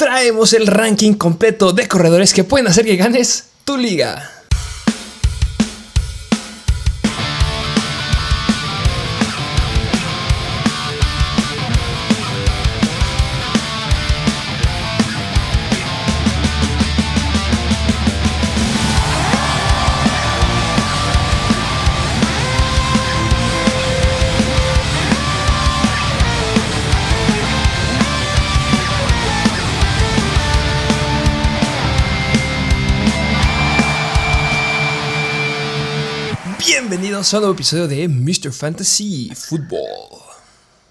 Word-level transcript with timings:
traemos 0.00 0.54
el 0.54 0.66
ranking 0.66 1.12
completo 1.12 1.74
de 1.74 1.86
corredores 1.86 2.32
que 2.32 2.42
pueden 2.42 2.66
hacer 2.66 2.86
que 2.86 2.96
ganes 2.96 3.44
tu 3.66 3.76
liga. 3.76 4.39
Un 37.20 37.26
nuevo 37.40 37.52
episodio 37.52 37.86
de 37.86 38.08
Mr. 38.08 38.50
Fantasy 38.50 39.30
Football. 39.34 40.22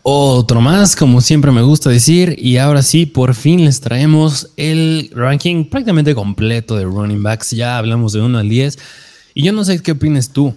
Otro 0.03 0.61
más, 0.61 0.95
como 0.95 1.21
siempre 1.21 1.51
me 1.51 1.63
gusta 1.63 1.89
decir, 1.89 2.35
y 2.37 2.57
ahora 2.57 2.83
sí, 2.83 3.07
por 3.07 3.33
fin 3.33 3.65
les 3.65 3.81
traemos 3.81 4.51
el 4.55 5.09
ranking 5.15 5.65
prácticamente 5.65 6.13
completo 6.13 6.75
de 6.75 6.85
running 6.85 7.23
backs. 7.23 7.49
Ya 7.49 7.79
hablamos 7.79 8.13
de 8.13 8.21
1 8.21 8.37
al 8.37 8.47
10, 8.47 8.77
y 9.33 9.43
yo 9.43 9.51
no 9.53 9.65
sé 9.65 9.81
qué 9.81 9.93
opinas 9.93 10.29
tú, 10.29 10.55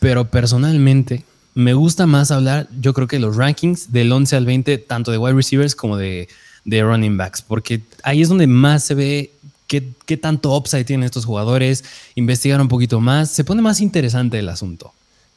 pero 0.00 0.28
personalmente 0.32 1.24
me 1.54 1.74
gusta 1.74 2.06
más 2.06 2.32
hablar, 2.32 2.68
yo 2.80 2.92
creo 2.92 3.06
que 3.06 3.20
los 3.20 3.36
rankings 3.36 3.92
del 3.92 4.10
11 4.10 4.34
al 4.34 4.46
20, 4.46 4.78
tanto 4.78 5.12
de 5.12 5.18
wide 5.18 5.36
receivers 5.36 5.76
como 5.76 5.96
de, 5.96 6.28
de 6.64 6.82
running 6.82 7.16
backs, 7.16 7.40
porque 7.40 7.82
ahí 8.02 8.20
es 8.20 8.28
donde 8.28 8.48
más 8.48 8.82
se 8.82 8.94
ve 8.96 9.32
qué, 9.68 10.16
tanto 10.16 10.56
upside 10.56 10.84
tienen 10.84 11.04
estos 11.04 11.26
jugadores, 11.26 11.84
investigar 12.14 12.60
un 12.60 12.68
poquito 12.68 13.00
más, 13.00 13.30
se 13.30 13.44
pone 13.44 13.62
más 13.62 13.80
interesante 13.80 14.38
el 14.38 14.48
asunto. 14.48 14.92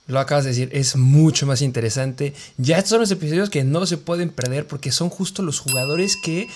Lo 0.08 0.20
acabas 0.20 0.46
de 0.46 0.52
decir, 0.52 0.70
es 0.72 0.96
mucho 0.96 1.46
más 1.46 1.62
interesante. 1.62 2.34
Ya 2.58 2.78
estos 2.78 2.90
son 2.90 3.02
los 3.02 3.12
episodios 3.12 3.50
que 3.50 3.64
no 3.64 3.86
se 3.86 3.98
pueden 3.98 4.30
perder 4.30 4.68
porque 4.68 4.92
son 4.92 5.10
justo 5.10 5.44
los 5.44 5.60
jugadores 5.60 6.18
que 6.18 6.48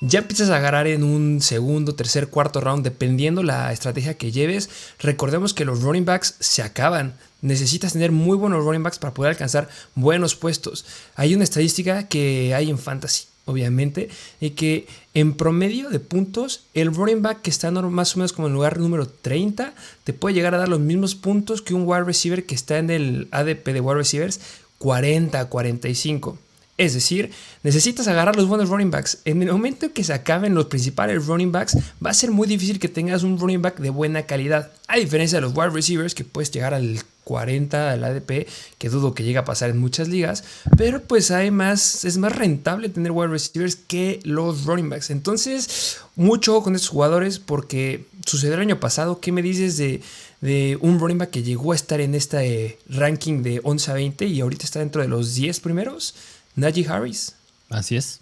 ya 0.00 0.20
empiezas 0.20 0.50
a 0.50 0.56
agarrar 0.56 0.86
en 0.86 1.02
un 1.04 1.40
segundo, 1.40 1.94
tercer, 1.94 2.28
cuarto 2.28 2.60
round, 2.60 2.84
dependiendo 2.84 3.42
la 3.42 3.72
estrategia 3.72 4.14
que 4.14 4.32
lleves. 4.32 4.68
Recordemos 4.98 5.52
que 5.54 5.64
los 5.64 5.82
running 5.82 6.04
backs 6.04 6.36
se 6.40 6.62
acaban. 6.62 7.14
Necesitas 7.40 7.92
tener 7.92 8.12
muy 8.12 8.36
buenos 8.36 8.64
running 8.64 8.82
backs 8.82 8.98
para 8.98 9.14
poder 9.14 9.30
alcanzar 9.30 9.68
buenos 9.94 10.34
puestos. 10.36 10.84
Hay 11.16 11.34
una 11.34 11.44
estadística 11.44 12.08
que 12.08 12.54
hay 12.54 12.70
en 12.70 12.78
fantasy 12.78 13.24
obviamente, 13.44 14.08
y 14.40 14.50
que 14.50 14.86
en 15.14 15.34
promedio 15.34 15.90
de 15.90 16.00
puntos, 16.00 16.64
el 16.74 16.94
running 16.94 17.22
back 17.22 17.42
que 17.42 17.50
está 17.50 17.70
más 17.70 18.14
o 18.14 18.18
menos 18.18 18.32
como 18.32 18.48
en 18.48 18.54
lugar 18.54 18.78
número 18.78 19.06
30, 19.06 19.74
te 20.04 20.12
puede 20.12 20.34
llegar 20.34 20.54
a 20.54 20.58
dar 20.58 20.68
los 20.68 20.80
mismos 20.80 21.14
puntos 21.14 21.62
que 21.62 21.74
un 21.74 21.82
wide 21.86 22.04
receiver 22.04 22.44
que 22.44 22.54
está 22.54 22.78
en 22.78 22.90
el 22.90 23.28
ADP 23.30 23.68
de 23.68 23.80
wide 23.80 23.96
receivers, 23.96 24.40
40, 24.78 25.48
45. 25.48 26.38
Es 26.78 26.94
decir, 26.94 27.30
necesitas 27.62 28.08
agarrar 28.08 28.34
los 28.34 28.48
buenos 28.48 28.68
running 28.68 28.90
backs. 28.90 29.18
En 29.24 29.42
el 29.42 29.52
momento 29.52 29.86
en 29.86 29.92
que 29.92 30.02
se 30.02 30.12
acaben 30.14 30.54
los 30.54 30.66
principales 30.66 31.26
running 31.26 31.52
backs, 31.52 31.76
va 32.04 32.10
a 32.10 32.14
ser 32.14 32.30
muy 32.30 32.48
difícil 32.48 32.78
que 32.78 32.88
tengas 32.88 33.22
un 33.22 33.38
running 33.38 33.62
back 33.62 33.78
de 33.78 33.90
buena 33.90 34.22
calidad. 34.22 34.72
A 34.88 34.96
diferencia 34.96 35.38
de 35.38 35.42
los 35.42 35.52
wide 35.54 35.70
receivers, 35.70 36.14
que 36.14 36.24
puedes 36.24 36.50
llegar 36.50 36.74
al 36.74 36.98
40 37.24 37.92
al 37.92 38.04
ADP, 38.04 38.46
que 38.78 38.88
dudo 38.88 39.14
que 39.14 39.22
llegue 39.22 39.38
a 39.38 39.44
pasar 39.44 39.70
en 39.70 39.78
muchas 39.78 40.08
ligas, 40.08 40.44
pero 40.76 41.02
pues 41.02 41.30
además 41.30 42.04
es 42.04 42.18
más 42.18 42.34
rentable 42.34 42.88
tener 42.88 43.12
wide 43.12 43.28
receivers 43.28 43.76
que 43.76 44.20
los 44.24 44.64
running 44.64 44.90
backs. 44.90 45.10
Entonces, 45.10 45.98
mucho 46.16 46.62
con 46.62 46.74
estos 46.74 46.90
jugadores 46.90 47.38
porque 47.38 48.06
sucedió 48.26 48.54
el 48.54 48.60
año 48.60 48.80
pasado. 48.80 49.20
¿Qué 49.20 49.32
me 49.32 49.42
dices 49.42 49.76
de, 49.76 50.78
un 50.80 50.98
running 50.98 51.18
back 51.18 51.30
que 51.30 51.42
llegó 51.42 51.72
a 51.72 51.76
estar 51.76 52.00
en 52.00 52.14
este 52.14 52.78
ranking 52.88 53.42
de 53.42 53.60
11 53.62 53.90
a 53.90 53.94
20 53.94 54.26
y 54.26 54.40
ahorita 54.40 54.64
está 54.64 54.80
dentro 54.80 55.02
de 55.02 55.08
los 55.08 55.34
10 55.34 55.60
primeros? 55.60 56.14
Najee 56.56 56.86
Harris. 56.88 57.34
Así 57.70 57.96
es. 57.96 58.20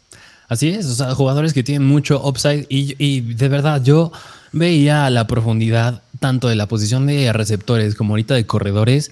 Así 0.49 0.69
es, 0.69 0.87
o 0.87 0.95
sea, 0.95 1.15
jugadores 1.15 1.53
que 1.53 1.63
tienen 1.63 1.87
mucho 1.87 2.21
upside 2.27 2.67
y 2.69 3.21
de 3.21 3.49
verdad 3.49 3.81
yo 3.85 4.11
veía 4.53 5.09
la 5.11 5.27
profundidad 5.27 6.03
tanto 6.19 6.49
de 6.49 6.57
la 6.57 6.67
posición 6.67 7.07
de 7.07 7.33
receptores 7.33 7.95
como 7.95 8.13
ahorita 8.13 8.35
de 8.35 8.47
corredores. 8.47 9.11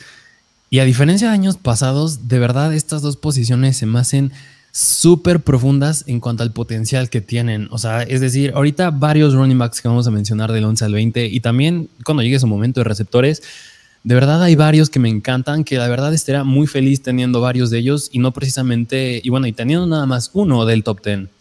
Y 0.71 0.81
a 0.81 0.85
diferencia 0.85 1.29
de 1.29 1.35
años 1.35 1.57
pasados, 1.57 2.29
de 2.29 2.39
verdad 2.39 2.75
estas 2.75 3.03
dos 3.03 3.17
posiciones 3.17 3.77
se 3.77 3.87
me 3.87 3.99
hacen 3.99 4.33
súper 4.71 5.41
profundas 5.41 6.05
en 6.07 6.21
cuanto 6.21 6.43
al 6.43 6.53
potencial 6.53 7.09
que 7.11 7.21
tienen. 7.21 7.69
O 7.71 7.79
sea, 7.79 8.03
es 8.03 8.21
decir, 8.21 8.53
ahorita 8.55 8.91
varios 8.91 9.35
running 9.35 9.59
backs 9.59 9.81
que 9.81 9.89
vamos 9.89 10.07
a 10.07 10.11
mencionar 10.11 10.53
del 10.53 10.65
11 10.65 10.85
al 10.85 10.93
20 10.93 11.27
y 11.27 11.41
también 11.41 11.89
cuando 12.05 12.23
llegue 12.23 12.39
su 12.39 12.47
momento 12.47 12.81
de 12.81 12.85
receptores, 12.85 13.43
de 14.05 14.15
verdad 14.15 14.43
hay 14.43 14.55
varios 14.55 14.91
que 14.91 15.01
me 15.01 15.09
encantan, 15.09 15.65
que 15.65 15.77
la 15.79 15.89
verdad 15.89 16.15
estaría 16.15 16.45
muy 16.45 16.67
feliz 16.67 17.03
teniendo 17.03 17.41
varios 17.41 17.71
de 17.71 17.79
ellos 17.79 18.11
y 18.13 18.19
no 18.19 18.33
precisamente, 18.33 19.21
y 19.25 19.29
bueno, 19.31 19.47
y 19.47 19.53
teniendo 19.53 19.87
nada 19.87 20.07
más 20.07 20.31
uno 20.35 20.65
del 20.67 20.85
top 20.85 21.05
10. 21.05 21.38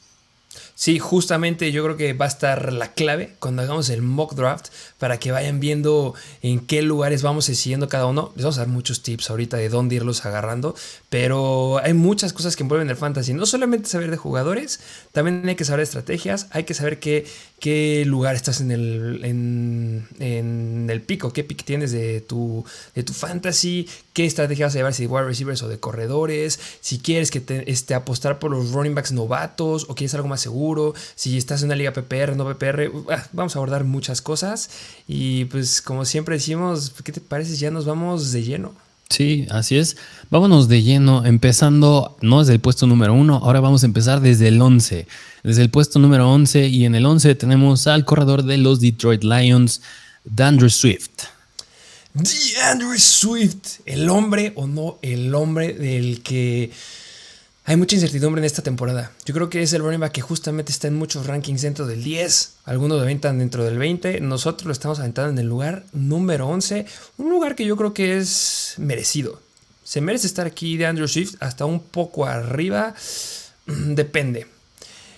Sí, 0.80 1.00
justamente 1.00 1.72
yo 1.72 1.84
creo 1.84 1.98
que 1.98 2.14
va 2.14 2.26
a 2.26 2.28
estar 2.28 2.72
la 2.72 2.94
clave 2.94 3.34
cuando 3.40 3.64
hagamos 3.64 3.90
el 3.90 4.04
mock 4.04 4.36
draft 4.36 4.68
para 5.00 5.18
que 5.18 5.32
vayan 5.32 5.60
viendo 5.60 6.14
en 6.44 6.60
qué 6.60 6.84
lugares 6.84 7.24
vamos 7.24 7.46
siguiendo 7.46 7.90
cada 7.90 8.06
uno. 8.06 8.32
Les 8.36 8.44
vamos 8.44 8.60
a 8.60 8.62
dar 8.62 8.68
muchos 8.68 9.02
tips 9.02 9.32
ahorita 9.32 9.58
de 9.58 9.70
dónde 9.70 9.96
irlos 9.96 10.24
agarrando, 10.24 10.76
pero 11.10 11.80
hay 11.84 11.96
muchas 11.96 12.32
cosas 12.32 12.56
que 12.56 12.62
envuelven 12.62 12.92
el 12.92 12.96
fantasy. 12.96 13.34
No 13.34 13.48
solamente 13.48 13.90
saber 13.90 14.12
de 14.12 14.18
jugadores, 14.18 14.80
también 15.14 15.50
hay 15.50 15.56
que 15.56 15.66
saber 15.66 15.80
de 15.80 15.86
estrategias, 15.86 16.46
hay 16.52 16.64
que 16.66 16.76
saber 16.76 17.00
qué, 17.00 17.26
qué 17.60 18.04
lugar 18.06 18.36
estás 18.36 18.62
en 18.62 18.72
el, 18.72 19.22
en, 19.24 20.88
el 20.90 21.02
pico, 21.02 21.34
qué 21.34 21.44
pick 21.44 21.64
tienes 21.64 21.92
de 21.92 22.22
tu, 22.22 22.64
de 22.94 23.04
tu 23.04 23.14
fantasy, 23.14 23.88
qué 24.14 24.26
estrategia 24.26 24.68
vas 24.68 24.76
a 24.76 24.78
llevar, 24.78 24.94
si 24.94 25.04
de 25.04 25.08
wide 25.08 25.26
receivers 25.26 25.64
o 25.64 25.68
de 25.68 25.80
corredores, 25.80 26.60
si 26.82 27.00
quieres 27.00 27.32
que 27.32 27.40
te, 27.40 27.70
este, 27.72 27.94
apostar 27.94 28.40
por 28.40 28.52
los 28.52 28.72
running 28.72 28.96
backs 28.96 29.12
novatos 29.12 29.86
o 29.90 29.96
quieres 29.96 30.14
algo 30.14 30.28
más 30.28 30.42
seguro, 30.42 30.94
si 31.16 31.38
estás 31.38 31.62
en 31.62 31.68
una 31.68 31.76
liga 31.76 31.94
PPR, 31.94 32.36
no 32.36 32.46
PPR, 32.46 32.92
ah, 33.10 33.28
vamos 33.34 33.56
a 33.56 33.60
abordar 33.60 33.84
muchas 33.84 34.22
cosas 34.22 34.70
y 35.08 35.46
pues 35.46 35.82
como 35.82 36.06
siempre 36.06 36.36
decimos, 36.36 36.94
¿qué 37.04 37.12
te 37.12 37.22
parece? 37.22 37.56
Ya 37.56 37.72
nos 37.72 37.86
vamos 37.86 38.32
de 38.32 38.44
lleno. 38.44 38.87
Sí, 39.10 39.48
así 39.50 39.78
es. 39.78 39.98
Vámonos 40.30 40.68
de 40.68 40.84
lleno, 40.84 41.26
empezando 41.26 42.18
no 42.22 42.40
desde 42.40 42.54
el 42.54 42.60
puesto 42.60 42.88
número 42.88 43.14
uno, 43.14 43.38
ahora 43.38 43.62
vamos 43.62 43.84
a 43.84 43.86
empezar 43.86 44.20
desde 44.20 44.50
el 44.50 44.62
11. 44.62 45.08
Desde 45.44 45.62
el 45.62 45.70
puesto 45.70 46.00
número 46.00 46.30
11 46.30 46.68
y 46.68 46.86
en 46.86 46.96
el 46.96 47.06
11 47.06 47.36
tenemos 47.36 47.88
al 47.88 48.04
corredor 48.04 48.44
de 48.44 48.58
los 48.58 48.82
Detroit 48.82 49.24
Lions, 49.24 49.82
DeAndre 50.26 50.70
Swift. 50.70 51.10
DeAndre 52.14 53.00
Swift, 53.00 53.80
el 53.86 54.10
hombre 54.10 54.52
o 54.56 54.68
no 54.68 54.98
el 55.02 55.34
hombre 55.36 55.74
del 55.74 56.22
que 56.22 56.72
hay 57.68 57.76
mucha 57.76 57.98
incertidumbre 57.98 58.40
en 58.40 58.46
esta 58.46 58.62
temporada. 58.62 59.12
Yo 59.26 59.34
creo 59.34 59.50
que 59.50 59.62
es 59.62 59.74
el 59.74 59.82
running 59.82 60.00
back 60.00 60.14
que 60.14 60.22
justamente 60.22 60.72
está 60.72 60.88
en 60.88 60.96
muchos 60.96 61.28
rankings 61.28 61.64
dentro 61.64 61.86
del 61.86 62.02
10. 62.02 62.60
Algunos 62.64 62.98
lo 62.98 63.04
aventan 63.04 63.40
dentro 63.40 63.66
del 63.66 63.78
20. 63.78 64.22
Nosotros 64.22 64.68
lo 64.68 64.72
estamos 64.72 65.00
aventando 65.00 65.32
en 65.32 65.38
el 65.38 65.48
lugar 65.48 65.84
número 65.92 66.48
11. 66.48 66.86
Un 67.18 67.30
lugar 67.30 67.56
que 67.56 67.66
yo 67.66 67.76
creo 67.76 67.94
que 67.94 68.16
es 68.16 68.76
merecido. 68.78 69.42
Se 69.84 70.00
merece 70.00 70.28
estar 70.28 70.48
aquí 70.48 70.78
de 70.78 70.86
Andrew 70.86 71.10
Swift 71.10 71.36
hasta 71.42 71.66
un 71.66 71.82
poco 71.82 72.26
arriba. 72.26 72.96
Depende. 73.66 74.48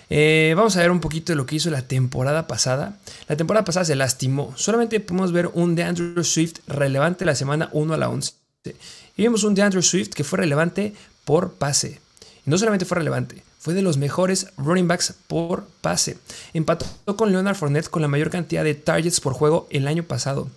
Eh, 0.08 0.52
vamos 0.56 0.76
a 0.76 0.80
ver 0.80 0.90
un 0.90 0.98
poquito 0.98 1.32
de 1.32 1.36
lo 1.36 1.46
que 1.46 1.54
hizo 1.54 1.70
la 1.70 1.82
temporada 1.82 2.48
pasada. 2.48 2.98
La 3.28 3.36
temporada 3.36 3.64
pasada 3.64 3.84
se 3.84 3.94
lastimó. 3.94 4.52
Solamente 4.56 4.98
podemos 4.98 5.30
ver 5.30 5.50
un 5.54 5.76
de 5.76 5.84
Andrew 5.84 6.24
Swift 6.24 6.56
relevante 6.66 7.24
la 7.24 7.36
semana 7.36 7.70
1 7.72 7.94
a 7.94 7.96
la 7.96 8.08
11. 8.08 8.32
Y 8.64 9.22
vimos 9.22 9.44
un 9.44 9.54
de 9.54 9.62
Andrew 9.62 9.82
Swift 9.82 10.08
que 10.08 10.24
fue 10.24 10.40
relevante 10.40 10.94
por 11.24 11.52
pase 11.52 12.00
no 12.44 12.58
solamente 12.58 12.84
fue 12.84 12.98
relevante, 12.98 13.42
fue 13.58 13.74
de 13.74 13.82
los 13.82 13.96
mejores 13.96 14.48
running 14.56 14.88
backs 14.88 15.14
por 15.26 15.66
pase. 15.80 16.18
Empató 16.54 16.86
con 17.16 17.32
Leonard 17.32 17.56
Fournette 17.56 17.88
con 17.88 18.02
la 18.02 18.08
mayor 18.08 18.30
cantidad 18.30 18.64
de 18.64 18.74
targets 18.74 19.20
por 19.20 19.32
juego 19.34 19.66
el 19.70 19.86
año 19.86 20.02
pasado. 20.02 20.48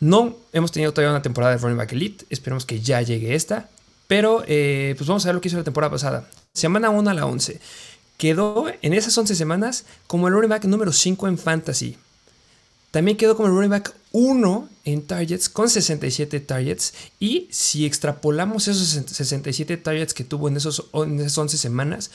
No 0.00 0.36
hemos 0.52 0.72
tenido 0.72 0.92
todavía 0.92 1.12
una 1.12 1.22
temporada 1.22 1.54
de 1.54 1.58
running 1.58 1.78
back 1.78 1.92
elite, 1.92 2.24
esperemos 2.30 2.66
que 2.66 2.80
ya 2.80 3.00
llegue 3.00 3.34
esta, 3.34 3.68
pero 4.06 4.42
eh, 4.46 4.94
pues 4.96 5.08
vamos 5.08 5.24
a 5.24 5.28
ver 5.28 5.36
lo 5.36 5.40
que 5.40 5.48
hizo 5.48 5.56
la 5.56 5.64
temporada 5.64 5.90
pasada. 5.90 6.28
Semana 6.52 6.90
1 6.90 7.10
a 7.10 7.14
la 7.14 7.26
11. 7.26 7.60
Quedó 8.18 8.66
en 8.82 8.92
esas 8.92 9.16
11 9.16 9.34
semanas 9.34 9.86
como 10.06 10.28
el 10.28 10.34
running 10.34 10.50
back 10.50 10.64
número 10.64 10.92
5 10.92 11.28
en 11.28 11.38
fantasy. 11.38 11.96
También 12.90 13.16
quedó 13.16 13.36
como 13.36 13.48
el 13.48 13.54
running 13.54 13.70
back 13.70 13.94
1 14.12 14.68
en 14.84 15.02
targets 15.02 15.48
con 15.48 15.68
67 15.68 16.40
targets. 16.40 16.94
Y 17.18 17.48
si 17.50 17.86
extrapolamos 17.86 18.68
esos 18.68 18.88
67 18.88 19.76
targets 19.76 20.14
que 20.14 20.24
tuvo 20.24 20.48
en, 20.48 20.56
esos, 20.56 20.86
esas 21.18 21.38
11 21.38 21.58
semanas, 21.58 22.10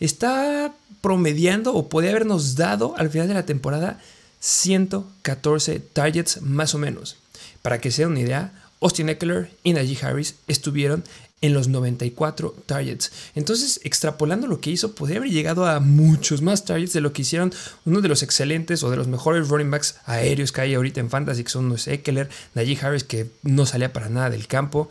está 0.00 0.74
promediando 1.00 1.74
o 1.74 1.88
podría 1.88 2.10
habernos 2.10 2.56
dado 2.56 2.96
al 2.96 3.10
final 3.10 3.28
de 3.28 3.34
la 3.34 3.46
temporada 3.46 4.00
114 4.40 5.80
targets 5.80 6.42
más 6.42 6.74
o 6.74 6.78
menos. 6.78 7.16
Para 7.62 7.80
que 7.80 7.90
se 7.90 8.02
den 8.02 8.12
una 8.12 8.20
idea, 8.20 8.52
Austin 8.80 9.08
Eckler 9.08 9.50
y 9.62 9.72
Najee 9.72 9.98
Harris 10.04 10.36
estuvieron 10.46 11.04
en 11.42 11.52
los 11.52 11.68
94 11.68 12.54
targets. 12.66 13.12
Entonces, 13.34 13.80
extrapolando 13.84 14.46
lo 14.46 14.60
que 14.60 14.70
hizo, 14.70 14.94
podría 14.94 15.18
haber 15.18 15.30
llegado 15.30 15.66
a 15.66 15.80
muchos 15.80 16.40
más 16.42 16.64
targets 16.64 16.94
de 16.94 17.00
lo 17.00 17.12
que 17.12 17.22
hicieron 17.22 17.52
uno 17.84 18.00
de 18.00 18.08
los 18.08 18.22
excelentes 18.22 18.82
o 18.82 18.90
de 18.90 18.96
los 18.96 19.06
mejores 19.06 19.48
running 19.48 19.70
backs 19.70 19.96
aéreos 20.06 20.52
que 20.52 20.62
hay 20.62 20.74
ahorita 20.74 21.00
en 21.00 21.10
Fantasy, 21.10 21.44
que 21.44 21.50
son 21.50 21.68
los 21.68 21.88
Eckler, 21.88 22.30
Najee 22.54 22.78
Harris, 22.80 23.04
que 23.04 23.28
no 23.42 23.66
salía 23.66 23.92
para 23.92 24.08
nada 24.08 24.30
del 24.30 24.46
campo. 24.46 24.88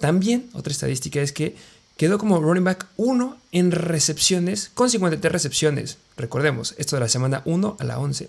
También, 0.00 0.50
otra 0.52 0.72
estadística 0.72 1.20
es 1.20 1.32
que 1.32 1.54
quedó 1.96 2.18
como 2.18 2.40
running 2.40 2.64
back 2.64 2.86
1 2.96 3.36
en 3.52 3.70
recepciones 3.70 4.70
con 4.74 4.90
53 4.90 5.30
recepciones. 5.30 5.98
Recordemos, 6.16 6.74
esto 6.78 6.96
de 6.96 7.00
la 7.00 7.08
semana 7.08 7.42
1 7.44 7.76
a 7.78 7.84
la 7.84 7.98
11. 8.00 8.28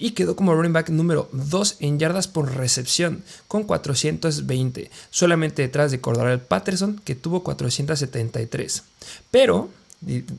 Y 0.00 0.12
quedó 0.12 0.34
como 0.34 0.54
running 0.54 0.72
back 0.72 0.88
número 0.88 1.28
2 1.30 1.76
en 1.80 1.98
yardas 2.00 2.26
por 2.26 2.56
recepción 2.56 3.22
con 3.46 3.64
420, 3.64 4.90
solamente 5.10 5.62
detrás 5.62 5.92
de 5.92 6.00
Cordarel 6.00 6.40
Patterson 6.40 7.00
que 7.04 7.14
tuvo 7.14 7.44
473. 7.44 8.82
Pero 9.30 9.68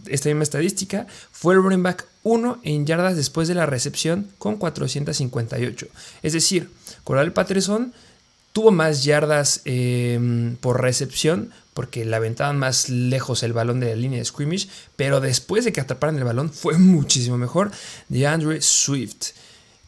esta 0.08 0.30
misma 0.30 0.44
estadística, 0.44 1.06
fue 1.32 1.54
el 1.54 1.62
running 1.62 1.84
back 1.84 2.06
1 2.24 2.60
en 2.64 2.86
yardas 2.86 3.16
después 3.16 3.48
de 3.48 3.56
la 3.56 3.66
recepción 3.66 4.28
con 4.38 4.58
458. 4.58 5.88
Es 6.24 6.34
decir, 6.34 6.70
Cordarel 7.04 7.34
Patterson 7.34 7.94
tuvo 8.54 8.72
más 8.72 9.04
yardas 9.04 9.62
em, 9.66 10.56
por 10.58 10.82
recepción 10.82 11.52
porque 11.74 12.04
la 12.04 12.18
aventaban 12.18 12.58
más 12.58 12.90
lejos 12.90 13.44
el 13.44 13.54
balón 13.54 13.80
de 13.80 13.88
la 13.88 13.96
línea 13.96 14.20
de 14.20 14.26
scrimmage, 14.26 14.68
pero 14.96 15.22
después 15.22 15.64
de 15.64 15.72
que 15.72 15.82
atraparan 15.82 16.18
el 16.18 16.24
balón 16.24 16.52
fue 16.52 16.78
muchísimo 16.78 17.38
mejor 17.38 17.72
de 18.10 18.28
Andrew 18.28 18.60
Swift. 18.62 19.32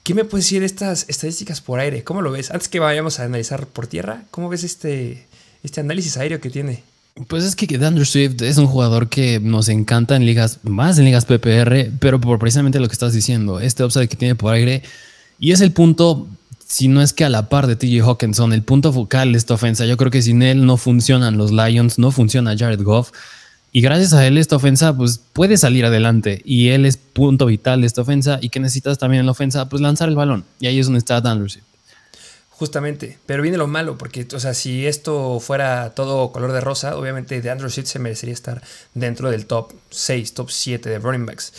¿Qué 0.04 0.14
me 0.14 0.26
puedes 0.26 0.46
decir 0.46 0.60
de 0.60 0.66
estas 0.66 1.06
estadísticas 1.08 1.62
por 1.62 1.80
aire? 1.80 2.04
¿Cómo 2.04 2.22
lo 2.22 2.32
ves? 2.32 2.52
Antes 2.52 2.68
que 2.68 2.80
vayamos 2.80 3.20
a 3.20 3.24
analizar 3.24 3.68
por 3.68 3.88
tierra, 3.88 4.24
¿cómo 4.32 4.50
ves 4.50 4.66
este, 4.66 5.26
este 5.64 5.80
análisis 5.80 6.18
aéreo 6.18 6.42
que 6.42 6.50
tiene? 6.50 6.84
Pues 7.28 7.44
es 7.44 7.56
que 7.56 7.74
Andrew 7.76 8.04
Swift 8.04 8.42
es 8.42 8.58
un 8.58 8.68
jugador 8.68 9.08
que 9.08 9.40
nos 9.40 9.70
encanta 9.70 10.16
en 10.16 10.26
ligas, 10.26 10.60
más 10.64 10.98
en 11.00 11.06
ligas 11.06 11.26
PPR, 11.26 11.92
pero 12.00 12.20
por 12.20 12.38
precisamente 12.38 12.80
lo 12.80 12.88
que 12.88 12.94
estás 12.94 13.14
diciendo, 13.14 13.60
este 13.60 13.84
upside 13.84 14.10
que 14.10 14.18
tiene 14.18 14.36
por 14.36 14.54
aire. 14.54 14.84
Y 15.40 15.52
es 15.52 15.62
el 15.62 15.72
punto 15.72 16.28
si 16.74 16.88
no 16.88 17.02
es 17.02 17.14
que 17.14 17.24
a 17.24 17.30
la 17.30 17.50
par 17.50 17.68
de 17.68 17.76
TJ 17.76 18.02
Hawkinson, 18.02 18.52
el 18.52 18.64
punto 18.64 18.92
focal 18.92 19.32
de 19.32 19.38
esta 19.38 19.54
ofensa. 19.54 19.86
Yo 19.86 19.96
creo 19.96 20.10
que 20.10 20.24
sin 20.24 20.42
él 20.42 20.66
no 20.66 20.78
funcionan 20.78 21.38
los 21.38 21.52
Lions, 21.52 22.00
no 22.00 22.12
funciona 22.12 22.58
Jared 22.58 22.82
Goff. 22.82 23.12
Y 23.76 23.82
gracias 23.82 24.14
a 24.14 24.26
él 24.26 24.38
esta 24.38 24.56
ofensa 24.56 24.96
pues 24.96 25.20
puede 25.34 25.58
salir 25.58 25.84
adelante 25.84 26.44
y 26.46 26.70
él 26.70 26.86
es 26.86 26.96
punto 26.96 27.48
vital 27.48 27.82
de 27.82 27.88
esta 27.88 28.04
ofensa 28.04 28.38
y 28.40 28.50
que 28.50 28.60
necesitas 28.60 29.00
también 29.00 29.22
en 29.22 29.26
la 29.26 29.32
ofensa 29.32 29.68
pues 29.68 29.82
lanzar 29.82 30.10
el 30.10 30.16
balón 30.16 30.46
y 30.60 30.68
ahí 30.68 30.78
es 30.78 30.86
donde 30.86 31.00
está 31.00 31.18
Andrew 31.18 31.48
Justamente, 32.52 33.18
pero 33.26 33.42
viene 33.42 33.58
lo 33.58 33.66
malo, 33.66 33.98
porque, 33.98 34.28
o 34.32 34.40
sea, 34.40 34.54
si 34.54 34.86
esto 34.86 35.40
fuera 35.40 35.96
todo 35.96 36.32
color 36.32 36.52
de 36.52 36.62
rosa, 36.62 36.96
obviamente 36.96 37.42
de 37.42 37.50
Andrew 37.50 37.70
Swift 37.70 37.88
se 37.88 37.98
merecería 37.98 38.34
estar 38.34 38.62
dentro 38.94 39.32
del 39.32 39.48
top 39.48 39.74
6, 39.90 40.36
top 40.36 40.52
7 40.52 40.88
de 40.88 41.00
running 41.00 41.26
backs. 41.26 41.52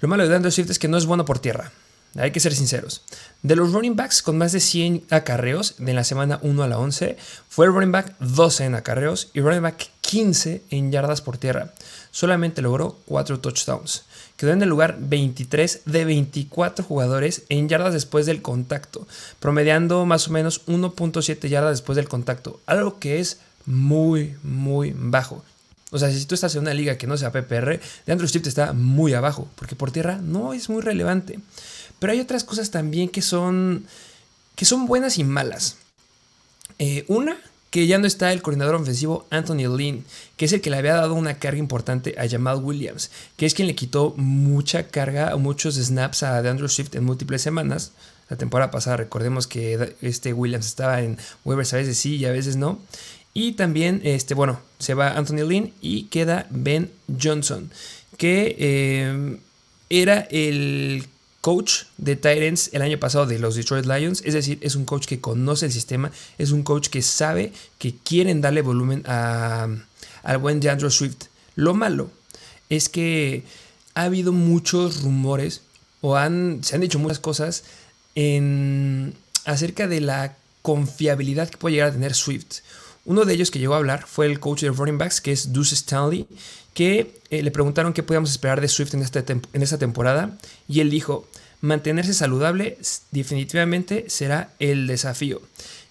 Lo 0.00 0.08
malo 0.08 0.26
de 0.26 0.34
Andrew 0.34 0.50
Swift 0.50 0.70
es 0.70 0.80
que 0.80 0.88
no 0.88 0.98
es 0.98 1.06
bueno 1.06 1.24
por 1.24 1.38
tierra. 1.38 1.70
Hay 2.16 2.32
que 2.32 2.40
ser 2.40 2.52
sinceros. 2.52 3.04
De 3.42 3.56
los 3.56 3.72
running 3.72 3.96
backs 3.96 4.20
con 4.20 4.36
más 4.36 4.52
de 4.52 4.60
100 4.60 5.04
acarreos 5.08 5.76
de 5.78 5.94
la 5.94 6.04
semana 6.04 6.38
1 6.42 6.62
a 6.62 6.68
la 6.68 6.78
11, 6.78 7.16
fue 7.48 7.64
el 7.64 7.72
running 7.72 7.90
back 7.90 8.14
12 8.18 8.66
en 8.66 8.74
acarreos 8.74 9.30
y 9.32 9.40
running 9.40 9.62
back 9.62 9.88
15 10.02 10.62
en 10.68 10.92
yardas 10.92 11.22
por 11.22 11.38
tierra. 11.38 11.72
Solamente 12.10 12.60
logró 12.60 12.98
4 13.06 13.40
touchdowns. 13.40 14.04
Quedó 14.36 14.52
en 14.52 14.60
el 14.60 14.68
lugar 14.68 14.98
23 15.00 15.82
de 15.86 16.04
24 16.04 16.84
jugadores 16.84 17.44
en 17.48 17.68
yardas 17.70 17.94
después 17.94 18.26
del 18.26 18.42
contacto, 18.42 19.06
promediando 19.38 20.04
más 20.04 20.28
o 20.28 20.32
menos 20.32 20.66
1.7 20.66 21.48
yardas 21.48 21.72
después 21.72 21.96
del 21.96 22.08
contacto, 22.08 22.60
algo 22.66 22.98
que 22.98 23.20
es 23.20 23.38
muy, 23.64 24.36
muy 24.42 24.92
bajo. 24.94 25.42
O 25.92 25.98
sea, 25.98 26.10
si 26.10 26.24
tú 26.24 26.34
estás 26.34 26.54
en 26.54 26.62
una 26.62 26.74
liga 26.74 26.96
que 26.96 27.06
no 27.06 27.16
sea 27.16 27.32
PPR, 27.32 27.80
de 28.06 28.12
Andrew 28.12 28.28
Swift 28.28 28.46
está 28.46 28.72
muy 28.72 29.14
abajo, 29.14 29.48
porque 29.56 29.74
por 29.74 29.90
tierra 29.90 30.18
no 30.22 30.52
es 30.52 30.68
muy 30.68 30.82
relevante. 30.82 31.40
Pero 32.00 32.12
hay 32.12 32.20
otras 32.20 32.42
cosas 32.42 32.72
también 32.72 33.08
que 33.08 33.22
son, 33.22 33.86
que 34.56 34.64
son 34.64 34.86
buenas 34.86 35.18
y 35.18 35.24
malas. 35.24 35.76
Eh, 36.80 37.04
una, 37.06 37.36
que 37.70 37.86
ya 37.86 37.98
no 37.98 38.06
está 38.06 38.32
el 38.32 38.42
coordinador 38.42 38.74
ofensivo 38.74 39.26
Anthony 39.30 39.68
Lynn, 39.76 40.04
que 40.36 40.46
es 40.46 40.52
el 40.52 40.60
que 40.60 40.70
le 40.70 40.78
había 40.78 40.94
dado 40.94 41.14
una 41.14 41.38
carga 41.38 41.58
importante 41.58 42.16
a 42.18 42.28
Jamal 42.28 42.62
Williams, 42.62 43.10
que 43.36 43.46
es 43.46 43.54
quien 43.54 43.68
le 43.68 43.76
quitó 43.76 44.14
mucha 44.16 44.88
carga 44.88 45.36
muchos 45.36 45.76
snaps 45.76 46.24
a 46.24 46.38
Andrew 46.38 46.68
Swift 46.68 46.96
en 46.96 47.04
múltiples 47.04 47.42
semanas. 47.42 47.92
La 48.28 48.36
temporada 48.36 48.70
pasada 48.70 48.96
recordemos 48.96 49.46
que 49.46 49.96
este 50.02 50.32
Williams 50.32 50.66
estaba 50.66 51.00
en 51.02 51.18
waivers 51.44 51.72
a 51.74 51.76
veces 51.76 51.98
sí 51.98 52.16
y 52.16 52.24
a 52.24 52.32
veces 52.32 52.56
no. 52.56 52.80
Y 53.34 53.52
también, 53.52 54.00
este, 54.04 54.34
bueno, 54.34 54.60
se 54.78 54.94
va 54.94 55.16
Anthony 55.16 55.46
Lynn 55.48 55.72
y 55.80 56.04
queda 56.04 56.46
Ben 56.50 56.90
Johnson, 57.20 57.70
que 58.16 58.56
eh, 58.58 59.38
era 59.88 60.20
el 60.30 61.06
coach 61.40 61.84
de 61.96 62.16
Titans 62.16 62.70
el 62.72 62.82
año 62.82 62.98
pasado 62.98 63.26
de 63.26 63.38
los 63.38 63.54
Detroit 63.54 63.86
Lions. 63.86 64.22
Es 64.24 64.34
decir, 64.34 64.58
es 64.60 64.74
un 64.74 64.84
coach 64.84 65.06
que 65.06 65.20
conoce 65.20 65.66
el 65.66 65.72
sistema, 65.72 66.10
es 66.38 66.50
un 66.50 66.62
coach 66.62 66.88
que 66.88 67.02
sabe 67.02 67.52
que 67.78 67.94
quieren 67.96 68.40
darle 68.40 68.62
volumen 68.62 69.02
a, 69.06 69.68
al 70.22 70.38
buen 70.38 70.60
DeAndre 70.60 70.90
Swift. 70.90 71.26
Lo 71.56 71.74
malo 71.74 72.10
es 72.68 72.88
que 72.88 73.44
ha 73.94 74.04
habido 74.04 74.32
muchos 74.32 75.02
rumores 75.02 75.62
o 76.00 76.16
se 76.16 76.74
han 76.74 76.80
dicho 76.80 76.98
muchas 76.98 77.18
cosas 77.18 77.64
en, 78.14 79.14
acerca 79.44 79.86
de 79.86 80.00
la 80.00 80.36
confiabilidad 80.62 81.48
que 81.48 81.58
puede 81.58 81.74
llegar 81.74 81.90
a 81.90 81.92
tener 81.92 82.14
Swift. 82.14 82.60
Uno 83.04 83.24
de 83.24 83.34
ellos 83.34 83.50
que 83.50 83.58
llegó 83.58 83.74
a 83.74 83.78
hablar 83.78 84.06
fue 84.06 84.26
el 84.26 84.40
coach 84.40 84.60
de 84.60 84.70
running 84.70 84.98
backs, 84.98 85.20
que 85.20 85.32
es 85.32 85.52
Deuce 85.52 85.74
Stanley, 85.74 86.26
que 86.74 87.20
eh, 87.30 87.42
le 87.42 87.50
preguntaron 87.50 87.92
qué 87.92 88.02
podíamos 88.02 88.30
esperar 88.30 88.60
de 88.60 88.68
Swift 88.68 88.94
en 88.94 89.02
esta, 89.02 89.78
temporada 89.78 90.38
y 90.68 90.80
él 90.80 90.90
dijo, 90.90 91.28
mantenerse 91.60 92.14
saludable 92.14 92.78
definitivamente 93.10 94.04
será 94.08 94.52
el 94.58 94.86
desafío. 94.86 95.42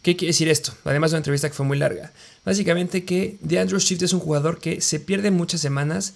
¿Qué 0.01 0.15
quiere 0.15 0.31
decir 0.31 0.47
esto? 0.47 0.73
Además 0.85 1.11
de 1.11 1.15
una 1.15 1.19
entrevista 1.19 1.49
que 1.49 1.55
fue 1.55 1.65
muy 1.65 1.77
larga. 1.77 2.13
Básicamente 2.45 3.03
que 3.03 3.37
DeAndre 3.41 3.79
Swift 3.79 4.03
es 4.03 4.13
un 4.13 4.21
jugador 4.21 4.59
que 4.59 4.79
se 4.81 4.99
pierde 4.99 5.31
muchas 5.31 5.61
semanas 5.61 6.13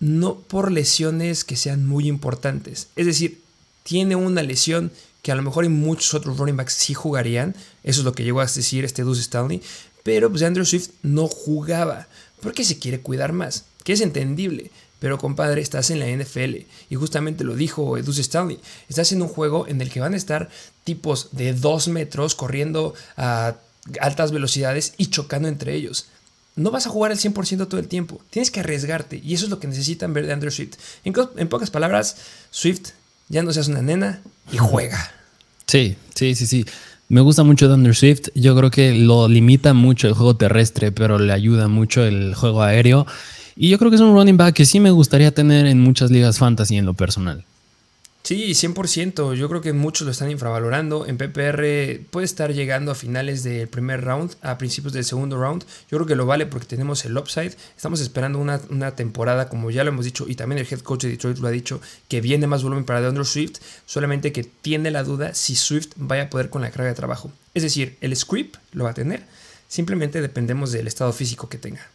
no 0.00 0.38
por 0.40 0.72
lesiones 0.72 1.44
que 1.44 1.54
sean 1.54 1.86
muy 1.86 2.08
importantes. 2.08 2.88
Es 2.96 3.06
decir, 3.06 3.40
tiene 3.84 4.16
una 4.16 4.42
lesión 4.42 4.90
que 5.22 5.30
a 5.30 5.36
lo 5.36 5.42
mejor 5.42 5.64
en 5.64 5.78
muchos 5.78 6.14
otros 6.14 6.36
running 6.36 6.56
backs 6.56 6.74
sí 6.74 6.94
jugarían. 6.94 7.54
Eso 7.84 8.00
es 8.00 8.04
lo 8.04 8.12
que 8.12 8.24
llegó 8.24 8.40
a 8.40 8.46
decir 8.46 8.84
este 8.84 9.04
Deuce 9.04 9.20
Stanley. 9.20 9.62
Pero 10.02 10.28
pues 10.28 10.42
Andrew 10.42 10.66
Swift 10.66 10.90
no 11.02 11.28
jugaba 11.28 12.08
porque 12.40 12.64
se 12.64 12.78
quiere 12.78 13.00
cuidar 13.00 13.32
más, 13.32 13.66
que 13.84 13.92
es 13.92 14.00
entendible. 14.00 14.70
Pero 15.02 15.18
compadre, 15.18 15.60
estás 15.60 15.90
en 15.90 15.98
la 15.98 16.06
NFL 16.06 16.58
y 16.88 16.94
justamente 16.94 17.42
lo 17.42 17.56
dijo 17.56 17.98
Edus 17.98 18.18
Stanley. 18.18 18.60
Estás 18.88 19.10
en 19.10 19.20
un 19.20 19.26
juego 19.26 19.66
en 19.66 19.80
el 19.80 19.90
que 19.90 19.98
van 19.98 20.14
a 20.14 20.16
estar 20.16 20.48
tipos 20.84 21.30
de 21.32 21.54
2 21.54 21.88
metros 21.88 22.36
corriendo 22.36 22.94
a 23.16 23.56
altas 24.00 24.30
velocidades 24.30 24.94
y 24.98 25.06
chocando 25.06 25.48
entre 25.48 25.74
ellos. 25.74 26.06
No 26.54 26.70
vas 26.70 26.86
a 26.86 26.90
jugar 26.90 27.10
al 27.10 27.18
100% 27.18 27.66
todo 27.66 27.80
el 27.80 27.88
tiempo. 27.88 28.20
Tienes 28.30 28.50
que 28.52 28.60
arriesgarte 28.60 29.20
y 29.24 29.34
eso 29.34 29.46
es 29.46 29.50
lo 29.50 29.58
que 29.58 29.66
necesitan 29.66 30.12
ver 30.12 30.26
de 30.26 30.34
Andrew 30.34 30.52
Swift. 30.52 30.74
En, 31.04 31.48
pocas 31.48 31.70
palabras, 31.70 32.16
Swift, 32.50 32.90
ya 33.28 33.42
no 33.42 33.52
seas 33.52 33.68
una 33.68 33.82
nena 33.82 34.20
y 34.52 34.58
juega. 34.58 35.12
Sí, 35.66 35.96
sí, 36.14 36.36
sí, 36.36 36.46
sí. 36.46 36.66
Me 37.08 37.22
gusta 37.22 37.42
mucho 37.42 37.68
Thunder 37.68 37.96
Swift. 37.96 38.28
Yo 38.34 38.54
creo 38.56 38.70
que 38.70 38.92
lo 38.92 39.28
limita 39.28 39.74
mucho 39.74 40.06
el 40.08 40.14
juego 40.14 40.36
terrestre, 40.36 40.92
pero 40.92 41.18
le 41.18 41.32
ayuda 41.32 41.68
mucho 41.68 42.04
el 42.04 42.34
juego 42.34 42.62
aéreo. 42.62 43.06
Y 43.56 43.68
yo 43.70 43.78
creo 43.78 43.90
que 43.90 43.96
es 43.96 44.02
un 44.02 44.14
running 44.14 44.36
back 44.36 44.54
que 44.54 44.66
sí 44.66 44.80
me 44.80 44.90
gustaría 44.90 45.32
tener 45.32 45.66
en 45.66 45.80
muchas 45.80 46.10
ligas 46.10 46.38
fantasy 46.38 46.76
en 46.76 46.86
lo 46.86 46.94
personal. 46.94 47.44
Sí, 48.22 48.52
100%. 48.52 49.34
Yo 49.34 49.48
creo 49.48 49.60
que 49.60 49.72
muchos 49.72 50.04
lo 50.06 50.12
están 50.12 50.30
infravalorando. 50.30 51.06
En 51.06 51.18
PPR 51.18 52.06
puede 52.10 52.24
estar 52.24 52.54
llegando 52.54 52.92
a 52.92 52.94
finales 52.94 53.42
del 53.42 53.66
primer 53.66 54.04
round, 54.04 54.36
a 54.42 54.58
principios 54.58 54.92
del 54.92 55.04
segundo 55.04 55.36
round. 55.38 55.64
Yo 55.90 55.98
creo 55.98 56.06
que 56.06 56.14
lo 56.14 56.24
vale 56.24 56.46
porque 56.46 56.66
tenemos 56.66 57.04
el 57.04 57.18
upside. 57.18 57.56
Estamos 57.76 58.00
esperando 58.00 58.38
una, 58.38 58.94
temporada, 58.94 59.48
como 59.48 59.72
ya 59.72 59.82
lo 59.82 59.90
hemos 59.90 60.04
dicho, 60.04 60.26
y 60.28 60.36
también 60.36 60.60
el 60.60 60.68
head 60.70 60.80
coach 60.80 61.02
de 61.02 61.08
Detroit 61.08 61.38
lo 61.38 61.48
ha 61.48 61.50
dicho, 61.50 61.80
que 62.06 62.20
viene 62.20 62.46
más 62.46 62.62
volumen 62.62 62.84
para 62.84 63.00
DeAndre 63.00 63.24
Swift, 63.24 63.56
solamente 63.86 64.30
que 64.30 64.44
tiene 64.44 64.92
la 64.92 65.02
duda 65.02 65.34
si 65.34 65.56
Swift 65.56 65.90
vaya 65.96 66.24
a 66.24 66.30
poder 66.30 66.48
con 66.48 66.62
la 66.62 66.70
carga 66.70 66.90
de 66.90 66.94
trabajo. 66.94 67.32
Es 67.54 67.64
decir, 67.64 67.96
el 68.00 68.14
script 68.14 68.56
lo 68.70 68.84
va 68.84 68.90
a 68.90 68.94
tener. 68.94 69.24
Simplemente 69.66 70.20
dependemos 70.20 70.70
del 70.70 70.86
estado 70.86 71.12
físico 71.12 71.48
que 71.48 71.58
tenga. 71.58 71.90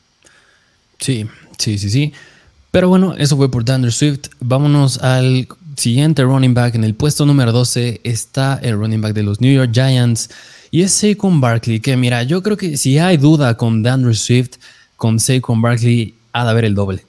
Sí, 0.99 1.25
sí, 1.57 1.77
sí, 1.77 1.89
sí. 1.89 2.13
Pero 2.71 2.89
bueno, 2.89 3.15
eso 3.17 3.37
fue 3.37 3.49
por 3.49 3.63
DeAndre 3.63 3.91
Swift. 3.91 4.27
Vámonos 4.39 4.99
al 4.99 5.47
siguiente 5.77 6.23
running 6.23 6.53
back. 6.53 6.75
En 6.75 6.83
el 6.83 6.95
puesto 6.95 7.25
número 7.25 7.51
12 7.51 8.01
está 8.03 8.59
el 8.61 8.77
running 8.77 9.01
back 9.01 9.13
de 9.13 9.23
los 9.23 9.41
New 9.41 9.53
York 9.53 9.71
Giants. 9.73 10.29
Y 10.69 10.81
es 10.81 10.91
Saquon 10.91 11.39
Barkley, 11.39 11.79
que 11.79 11.95
mira, 11.95 12.23
yo 12.23 12.43
creo 12.43 12.57
que 12.57 12.75
si 12.77 12.97
hay 12.97 13.17
duda 13.17 13.55
con 13.55 13.83
DeAndre 13.83 14.13
Swift, 14.13 14.57
con 14.97 15.19
Saquon 15.19 15.61
Barkley 15.61 16.13
ha 16.33 16.43
de 16.43 16.49
haber 16.49 16.65
el 16.65 16.75
doble. 16.75 17.05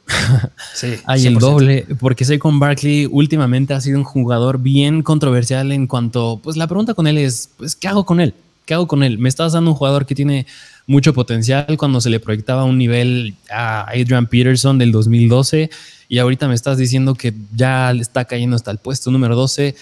Sí, 0.74 0.94
hay 1.06 1.26
el 1.26 1.38
doble, 1.38 1.86
porque 1.98 2.24
Saquon 2.24 2.60
Barkley 2.60 3.06
últimamente 3.10 3.74
ha 3.74 3.80
sido 3.80 3.98
un 3.98 4.04
jugador 4.04 4.58
bien 4.58 5.02
controversial 5.02 5.72
en 5.72 5.86
cuanto, 5.86 6.40
pues 6.42 6.56
la 6.56 6.66
pregunta 6.66 6.94
con 6.94 7.06
él 7.06 7.18
es, 7.18 7.50
pues, 7.56 7.74
¿qué 7.74 7.88
hago 7.88 8.06
con 8.06 8.20
él? 8.20 8.32
¿Qué 8.68 8.74
hago 8.74 8.86
con 8.86 9.02
él? 9.02 9.16
Me 9.16 9.30
estás 9.30 9.54
dando 9.54 9.70
un 9.70 9.76
jugador 9.78 10.04
que 10.04 10.14
tiene 10.14 10.46
mucho 10.86 11.14
potencial 11.14 11.78
cuando 11.78 12.02
se 12.02 12.10
le 12.10 12.20
proyectaba 12.20 12.64
un 12.64 12.76
nivel 12.76 13.34
a 13.50 13.88
Adrian 13.88 14.26
Peterson 14.26 14.76
del 14.76 14.92
2012 14.92 15.70
y 16.10 16.18
ahorita 16.18 16.48
me 16.48 16.54
estás 16.54 16.76
diciendo 16.76 17.14
que 17.14 17.32
ya 17.56 17.90
le 17.94 18.02
está 18.02 18.26
cayendo 18.26 18.56
hasta 18.56 18.70
el 18.70 18.76
puesto 18.76 19.10
número 19.10 19.36
12 19.36 19.74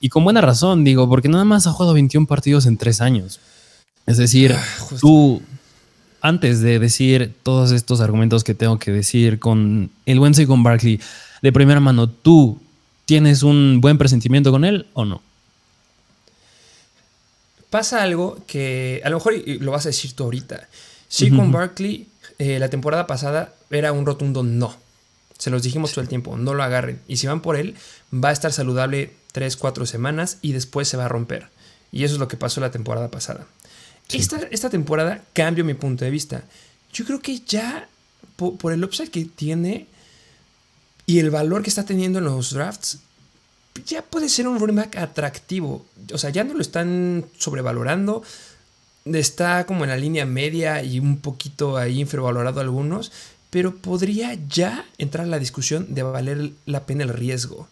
y 0.00 0.08
con 0.08 0.24
buena 0.24 0.40
razón, 0.40 0.84
digo, 0.84 1.06
porque 1.06 1.28
nada 1.28 1.44
más 1.44 1.66
ha 1.66 1.72
jugado 1.72 1.92
21 1.92 2.26
partidos 2.26 2.64
en 2.64 2.78
tres 2.78 3.02
años. 3.02 3.40
Es 4.06 4.16
decir, 4.16 4.54
ah, 4.54 4.64
tú, 4.98 5.42
antes 6.22 6.62
de 6.62 6.78
decir 6.78 7.34
todos 7.42 7.72
estos 7.72 8.00
argumentos 8.00 8.42
que 8.42 8.54
tengo 8.54 8.78
que 8.78 8.90
decir 8.90 9.38
con 9.38 9.90
el 10.06 10.18
buen 10.18 10.32
y 10.34 10.46
con 10.46 10.62
Barkley, 10.62 10.98
de 11.42 11.52
primera 11.52 11.80
mano, 11.80 12.08
¿tú 12.08 12.58
tienes 13.04 13.42
un 13.42 13.82
buen 13.82 13.98
presentimiento 13.98 14.50
con 14.50 14.64
él 14.64 14.86
o 14.94 15.04
no? 15.04 15.20
Pasa 17.70 18.02
algo 18.02 18.38
que 18.46 19.00
a 19.04 19.10
lo 19.10 19.16
mejor 19.16 19.34
lo 19.46 19.72
vas 19.72 19.86
a 19.86 19.90
decir 19.90 20.12
tú 20.14 20.24
ahorita. 20.24 20.68
Sí, 21.08 21.30
con 21.30 21.50
Barkley, 21.50 22.08
eh, 22.38 22.58
la 22.58 22.68
temporada 22.68 23.06
pasada 23.06 23.54
era 23.70 23.92
un 23.92 24.06
rotundo 24.06 24.42
no. 24.42 24.76
Se 25.38 25.50
los 25.50 25.62
dijimos 25.62 25.92
todo 25.92 26.02
el 26.02 26.08
tiempo, 26.08 26.36
no 26.36 26.54
lo 26.54 26.62
agarren. 26.62 27.00
Y 27.08 27.16
si 27.16 27.26
van 27.26 27.40
por 27.40 27.56
él, 27.56 27.74
va 28.12 28.28
a 28.28 28.32
estar 28.32 28.52
saludable 28.52 29.12
3, 29.32 29.56
4 29.56 29.86
semanas 29.86 30.38
y 30.42 30.52
después 30.52 30.88
se 30.88 30.96
va 30.96 31.06
a 31.06 31.08
romper. 31.08 31.48
Y 31.92 32.04
eso 32.04 32.14
es 32.14 32.20
lo 32.20 32.28
que 32.28 32.36
pasó 32.36 32.60
la 32.60 32.70
temporada 32.70 33.10
pasada. 33.10 33.46
Esta, 34.12 34.38
esta, 34.50 34.70
temporada 34.70 35.22
cambio 35.32 35.64
mi 35.64 35.74
punto 35.74 36.04
de 36.04 36.10
vista. 36.10 36.44
Yo 36.92 37.04
creo 37.04 37.20
que 37.20 37.40
ya 37.40 37.88
por, 38.36 38.72
el 38.72 38.82
upside 38.84 39.10
que 39.10 39.24
tiene 39.24 39.86
y 41.06 41.18
el 41.18 41.30
valor 41.30 41.62
que 41.62 41.70
está 41.70 41.84
teniendo 41.84 42.18
en 42.18 42.24
los 42.24 42.52
drafts, 42.52 43.00
ya 43.86 44.02
puede 44.02 44.28
ser 44.28 44.48
un 44.48 44.58
running 44.58 44.76
back 44.76 44.96
atractivo. 44.96 45.84
O 46.12 46.18
sea, 46.18 46.30
ya 46.30 46.44
no 46.44 46.54
lo 46.54 46.60
están 46.60 47.24
sobrevalorando. 47.38 48.22
Está 49.04 49.66
como 49.66 49.84
en 49.84 49.90
la 49.90 49.96
línea 49.96 50.26
media 50.26 50.82
y 50.82 50.98
un 50.98 51.18
poquito 51.18 51.76
ahí 51.76 52.00
infravalorado 52.00 52.60
algunos. 52.60 53.12
Pero 53.50 53.76
podría 53.76 54.36
ya 54.48 54.84
entrar 54.98 55.26
a 55.26 55.28
la 55.28 55.38
discusión 55.38 55.94
de 55.94 56.02
valer 56.02 56.52
la 56.66 56.86
pena 56.86 57.04
el 57.04 57.10
riesgo. 57.10 57.68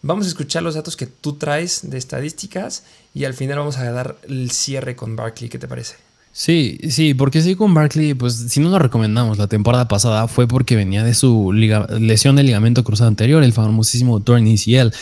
Vamos 0.00 0.26
a 0.26 0.28
escuchar 0.28 0.62
los 0.62 0.74
datos 0.74 0.96
que 0.96 1.06
tú 1.06 1.34
traes 1.34 1.90
de 1.90 1.98
estadísticas 1.98 2.84
y 3.14 3.24
al 3.24 3.34
final 3.34 3.58
vamos 3.58 3.78
a 3.78 3.90
dar 3.90 4.16
el 4.28 4.50
cierre 4.52 4.94
con 4.94 5.16
Barkley. 5.16 5.50
¿Qué 5.50 5.58
te 5.58 5.66
parece? 5.66 5.96
Sí, 6.32 6.78
sí, 6.90 7.14
porque 7.14 7.42
sí 7.42 7.56
con 7.56 7.74
Barkley, 7.74 8.14
pues 8.14 8.34
si 8.34 8.60
no 8.60 8.70
lo 8.70 8.78
recomendamos 8.78 9.38
la 9.38 9.48
temporada 9.48 9.88
pasada 9.88 10.28
fue 10.28 10.46
porque 10.46 10.76
venía 10.76 11.02
de 11.02 11.14
su 11.14 11.52
lesión 11.52 12.36
de 12.36 12.44
ligamento 12.44 12.84
cruzado 12.84 13.08
anterior, 13.08 13.42
el 13.42 13.52
famosísimo 13.52 14.20
torn 14.20 14.46
ACL. 14.46 14.94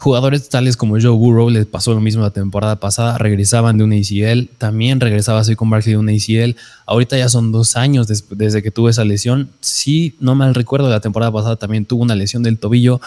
Jugadores 0.00 0.48
tales 0.48 0.78
como 0.78 0.98
Joe 0.98 1.10
Burrow 1.10 1.50
les 1.50 1.66
pasó 1.66 1.92
lo 1.92 2.00
mismo 2.00 2.22
la 2.22 2.30
temporada 2.30 2.76
pasada, 2.76 3.18
regresaban 3.18 3.76
de 3.76 3.84
un 3.84 3.92
ACL, 3.92 4.48
también 4.56 4.98
regresaba 4.98 5.40
así 5.40 5.54
con 5.56 5.68
Barkley 5.68 5.92
de 5.92 5.98
un 5.98 6.08
ACL. 6.08 6.56
Ahorita 6.86 7.18
ya 7.18 7.28
son 7.28 7.52
dos 7.52 7.76
años 7.76 8.08
desde 8.08 8.62
que 8.62 8.70
tuvo 8.70 8.88
esa 8.88 9.04
lesión. 9.04 9.50
Sí, 9.60 10.16
no 10.18 10.34
mal 10.34 10.54
recuerdo, 10.54 10.88
la 10.88 11.00
temporada 11.00 11.30
pasada 11.30 11.56
también 11.56 11.84
tuvo 11.84 12.02
una 12.02 12.14
lesión 12.14 12.42
del 12.42 12.58
tobillo 12.58 13.00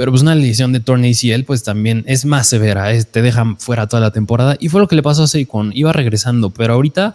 pero 0.00 0.12
pues 0.12 0.22
una 0.22 0.34
lesión 0.34 0.72
de 0.72 0.80
torn 0.80 1.04
ACL 1.04 1.44
pues 1.44 1.62
también 1.62 2.04
es 2.06 2.24
más 2.24 2.46
severa, 2.46 2.90
te 3.04 3.20
dejan 3.20 3.58
fuera 3.58 3.86
toda 3.86 4.00
la 4.00 4.10
temporada 4.10 4.56
y 4.58 4.70
fue 4.70 4.80
lo 4.80 4.88
que 4.88 4.96
le 4.96 5.02
pasó 5.02 5.24
a 5.24 5.26
Saquon, 5.26 5.72
iba 5.74 5.92
regresando, 5.92 6.48
pero 6.48 6.72
ahorita 6.72 7.12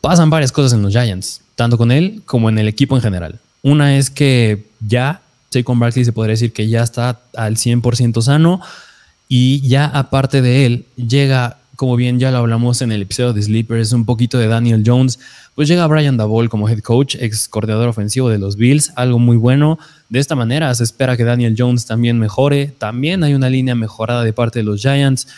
pasan 0.00 0.28
varias 0.28 0.50
cosas 0.50 0.72
en 0.72 0.82
los 0.82 0.90
Giants, 0.92 1.42
tanto 1.54 1.78
con 1.78 1.92
él 1.92 2.22
como 2.26 2.48
en 2.48 2.58
el 2.58 2.66
equipo 2.66 2.96
en 2.96 3.02
general. 3.02 3.38
Una 3.62 3.96
es 3.96 4.10
que 4.10 4.66
ya 4.80 5.22
Saquon 5.52 5.78
Barkley 5.78 6.04
se 6.04 6.12
podría 6.12 6.32
decir 6.32 6.52
que 6.52 6.68
ya 6.68 6.82
está 6.82 7.20
al 7.36 7.56
100% 7.56 8.22
sano 8.22 8.60
y 9.28 9.66
ya 9.66 9.86
aparte 9.86 10.42
de 10.42 10.66
él 10.66 10.86
llega, 10.96 11.58
como 11.76 11.96
bien 11.96 12.18
ya 12.18 12.30
lo 12.30 12.38
hablamos 12.38 12.82
en 12.82 12.92
el 12.92 13.02
episodio 13.02 13.32
de 13.32 13.42
Sleepers, 13.42 13.92
un 13.92 14.04
poquito 14.04 14.38
de 14.38 14.46
Daniel 14.46 14.82
Jones, 14.84 15.18
pues 15.54 15.68
llega 15.68 15.86
Brian 15.86 16.16
Dabol 16.16 16.48
como 16.48 16.68
head 16.68 16.80
coach, 16.80 17.16
ex 17.18 17.48
coordinador 17.48 17.88
ofensivo 17.88 18.28
de 18.28 18.38
los 18.38 18.56
Bills, 18.56 18.92
algo 18.96 19.18
muy 19.18 19.36
bueno. 19.36 19.78
De 20.08 20.18
esta 20.18 20.34
manera 20.34 20.74
se 20.74 20.84
espera 20.84 21.16
que 21.16 21.24
Daniel 21.24 21.54
Jones 21.56 21.86
también 21.86 22.18
mejore. 22.18 22.74
También 22.78 23.22
hay 23.24 23.34
una 23.34 23.50
línea 23.50 23.74
mejorada 23.74 24.24
de 24.24 24.32
parte 24.32 24.58
de 24.58 24.64
los 24.64 24.80
Giants. 24.80 25.28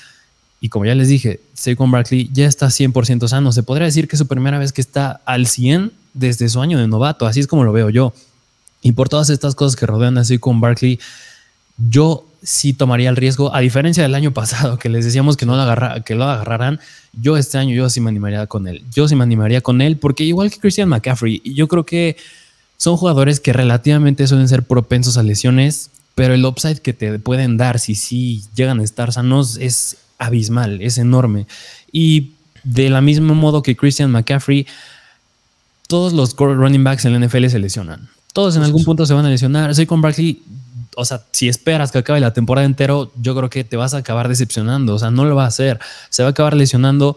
Y 0.60 0.68
como 0.68 0.84
ya 0.84 0.94
les 0.94 1.08
dije, 1.08 1.40
Saquon 1.54 1.90
Barkley 1.90 2.30
ya 2.32 2.46
está 2.46 2.66
100% 2.66 3.28
sano. 3.28 3.52
Se 3.52 3.62
podría 3.62 3.86
decir 3.86 4.08
que 4.08 4.16
es 4.16 4.18
su 4.18 4.26
primera 4.26 4.58
vez 4.58 4.72
que 4.72 4.80
está 4.80 5.20
al 5.24 5.46
100 5.46 5.92
desde 6.14 6.48
su 6.48 6.60
año 6.60 6.78
de 6.78 6.88
novato. 6.88 7.26
Así 7.26 7.40
es 7.40 7.46
como 7.46 7.64
lo 7.64 7.72
veo 7.72 7.90
yo. 7.90 8.14
Y 8.84 8.92
por 8.92 9.08
todas 9.08 9.30
estas 9.30 9.54
cosas 9.54 9.76
que 9.76 9.86
rodean 9.86 10.18
a 10.18 10.24
Saquon 10.24 10.60
Barkley, 10.60 11.00
yo 11.90 12.26
sí 12.42 12.74
tomaría 12.74 13.08
el 13.08 13.16
riesgo, 13.16 13.54
a 13.54 13.60
diferencia 13.60 14.02
del 14.02 14.14
año 14.14 14.32
pasado, 14.34 14.78
que 14.78 14.90
les 14.90 15.06
decíamos 15.06 15.38
que 15.38 15.46
no 15.46 15.56
lo, 15.56 16.04
que 16.04 16.14
lo 16.14 16.24
agarraran, 16.24 16.78
yo 17.14 17.38
este 17.38 17.56
año 17.56 17.74
yo 17.74 17.88
sí 17.88 18.02
me 18.02 18.10
animaría 18.10 18.46
con 18.46 18.68
él. 18.68 18.84
Yo 18.92 19.08
sí 19.08 19.16
me 19.16 19.24
animaría 19.24 19.62
con 19.62 19.80
él, 19.80 19.96
porque 19.96 20.24
igual 20.24 20.50
que 20.50 20.60
Christian 20.60 20.90
McCaffrey, 20.90 21.40
yo 21.46 21.66
creo 21.66 21.86
que 21.86 22.18
son 22.76 22.98
jugadores 22.98 23.40
que 23.40 23.54
relativamente 23.54 24.26
suelen 24.26 24.48
ser 24.48 24.64
propensos 24.64 25.16
a 25.16 25.22
lesiones, 25.22 25.90
pero 26.14 26.34
el 26.34 26.44
upside 26.44 26.80
que 26.80 26.92
te 26.92 27.18
pueden 27.18 27.56
dar 27.56 27.78
si 27.78 27.94
sí 27.94 28.44
llegan 28.54 28.80
a 28.80 28.84
estar 28.84 29.14
sanos 29.14 29.56
es 29.56 29.96
abismal, 30.18 30.82
es 30.82 30.98
enorme. 30.98 31.46
Y 31.90 32.32
de 32.64 32.90
la 32.90 33.00
misma 33.00 33.32
modo 33.32 33.62
que 33.62 33.76
Christian 33.76 34.10
McCaffrey, 34.10 34.66
todos 35.88 36.12
los 36.12 36.36
running 36.36 36.84
backs 36.84 37.06
en 37.06 37.18
la 37.18 37.26
NFL 37.26 37.46
se 37.46 37.58
lesionan. 37.58 38.10
Todos 38.34 38.56
en 38.56 38.62
algún 38.62 38.84
punto 38.84 39.06
se 39.06 39.14
van 39.14 39.24
a 39.24 39.30
lesionar. 39.30 39.74
Soy 39.74 39.86
con 39.86 40.02
Barkley 40.02 40.42
o 40.96 41.04
sea, 41.04 41.22
si 41.32 41.48
esperas 41.48 41.92
que 41.92 41.98
acabe 41.98 42.20
la 42.20 42.32
temporada 42.32 42.66
entero, 42.66 43.10
yo 43.20 43.34
creo 43.34 43.50
que 43.50 43.64
te 43.64 43.76
vas 43.76 43.94
a 43.94 43.98
acabar 43.98 44.28
decepcionando. 44.28 44.94
O 44.94 44.98
sea, 44.98 45.10
no 45.10 45.24
lo 45.24 45.34
va 45.34 45.44
a 45.44 45.48
hacer. 45.48 45.80
Se 46.10 46.22
va 46.22 46.28
a 46.28 46.30
acabar 46.30 46.54
lesionando. 46.54 47.16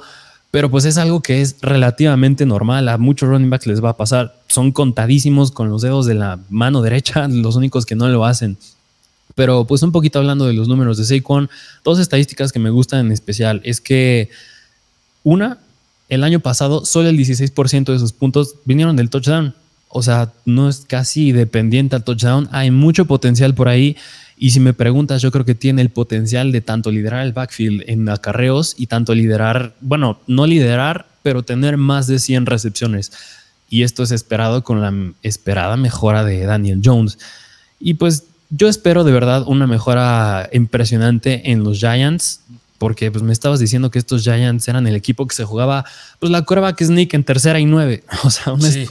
Pero 0.50 0.71
pues 0.71 0.86
es 0.86 0.97
algo 0.97 1.21
que 1.21 1.41
es 1.41 1.57
relativamente 1.62 2.45
normal. 2.45 2.88
A 2.89 2.97
muchos 2.97 3.29
running 3.29 3.50
backs 3.50 3.67
les 3.67 3.83
va 3.83 3.89
a 3.89 3.97
pasar. 3.97 4.39
Son 4.47 4.71
contadísimos 4.71 5.51
con 5.51 5.69
los 5.69 5.81
dedos 5.81 6.05
de 6.05 6.15
la 6.15 6.39
mano 6.50 6.81
derecha, 6.81 7.27
los 7.29 7.55
únicos 7.55 7.86
que 7.86 7.95
no 7.95 8.07
lo 8.07 8.25
hacen. 8.25 8.57
Pero 9.36 9.65
pues 9.65 9.83
un 9.83 9.91
poquito 9.91 10.19
hablando 10.19 10.45
de 10.45 10.53
los 10.53 10.67
números 10.67 10.97
de 10.97 11.03
Saquon, 11.03 11.50
dos 11.83 12.00
estadísticas 12.00 12.51
que 12.51 12.59
me 12.59 12.69
gustan 12.69 13.05
en 13.05 13.12
especial 13.12 13.62
es 13.63 13.81
que 13.81 14.29
una, 15.24 15.59
el 16.09 16.24
año 16.24 16.39
pasado 16.39 16.86
solo 16.86 17.09
el 17.09 17.17
16% 17.17 17.91
de 17.91 18.00
sus 18.00 18.13
puntos 18.13 18.55
vinieron 18.65 18.95
del 18.95 19.09
touchdown. 19.09 19.53
O 19.89 20.03
sea, 20.03 20.32
no 20.46 20.70
es 20.70 20.86
casi 20.88 21.32
dependiente 21.32 21.96
al 21.96 22.03
touchdown. 22.03 22.50
Hay 22.51 22.72
mucho 22.72 23.06
potencial 23.06 23.53
por 23.53 23.67
ahí. 23.70 23.96
Y 24.38 24.51
si 24.51 24.60
me 24.60 24.74
preguntas, 24.74 25.22
yo 25.22 25.32
creo 25.32 25.46
que 25.46 25.56
tiene 25.56 25.82
el 25.82 25.89
potencial 25.89 26.51
de 26.51 26.62
tanto 26.62 26.91
liderar 26.91 27.25
el 27.25 27.34
backfield 27.34 27.84
en 27.88 28.08
acarreos 28.10 28.75
y 28.77 28.88
tanto 28.88 29.15
liderar, 29.15 29.74
bueno, 29.82 30.20
no 30.27 30.46
liderar, 30.46 31.08
pero 31.24 31.44
tener 31.44 31.77
más 31.77 32.08
de 32.08 32.20
100 32.20 32.46
recepciones. 32.46 33.12
Y 33.70 33.84
esto 33.84 34.03
es 34.03 34.12
esperado 34.12 34.63
con 34.63 34.82
la 34.82 34.94
esperada 35.24 35.75
mejora 35.75 36.24
de 36.24 36.46
Daniel 36.46 36.82
Jones. 36.84 37.17
Y 37.79 37.96
pues 37.96 38.25
yo 38.50 38.67
espero 38.67 39.03
de 39.03 39.12
verdad 39.12 39.44
una 39.46 39.67
mejora 39.67 40.50
impresionante 40.53 41.51
en 41.51 41.63
los 41.63 41.79
Giants 41.79 42.41
porque 42.77 43.12
pues 43.12 43.24
me 43.24 43.34
estabas 43.34 43.60
diciendo 43.60 43.91
que 43.91 44.00
estos 44.00 44.24
Giants 44.24 44.67
eran 44.67 44.88
el 44.88 44.96
equipo 44.96 45.27
que 45.27 45.36
se 45.36 45.46
jugaba 45.46 45.86
pues 46.19 46.31
la 46.31 46.46
que 46.74 46.86
sneak 46.86 47.13
en 47.13 47.24
tercera 47.24 47.60
y 47.60 47.65
nueve. 47.65 48.03
O 48.24 48.29
sea, 48.29 48.53
una 48.53 48.69
sí, 48.69 48.88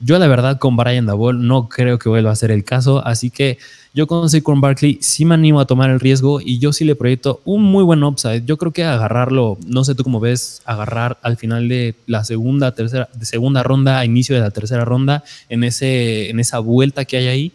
Yo 0.00 0.18
la 0.18 0.26
verdad 0.26 0.58
con 0.58 0.76
Brian 0.76 1.06
Dabol 1.06 1.46
no 1.46 1.68
creo 1.68 1.98
que 1.98 2.08
vuelva 2.08 2.30
a 2.30 2.36
ser 2.36 2.50
el 2.50 2.64
caso, 2.64 3.04
así 3.04 3.30
que 3.30 3.58
yo 3.96 4.06
con 4.06 4.28
con 4.42 4.60
Barkley 4.60 4.98
sí 5.00 5.24
me 5.24 5.34
animo 5.34 5.58
a 5.58 5.64
tomar 5.64 5.88
el 5.88 6.00
riesgo 6.00 6.42
y 6.42 6.58
yo 6.58 6.74
sí 6.74 6.84
le 6.84 6.94
proyecto 6.96 7.40
un 7.46 7.62
muy 7.62 7.82
buen 7.82 8.04
upside. 8.04 8.44
Yo 8.44 8.58
creo 8.58 8.70
que 8.70 8.84
agarrarlo, 8.84 9.56
no 9.66 9.84
sé 9.84 9.94
tú 9.94 10.04
cómo 10.04 10.20
ves, 10.20 10.60
agarrar 10.66 11.16
al 11.22 11.38
final 11.38 11.66
de 11.70 11.94
la 12.06 12.22
segunda, 12.22 12.74
tercera, 12.74 13.08
de 13.14 13.24
segunda 13.24 13.62
ronda, 13.62 13.98
a 13.98 14.04
inicio 14.04 14.34
de 14.34 14.42
la 14.42 14.50
tercera 14.50 14.84
ronda, 14.84 15.24
en, 15.48 15.64
ese, 15.64 16.28
en 16.28 16.40
esa 16.40 16.58
vuelta 16.58 17.06
que 17.06 17.16
hay 17.16 17.28
ahí, 17.28 17.52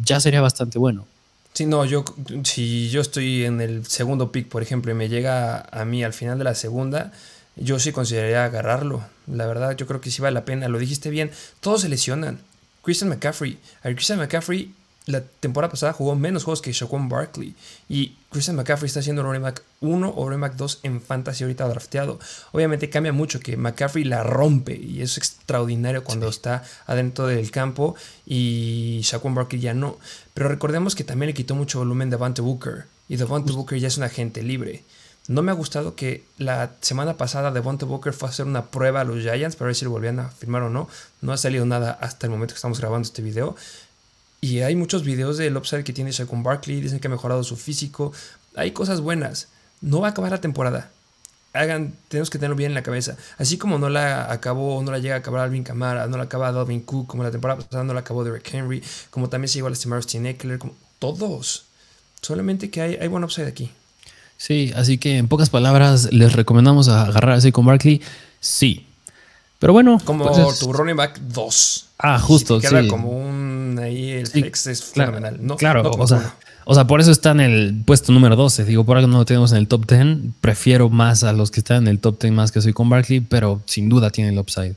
ya 0.00 0.20
sería 0.20 0.40
bastante 0.40 0.78
bueno. 0.78 1.06
Sí, 1.52 1.66
no, 1.66 1.84
yo, 1.84 2.04
si 2.44 2.90
yo 2.90 3.00
estoy 3.00 3.44
en 3.44 3.60
el 3.60 3.86
segundo 3.86 4.32
pick, 4.32 4.48
por 4.48 4.62
ejemplo, 4.62 4.92
y 4.92 4.94
me 4.94 5.08
llega 5.08 5.66
a 5.72 5.84
mí 5.84 6.04
al 6.04 6.12
final 6.12 6.38
de 6.38 6.44
la 6.44 6.54
segunda, 6.54 7.12
yo 7.56 7.78
sí 7.78 7.92
consideraría 7.92 8.44
agarrarlo. 8.44 9.04
La 9.26 9.46
verdad, 9.46 9.76
yo 9.76 9.86
creo 9.86 10.00
que 10.00 10.10
sí 10.10 10.22
vale 10.22 10.34
la 10.34 10.44
pena. 10.44 10.68
Lo 10.68 10.78
dijiste 10.78 11.10
bien, 11.10 11.30
todos 11.60 11.82
se 11.82 11.88
lesionan. 11.88 12.40
Christian 12.82 13.10
McCaffrey. 13.10 13.58
A 13.82 13.90
Christian 13.90 14.18
McCaffrey 14.18 14.72
la 15.10 15.22
temporada 15.22 15.70
pasada 15.70 15.92
jugó 15.92 16.14
menos 16.14 16.44
juegos 16.44 16.62
que 16.62 16.72
Shaquan 16.72 17.08
Barkley. 17.08 17.54
Y 17.88 18.16
Christian 18.30 18.56
McCaffrey 18.56 18.86
está 18.86 19.00
haciendo 19.00 19.22
running 19.22 19.42
back 19.42 19.62
1 19.80 20.14
o 20.16 20.24
running 20.24 20.40
back 20.40 20.54
2 20.56 20.80
en 20.84 21.00
fantasy 21.00 21.44
ahorita 21.44 21.68
drafteado. 21.68 22.18
Obviamente 22.52 22.90
cambia 22.90 23.12
mucho 23.12 23.40
que 23.40 23.56
McCaffrey 23.56 24.04
la 24.04 24.22
rompe 24.22 24.76
y 24.76 25.02
es 25.02 25.18
extraordinario 25.18 26.04
cuando 26.04 26.28
está 26.28 26.64
adentro 26.86 27.26
del 27.26 27.50
campo 27.50 27.94
y 28.26 29.00
Shaquan 29.02 29.34
Barkley 29.34 29.60
ya 29.60 29.74
no. 29.74 29.98
Pero 30.34 30.48
recordemos 30.48 30.94
que 30.94 31.04
también 31.04 31.28
le 31.28 31.34
quitó 31.34 31.54
mucho 31.54 31.78
volumen 31.78 32.10
Devante 32.10 32.42
Booker 32.42 32.84
y 33.08 33.16
Devante 33.16 33.52
Booker 33.52 33.78
ya 33.78 33.88
es 33.88 33.98
un 33.98 34.04
agente 34.04 34.42
libre. 34.42 34.84
No 35.30 35.42
me 35.42 35.52
ha 35.52 35.54
gustado 35.54 35.94
que 35.94 36.24
la 36.38 36.72
semana 36.80 37.16
pasada 37.16 37.52
Devonta 37.52 37.86
Booker 37.86 38.12
fue 38.12 38.28
a 38.28 38.32
hacer 38.32 38.46
una 38.46 38.66
prueba 38.66 39.02
a 39.02 39.04
los 39.04 39.20
Giants 39.20 39.54
para 39.54 39.66
ver 39.66 39.76
si 39.76 39.84
lo 39.84 39.92
volvían 39.92 40.18
a 40.18 40.28
firmar 40.28 40.62
o 40.62 40.70
no. 40.70 40.88
No 41.20 41.32
ha 41.32 41.36
salido 41.36 41.64
nada 41.66 41.96
hasta 42.00 42.26
el 42.26 42.32
momento 42.32 42.54
que 42.54 42.56
estamos 42.56 42.80
grabando 42.80 43.06
este 43.06 43.22
video. 43.22 43.54
Y 44.40 44.60
hay 44.60 44.74
muchos 44.74 45.04
videos 45.04 45.36
del 45.36 45.56
upside 45.56 45.84
que 45.84 45.92
tiene 45.92 46.12
con 46.26 46.42
Barkley, 46.42 46.80
dicen 46.80 46.98
que 46.98 47.08
ha 47.08 47.10
mejorado 47.10 47.44
su 47.44 47.56
físico. 47.56 48.12
Hay 48.56 48.70
cosas 48.70 49.00
buenas. 49.00 49.48
No 49.80 50.00
va 50.00 50.08
a 50.08 50.10
acabar 50.10 50.30
la 50.30 50.40
temporada. 50.40 50.90
hagan, 51.52 51.94
tenemos 52.08 52.30
que 52.30 52.38
tenerlo 52.38 52.56
bien 52.56 52.70
en 52.70 52.74
la 52.74 52.82
cabeza. 52.82 53.16
Así 53.38 53.58
como 53.58 53.78
no 53.78 53.88
la 53.88 54.32
acabó, 54.32 54.82
no 54.82 54.90
la 54.90 54.98
llega 54.98 55.16
a 55.16 55.18
acabar 55.18 55.42
Alvin 55.42 55.64
Kamara, 55.64 56.06
no 56.06 56.16
la 56.16 56.24
acaba 56.24 56.52
Dalvin 56.52 56.80
Cook, 56.80 57.06
como 57.08 57.22
la 57.22 57.30
temporada 57.30 57.60
pasada 57.60 57.84
no 57.84 57.92
la 57.92 58.00
acabó 58.00 58.24
Derek 58.24 58.48
Henry, 58.52 58.82
como 59.10 59.28
también 59.28 59.48
se 59.48 59.54
llegó 59.56 59.66
a 59.66 59.70
lastimar 59.70 59.96
Austin 59.96 60.26
Eckler, 60.26 60.58
como 60.58 60.74
todos. 60.98 61.64
Solamente 62.22 62.70
que 62.70 62.80
hay, 62.80 62.94
hay 62.96 63.08
buen 63.08 63.24
upside 63.24 63.46
aquí. 63.46 63.70
Sí, 64.36 64.72
así 64.74 64.96
que 64.96 65.18
en 65.18 65.28
pocas 65.28 65.50
palabras, 65.50 66.12
¿les 66.12 66.32
recomendamos 66.32 66.88
agarrar 66.88 67.32
así 67.32 67.52
con 67.52 67.66
Barkley? 67.66 68.00
Sí. 68.40 68.86
Pero 69.58 69.74
bueno. 69.74 70.00
Como 70.02 70.26
pues 70.26 70.58
tu 70.58 70.72
running 70.72 70.96
back 70.96 71.18
2. 71.20 71.86
Ah, 71.98 72.18
justo. 72.18 72.58
sí. 72.58 72.88
como 72.88 73.10
un. 73.10 73.49
Ahí 73.80 74.10
el 74.10 74.26
flex 74.26 74.66
es 74.66 74.84
fenomenal. 74.84 75.38
No, 75.40 75.56
claro, 75.56 75.90
o 75.90 76.06
sea, 76.06 76.36
o 76.64 76.74
sea, 76.74 76.86
por 76.86 77.00
eso 77.00 77.10
está 77.10 77.32
en 77.32 77.40
el 77.40 77.82
puesto 77.84 78.12
número 78.12 78.36
12. 78.36 78.64
Digo, 78.64 78.84
por 78.84 78.96
algo 78.96 79.08
no 79.08 79.18
lo 79.18 79.24
tenemos 79.24 79.50
en 79.52 79.58
el 79.58 79.66
top 79.66 79.86
10. 79.90 80.34
Prefiero 80.40 80.88
más 80.88 81.24
a 81.24 81.32
los 81.32 81.50
que 81.50 81.60
están 81.60 81.78
en 81.78 81.88
el 81.88 81.98
top 81.98 82.20
10 82.20 82.32
más 82.32 82.52
que 82.52 82.60
soy 82.60 82.72
con 82.72 82.88
Barkley, 82.88 83.20
pero 83.20 83.60
sin 83.66 83.88
duda 83.88 84.10
tiene 84.10 84.30
el 84.30 84.38
upside. 84.38 84.76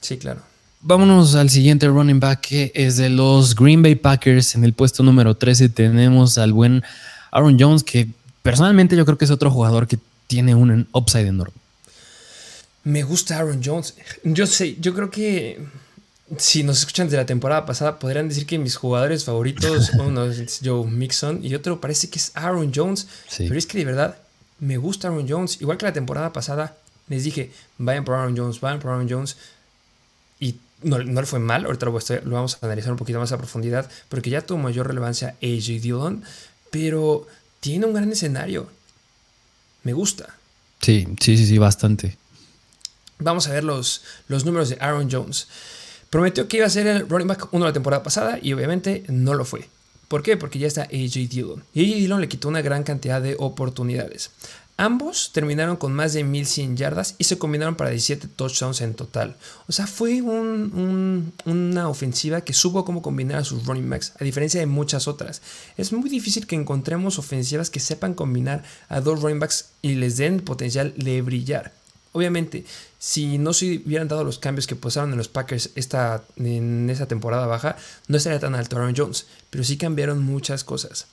Sí, 0.00 0.16
claro. 0.18 0.42
Vámonos 0.80 1.34
al 1.34 1.50
siguiente 1.50 1.88
running 1.88 2.20
back 2.20 2.40
que 2.40 2.72
es 2.74 2.96
de 2.98 3.10
los 3.10 3.56
Green 3.56 3.82
Bay 3.82 3.96
Packers. 3.96 4.54
En 4.54 4.64
el 4.64 4.74
puesto 4.74 5.02
número 5.02 5.34
13 5.34 5.70
tenemos 5.70 6.38
al 6.38 6.52
buen 6.52 6.84
Aaron 7.32 7.56
Jones, 7.58 7.82
que 7.82 8.08
personalmente 8.42 8.96
yo 8.96 9.04
creo 9.04 9.18
que 9.18 9.24
es 9.24 9.30
otro 9.32 9.50
jugador 9.50 9.88
que 9.88 9.98
tiene 10.28 10.54
un 10.54 10.86
upside 10.92 11.26
enorme. 11.26 11.54
Me 12.84 13.02
gusta 13.02 13.38
Aaron 13.38 13.60
Jones. 13.64 13.96
Yo 14.22 14.46
sé, 14.46 14.76
yo 14.78 14.94
creo 14.94 15.10
que 15.10 15.66
si 16.36 16.62
nos 16.62 16.80
escuchan 16.80 17.08
de 17.08 17.16
la 17.16 17.26
temporada 17.26 17.64
pasada, 17.64 17.98
podrían 17.98 18.28
decir 18.28 18.46
que 18.46 18.58
mis 18.58 18.76
jugadores 18.76 19.24
favoritos, 19.24 19.90
uno 19.98 20.26
es 20.26 20.60
Joe 20.62 20.86
Mixon 20.86 21.44
y 21.44 21.54
otro 21.54 21.80
parece 21.80 22.10
que 22.10 22.18
es 22.18 22.32
Aaron 22.34 22.72
Jones. 22.74 23.08
Pero 23.36 23.54
es 23.54 23.66
que 23.66 23.78
de 23.78 23.84
verdad 23.84 24.18
me 24.58 24.76
gusta 24.76 25.08
Aaron 25.08 25.26
Jones. 25.28 25.60
Igual 25.60 25.78
que 25.78 25.86
la 25.86 25.92
temporada 25.92 26.32
pasada, 26.32 26.76
les 27.08 27.24
dije, 27.24 27.50
vayan 27.78 28.04
por 28.04 28.16
Aaron 28.16 28.36
Jones, 28.36 28.60
vayan 28.60 28.80
por 28.80 28.90
Aaron 28.90 29.08
Jones. 29.08 29.36
Y 30.38 30.56
no, 30.82 30.98
le 30.98 31.26
fue 31.26 31.38
mal, 31.38 31.64
ahorita 31.64 31.86
lo, 31.86 31.92
lo, 31.92 32.34
vamos 32.34 32.58
a 32.60 32.66
analizar 32.66 32.92
un 32.92 32.98
poquito 32.98 33.18
más 33.18 33.32
a 33.32 33.38
profundidad, 33.38 33.90
porque 34.08 34.30
ya 34.30 34.42
tuvo 34.42 34.58
mayor 34.58 34.86
relevancia 34.86 35.34
AJ 35.42 35.80
Dillon, 35.80 36.22
pero 36.70 37.26
tiene 37.60 37.86
un 37.86 37.94
gran 37.94 38.12
escenario. 38.12 38.68
Me 39.82 39.92
gusta. 39.92 40.34
Sí, 40.80 41.08
sí, 41.20 41.36
sí, 41.36 41.46
sí, 41.46 41.58
bastante. 41.58 42.16
Vamos 43.18 43.48
a 43.48 43.52
ver 43.52 43.64
los, 43.64 44.02
los 44.28 44.44
números 44.44 44.68
de 44.68 44.76
Aaron 44.80 45.10
Jones. 45.10 45.48
Prometió 46.10 46.48
que 46.48 46.58
iba 46.58 46.66
a 46.66 46.70
ser 46.70 46.86
el 46.86 47.08
running 47.08 47.28
back 47.28 47.48
1 47.52 47.64
la 47.64 47.72
temporada 47.72 48.02
pasada 48.02 48.38
y 48.40 48.52
obviamente 48.52 49.04
no 49.08 49.34
lo 49.34 49.44
fue. 49.44 49.68
¿Por 50.08 50.22
qué? 50.22 50.38
Porque 50.38 50.58
ya 50.58 50.66
está 50.66 50.82
AJ 50.84 51.28
Dillon. 51.28 51.64
Y 51.74 51.84
AJ 51.84 51.96
Dillon 51.96 52.20
le 52.20 52.28
quitó 52.28 52.48
una 52.48 52.62
gran 52.62 52.82
cantidad 52.82 53.20
de 53.20 53.36
oportunidades. 53.38 54.30
Ambos 54.80 55.32
terminaron 55.32 55.76
con 55.76 55.92
más 55.92 56.12
de 56.12 56.22
1100 56.22 56.76
yardas 56.76 57.16
y 57.18 57.24
se 57.24 57.36
combinaron 57.36 57.74
para 57.74 57.90
17 57.90 58.28
touchdowns 58.28 58.80
en 58.80 58.94
total. 58.94 59.36
O 59.66 59.72
sea, 59.72 59.88
fue 59.88 60.22
una 60.22 61.88
ofensiva 61.88 62.42
que 62.42 62.52
supo 62.52 62.84
cómo 62.84 63.02
combinar 63.02 63.38
a 63.38 63.44
sus 63.44 63.66
running 63.66 63.90
backs, 63.90 64.12
a 64.20 64.22
diferencia 64.22 64.60
de 64.60 64.66
muchas 64.66 65.08
otras. 65.08 65.42
Es 65.76 65.92
muy 65.92 66.08
difícil 66.08 66.46
que 66.46 66.54
encontremos 66.54 67.18
ofensivas 67.18 67.70
que 67.70 67.80
sepan 67.80 68.14
combinar 68.14 68.62
a 68.88 69.00
dos 69.00 69.20
running 69.20 69.40
backs 69.40 69.70
y 69.82 69.96
les 69.96 70.16
den 70.16 70.38
potencial 70.40 70.94
de 70.96 71.22
brillar. 71.22 71.72
Obviamente, 72.12 72.64
si 72.98 73.38
no 73.38 73.52
se 73.52 73.82
hubieran 73.84 74.08
dado 74.08 74.24
los 74.24 74.38
cambios 74.38 74.66
que 74.66 74.76
pasaron 74.76 75.12
en 75.12 75.18
los 75.18 75.28
Packers 75.28 75.70
esta, 75.74 76.24
en 76.36 76.88
esa 76.90 77.06
temporada 77.06 77.46
baja, 77.46 77.76
no 78.08 78.16
estaría 78.16 78.40
tan 78.40 78.54
alto 78.54 78.76
Aaron 78.76 78.94
Jones, 78.96 79.26
pero 79.50 79.64
sí 79.64 79.76
cambiaron 79.76 80.22
muchas 80.22 80.64
cosas. 80.64 81.06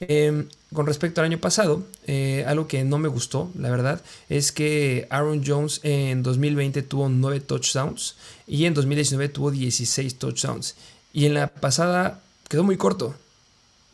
Em, 0.00 0.48
con 0.72 0.86
respecto 0.86 1.20
al 1.20 1.26
año 1.26 1.38
pasado, 1.38 1.84
eh, 2.06 2.44
algo 2.46 2.66
que 2.66 2.84
no 2.84 2.98
me 2.98 3.08
gustó, 3.08 3.50
la 3.58 3.70
verdad, 3.70 4.02
es 4.28 4.52
que 4.52 5.06
Aaron 5.08 5.42
Jones 5.46 5.80
en 5.82 6.22
2020 6.22 6.82
tuvo 6.82 7.08
9 7.08 7.40
touchdowns 7.40 8.16
y 8.46 8.66
en 8.66 8.74
2019 8.74 9.28
tuvo 9.28 9.50
16 9.50 10.18
touchdowns. 10.18 10.74
Y 11.12 11.26
en 11.26 11.34
la 11.34 11.46
pasada 11.46 12.20
quedó 12.48 12.64
muy 12.64 12.76
corto. 12.76 13.14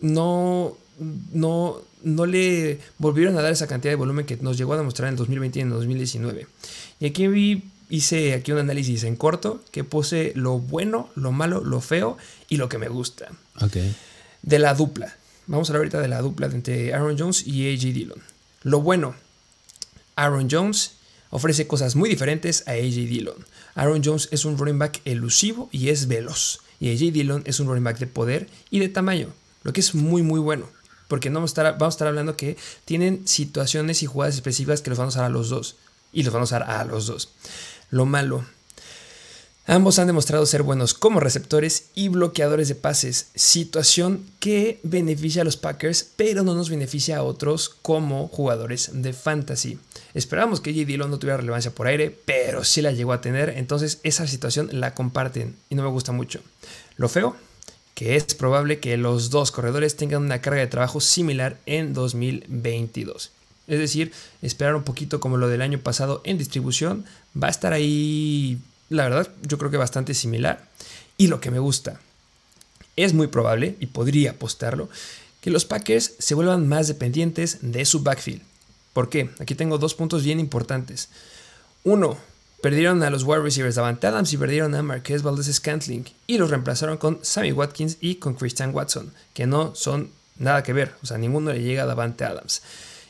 No, 0.00 0.76
no, 1.00 1.80
no 2.02 2.26
le 2.26 2.78
volvieron 2.98 3.36
a 3.38 3.42
dar 3.42 3.52
esa 3.52 3.66
cantidad 3.66 3.92
de 3.92 3.96
volumen 3.96 4.26
que 4.26 4.36
nos 4.36 4.56
llegó 4.56 4.74
a 4.74 4.76
demostrar 4.76 5.08
en 5.08 5.16
2020 5.16 5.58
y 5.58 5.62
en 5.62 5.70
2019. 5.70 6.46
Y 7.00 7.06
aquí 7.06 7.26
vi, 7.28 7.64
hice 7.88 8.34
aquí 8.34 8.52
un 8.52 8.58
análisis 8.58 9.04
en 9.04 9.16
corto 9.16 9.62
que 9.70 9.82
puse 9.82 10.32
lo 10.36 10.58
bueno, 10.58 11.08
lo 11.14 11.32
malo, 11.32 11.62
lo 11.64 11.80
feo 11.80 12.18
y 12.48 12.56
lo 12.56 12.68
que 12.68 12.78
me 12.78 12.88
gusta. 12.88 13.28
Okay. 13.60 13.94
De 14.42 14.58
la 14.58 14.74
dupla. 14.74 15.16
Vamos 15.46 15.68
a 15.68 15.72
hablar 15.72 15.80
ahorita 15.80 16.00
de 16.00 16.08
la 16.08 16.20
dupla 16.20 16.46
entre 16.46 16.94
Aaron 16.94 17.18
Jones 17.18 17.46
y 17.46 17.72
AJ 17.72 17.92
Dillon. 17.94 18.20
Lo 18.62 18.82
bueno, 18.82 19.14
Aaron 20.16 20.48
Jones 20.50 20.92
ofrece 21.30 21.66
cosas 21.66 21.96
muy 21.96 22.10
diferentes 22.10 22.62
a 22.68 22.72
AJ 22.72 23.08
Dillon. 23.08 23.46
Aaron 23.74 24.02
Jones 24.04 24.28
es 24.32 24.44
un 24.44 24.58
running 24.58 24.78
back 24.78 25.00
elusivo 25.06 25.68
y 25.72 25.88
es 25.88 26.08
veloz. 26.08 26.60
Y 26.78 26.90
AJ 26.90 27.12
Dillon 27.12 27.42
es 27.46 27.58
un 27.58 27.68
running 27.68 27.84
back 27.84 27.98
de 27.98 28.06
poder 28.06 28.48
y 28.70 28.78
de 28.78 28.88
tamaño, 28.88 29.28
lo 29.62 29.72
que 29.72 29.80
es 29.80 29.94
muy 29.94 30.22
muy 30.22 30.40
bueno 30.40 30.66
porque 31.10 31.28
no 31.28 31.40
vamos 31.40 31.50
a, 31.50 31.52
estar, 31.52 31.72
vamos 31.72 31.94
a 31.94 31.96
estar 31.96 32.08
hablando 32.08 32.36
que 32.36 32.56
tienen 32.84 33.26
situaciones 33.26 34.04
y 34.04 34.06
jugadas 34.06 34.36
específicas 34.36 34.80
que 34.80 34.90
los 34.90 34.98
van 34.98 35.06
a 35.06 35.08
usar 35.08 35.24
a 35.24 35.28
los 35.28 35.50
dos. 35.50 35.76
Y 36.12 36.22
los 36.22 36.32
van 36.32 36.40
a 36.40 36.44
usar 36.44 36.62
a 36.62 36.84
los 36.84 37.06
dos. 37.06 37.30
Lo 37.90 38.06
malo. 38.06 38.44
Ambos 39.66 39.98
han 39.98 40.06
demostrado 40.06 40.46
ser 40.46 40.62
buenos 40.62 40.94
como 40.94 41.18
receptores 41.18 41.86
y 41.94 42.08
bloqueadores 42.08 42.68
de 42.68 42.76
pases, 42.76 43.26
situación 43.34 44.24
que 44.38 44.78
beneficia 44.84 45.42
a 45.42 45.44
los 45.44 45.56
Packers, 45.56 46.08
pero 46.16 46.44
no 46.44 46.54
nos 46.54 46.70
beneficia 46.70 47.18
a 47.18 47.22
otros 47.24 47.68
como 47.68 48.28
jugadores 48.28 48.90
de 48.92 49.12
fantasy. 49.12 49.78
Esperábamos 50.14 50.60
que 50.60 50.72
J. 50.72 50.86
Dillon 50.86 51.10
no 51.10 51.18
tuviera 51.18 51.38
relevancia 51.38 51.72
por 51.72 51.88
aire, 51.88 52.16
pero 52.24 52.64
sí 52.64 52.82
la 52.82 52.92
llegó 52.92 53.12
a 53.12 53.20
tener, 53.20 53.50
entonces 53.50 53.98
esa 54.02 54.26
situación 54.26 54.70
la 54.72 54.94
comparten 54.94 55.56
y 55.68 55.74
no 55.74 55.82
me 55.82 55.90
gusta 55.90 56.12
mucho. 56.12 56.40
Lo 56.96 57.08
feo, 57.08 57.36
que 58.00 58.16
es 58.16 58.34
probable 58.34 58.80
que 58.80 58.96
los 58.96 59.28
dos 59.28 59.50
corredores 59.50 59.94
tengan 59.94 60.22
una 60.22 60.40
carga 60.40 60.60
de 60.60 60.68
trabajo 60.68 61.02
similar 61.02 61.58
en 61.66 61.92
2022. 61.92 63.30
Es 63.68 63.78
decir, 63.78 64.10
esperar 64.40 64.74
un 64.74 64.84
poquito 64.84 65.20
como 65.20 65.36
lo 65.36 65.48
del 65.48 65.60
año 65.60 65.78
pasado 65.80 66.22
en 66.24 66.38
distribución 66.38 67.04
va 67.36 67.48
a 67.48 67.50
estar 67.50 67.74
ahí, 67.74 68.58
la 68.88 69.04
verdad, 69.04 69.30
yo 69.42 69.58
creo 69.58 69.70
que 69.70 69.76
bastante 69.76 70.14
similar. 70.14 70.66
Y 71.18 71.26
lo 71.26 71.42
que 71.42 71.50
me 71.50 71.58
gusta, 71.58 72.00
es 72.96 73.12
muy 73.12 73.26
probable, 73.26 73.76
y 73.80 73.84
podría 73.88 74.30
apostarlo, 74.30 74.88
que 75.42 75.50
los 75.50 75.66
Packers 75.66 76.14
se 76.18 76.34
vuelvan 76.34 76.66
más 76.66 76.88
dependientes 76.88 77.58
de 77.60 77.84
su 77.84 78.00
backfield. 78.00 78.40
¿Por 78.94 79.10
qué? 79.10 79.28
Aquí 79.40 79.54
tengo 79.54 79.76
dos 79.76 79.94
puntos 79.94 80.24
bien 80.24 80.40
importantes. 80.40 81.10
Uno, 81.84 82.16
Perdieron 82.62 83.02
a 83.02 83.10
los 83.10 83.22
wide 83.24 83.40
receivers 83.40 83.76
Davante 83.76 84.06
Adams 84.06 84.32
y 84.32 84.36
perdieron 84.36 84.74
a 84.74 84.82
Marquez 84.82 85.22
Valdez 85.22 85.50
Scantling 85.50 86.04
y 86.26 86.36
los 86.36 86.50
reemplazaron 86.50 86.98
con 86.98 87.18
Sammy 87.22 87.52
Watkins 87.52 87.96
y 88.00 88.16
con 88.16 88.34
Christian 88.34 88.74
Watson, 88.74 89.12
que 89.32 89.46
no 89.46 89.74
son 89.74 90.10
nada 90.38 90.62
que 90.62 90.74
ver, 90.74 90.94
o 91.02 91.06
sea, 91.06 91.16
ninguno 91.16 91.52
le 91.52 91.62
llega 91.62 91.84
a 91.84 91.86
Davante 91.86 92.24
Adams. 92.24 92.62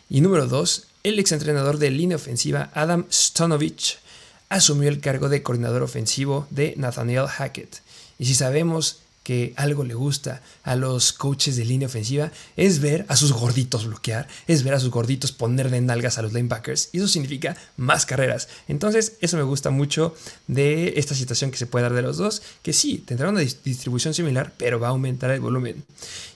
Y 0.08 0.20
número 0.20 0.46
2, 0.46 0.86
el 1.02 1.18
exentrenador 1.18 1.78
de 1.78 1.90
línea 1.90 2.16
ofensiva 2.16 2.70
Adam 2.74 3.06
Stonovich 3.10 3.98
asumió 4.50 4.88
el 4.88 5.00
cargo 5.00 5.28
de 5.28 5.42
coordinador 5.42 5.82
ofensivo 5.82 6.46
de 6.50 6.74
Nathaniel 6.76 7.26
Hackett. 7.26 7.80
Y 8.18 8.26
si 8.26 8.34
sabemos 8.34 9.00
que 9.22 9.52
algo 9.56 9.84
le 9.84 9.94
gusta 9.94 10.42
a 10.62 10.76
los 10.76 11.12
coaches 11.12 11.56
de 11.56 11.64
línea 11.64 11.88
ofensiva 11.88 12.32
es 12.56 12.80
ver 12.80 13.04
a 13.08 13.16
sus 13.16 13.32
gorditos 13.32 13.86
bloquear, 13.86 14.26
es 14.46 14.62
ver 14.64 14.74
a 14.74 14.80
sus 14.80 14.90
gorditos 14.90 15.32
poner 15.32 15.70
de 15.70 15.80
nalgas 15.80 16.18
a 16.18 16.22
los 16.22 16.32
linebackers 16.32 16.88
y 16.92 16.98
eso 16.98 17.08
significa 17.08 17.56
más 17.76 18.06
carreras. 18.06 18.48
Entonces 18.68 19.18
eso 19.20 19.36
me 19.36 19.42
gusta 19.42 19.70
mucho 19.70 20.14
de 20.46 20.94
esta 20.96 21.14
situación 21.14 21.50
que 21.50 21.58
se 21.58 21.66
puede 21.66 21.84
dar 21.84 21.94
de 21.94 22.02
los 22.02 22.16
dos, 22.16 22.42
que 22.62 22.72
sí, 22.72 22.98
tendrá 22.98 23.28
una 23.28 23.40
distribución 23.40 24.14
similar, 24.14 24.52
pero 24.56 24.80
va 24.80 24.88
a 24.88 24.90
aumentar 24.90 25.30
el 25.30 25.40
volumen. 25.40 25.84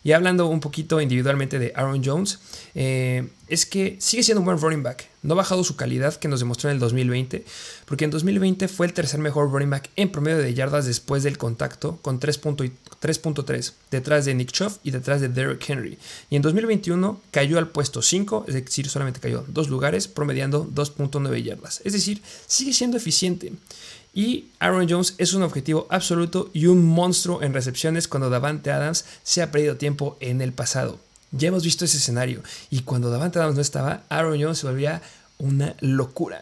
Y 0.03 0.13
hablando 0.13 0.47
un 0.47 0.61
poquito 0.61 1.01
individualmente 1.01 1.59
de 1.59 1.73
Aaron 1.75 2.03
Jones, 2.05 2.39
eh, 2.75 3.29
es 3.49 3.67
que 3.67 3.97
sigue 4.01 4.23
siendo 4.23 4.41
un 4.41 4.47
buen 4.47 4.59
running 4.59 4.83
back. 4.83 5.09
No 5.23 5.35
ha 5.35 5.37
bajado 5.39 5.65
su 5.65 5.77
calidad 5.77 6.15
que 6.17 6.29
nos 6.29 6.41
demostró 6.41 6.71
en 6.71 6.75
el 6.75 6.81
2020, 6.81 7.45
porque 7.87 8.05
en 8.05 8.11
2020 8.11 8.69
fue 8.69 8.87
el 8.87 8.93
tercer 8.93 9.21
mejor 9.21 9.51
running 9.51 9.71
back 9.71 9.91
en 9.97 10.11
promedio 10.11 10.39
de 10.39 10.55
yardas 10.55 10.87
después 10.87 11.23
del 11.23 11.39
contacto, 11.39 11.99
con 12.03 12.21
3.3, 12.21 13.73
detrás 13.91 14.25
de 14.25 14.35
Nick 14.35 14.53
Chubb 14.53 14.73
y 14.83 14.91
detrás 14.91 15.21
de 15.21 15.29
Derrick 15.29 15.69
Henry. 15.69 15.99
Y 16.31 16.37
en 16.37 16.43
2021 16.43 17.21
cayó 17.31 17.59
al 17.59 17.69
puesto 17.69 18.03
5, 18.03 18.47
es 18.49 18.55
decir, 18.55 18.89
solamente 18.89 19.21
cayó 19.21 19.45
dos 19.49 19.69
lugares, 19.69 20.09
promediando 20.09 20.67
2.9 20.67 21.43
yardas. 21.43 21.81
Es 21.85 21.93
decir, 21.93 22.23
sigue 22.47 22.73
siendo 22.73 22.97
eficiente. 22.97 23.53
Y 24.15 24.51
Aaron 24.61 24.89
Jones 24.89 25.15
es 25.19 25.35
un 25.35 25.43
objetivo 25.43 25.89
absoluto 25.91 26.49
y 26.53 26.67
un 26.67 26.85
monstruo 26.85 27.43
en 27.43 27.53
recepciones 27.53 28.07
cuando 28.07 28.31
Davante 28.31 28.71
Adams 28.71 29.05
se 29.25 29.43
ha 29.43 29.51
perdido 29.51 29.77
tiempo 29.77 30.17
en 30.21 30.41
el 30.41 30.53
pasado. 30.53 31.01
Ya 31.37 31.49
hemos 31.49 31.65
visto 31.65 31.85
ese 31.85 31.97
escenario. 31.97 32.43
Y 32.71 32.81
cuando 32.81 33.11
Davante 33.11 33.39
Adams 33.39 33.57
no 33.57 33.61
estaba, 33.61 34.03
Aaron 34.09 34.41
Jones 34.41 34.59
se 34.59 34.67
volvía 34.67 35.03
una 35.39 35.75
locura. 35.81 36.41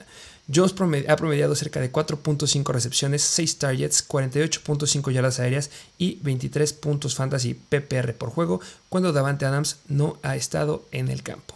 Jones 0.52 0.74
ha 1.08 1.16
promediado 1.16 1.54
cerca 1.54 1.80
de 1.80 1.90
4.5 1.90 2.72
recepciones, 2.72 3.22
6 3.22 3.58
targets, 3.58 4.06
48.5 4.06 5.10
yardas 5.10 5.40
aéreas 5.40 5.70
y 5.96 6.18
23 6.22 6.72
puntos 6.74 7.14
fantasy 7.14 7.54
PPR 7.54 8.12
por 8.14 8.30
juego 8.30 8.60
cuando 8.88 9.12
Davante 9.12 9.46
Adams 9.46 9.76
no 9.88 10.18
ha 10.22 10.36
estado 10.36 10.84
en 10.92 11.08
el 11.08 11.22
campo. 11.22 11.54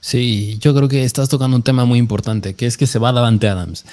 Sí, 0.00 0.56
yo 0.60 0.74
creo 0.74 0.88
que 0.88 1.04
estás 1.04 1.28
tocando 1.28 1.56
un 1.56 1.62
tema 1.62 1.84
muy 1.84 1.98
importante, 1.98 2.54
que 2.54 2.66
es 2.66 2.76
que 2.76 2.86
se 2.86 2.98
va 2.98 3.12
Davante 3.12 3.48
Adams. 3.48 3.84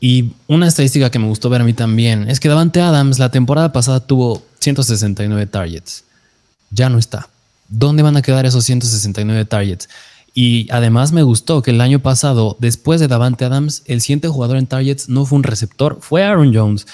Y 0.00 0.32
una 0.46 0.68
estadística 0.68 1.10
que 1.10 1.18
me 1.18 1.26
gustó 1.26 1.48
ver 1.48 1.62
a 1.62 1.64
mí 1.64 1.72
también 1.72 2.28
es 2.28 2.40
que 2.40 2.48
Davante 2.48 2.80
Adams 2.80 3.18
la 3.18 3.30
temporada 3.30 3.72
pasada 3.72 4.00
tuvo 4.00 4.42
169 4.58 5.46
targets. 5.46 6.04
Ya 6.70 6.88
no 6.88 6.98
está. 6.98 7.29
¿Dónde 7.70 8.02
van 8.02 8.16
a 8.16 8.22
quedar 8.22 8.44
esos 8.46 8.64
169 8.64 9.44
targets? 9.44 9.88
Y 10.34 10.68
además 10.70 11.12
me 11.12 11.22
gustó 11.22 11.62
que 11.62 11.70
el 11.70 11.80
año 11.80 12.00
pasado, 12.00 12.56
después 12.60 13.00
de 13.00 13.08
Davante 13.08 13.44
Adams, 13.44 13.82
el 13.86 14.00
siguiente 14.00 14.28
jugador 14.28 14.56
en 14.56 14.66
targets 14.66 15.08
no 15.08 15.24
fue 15.24 15.36
un 15.36 15.44
receptor, 15.44 15.98
fue 16.00 16.24
Aaron 16.24 16.54
Jones. 16.54 16.86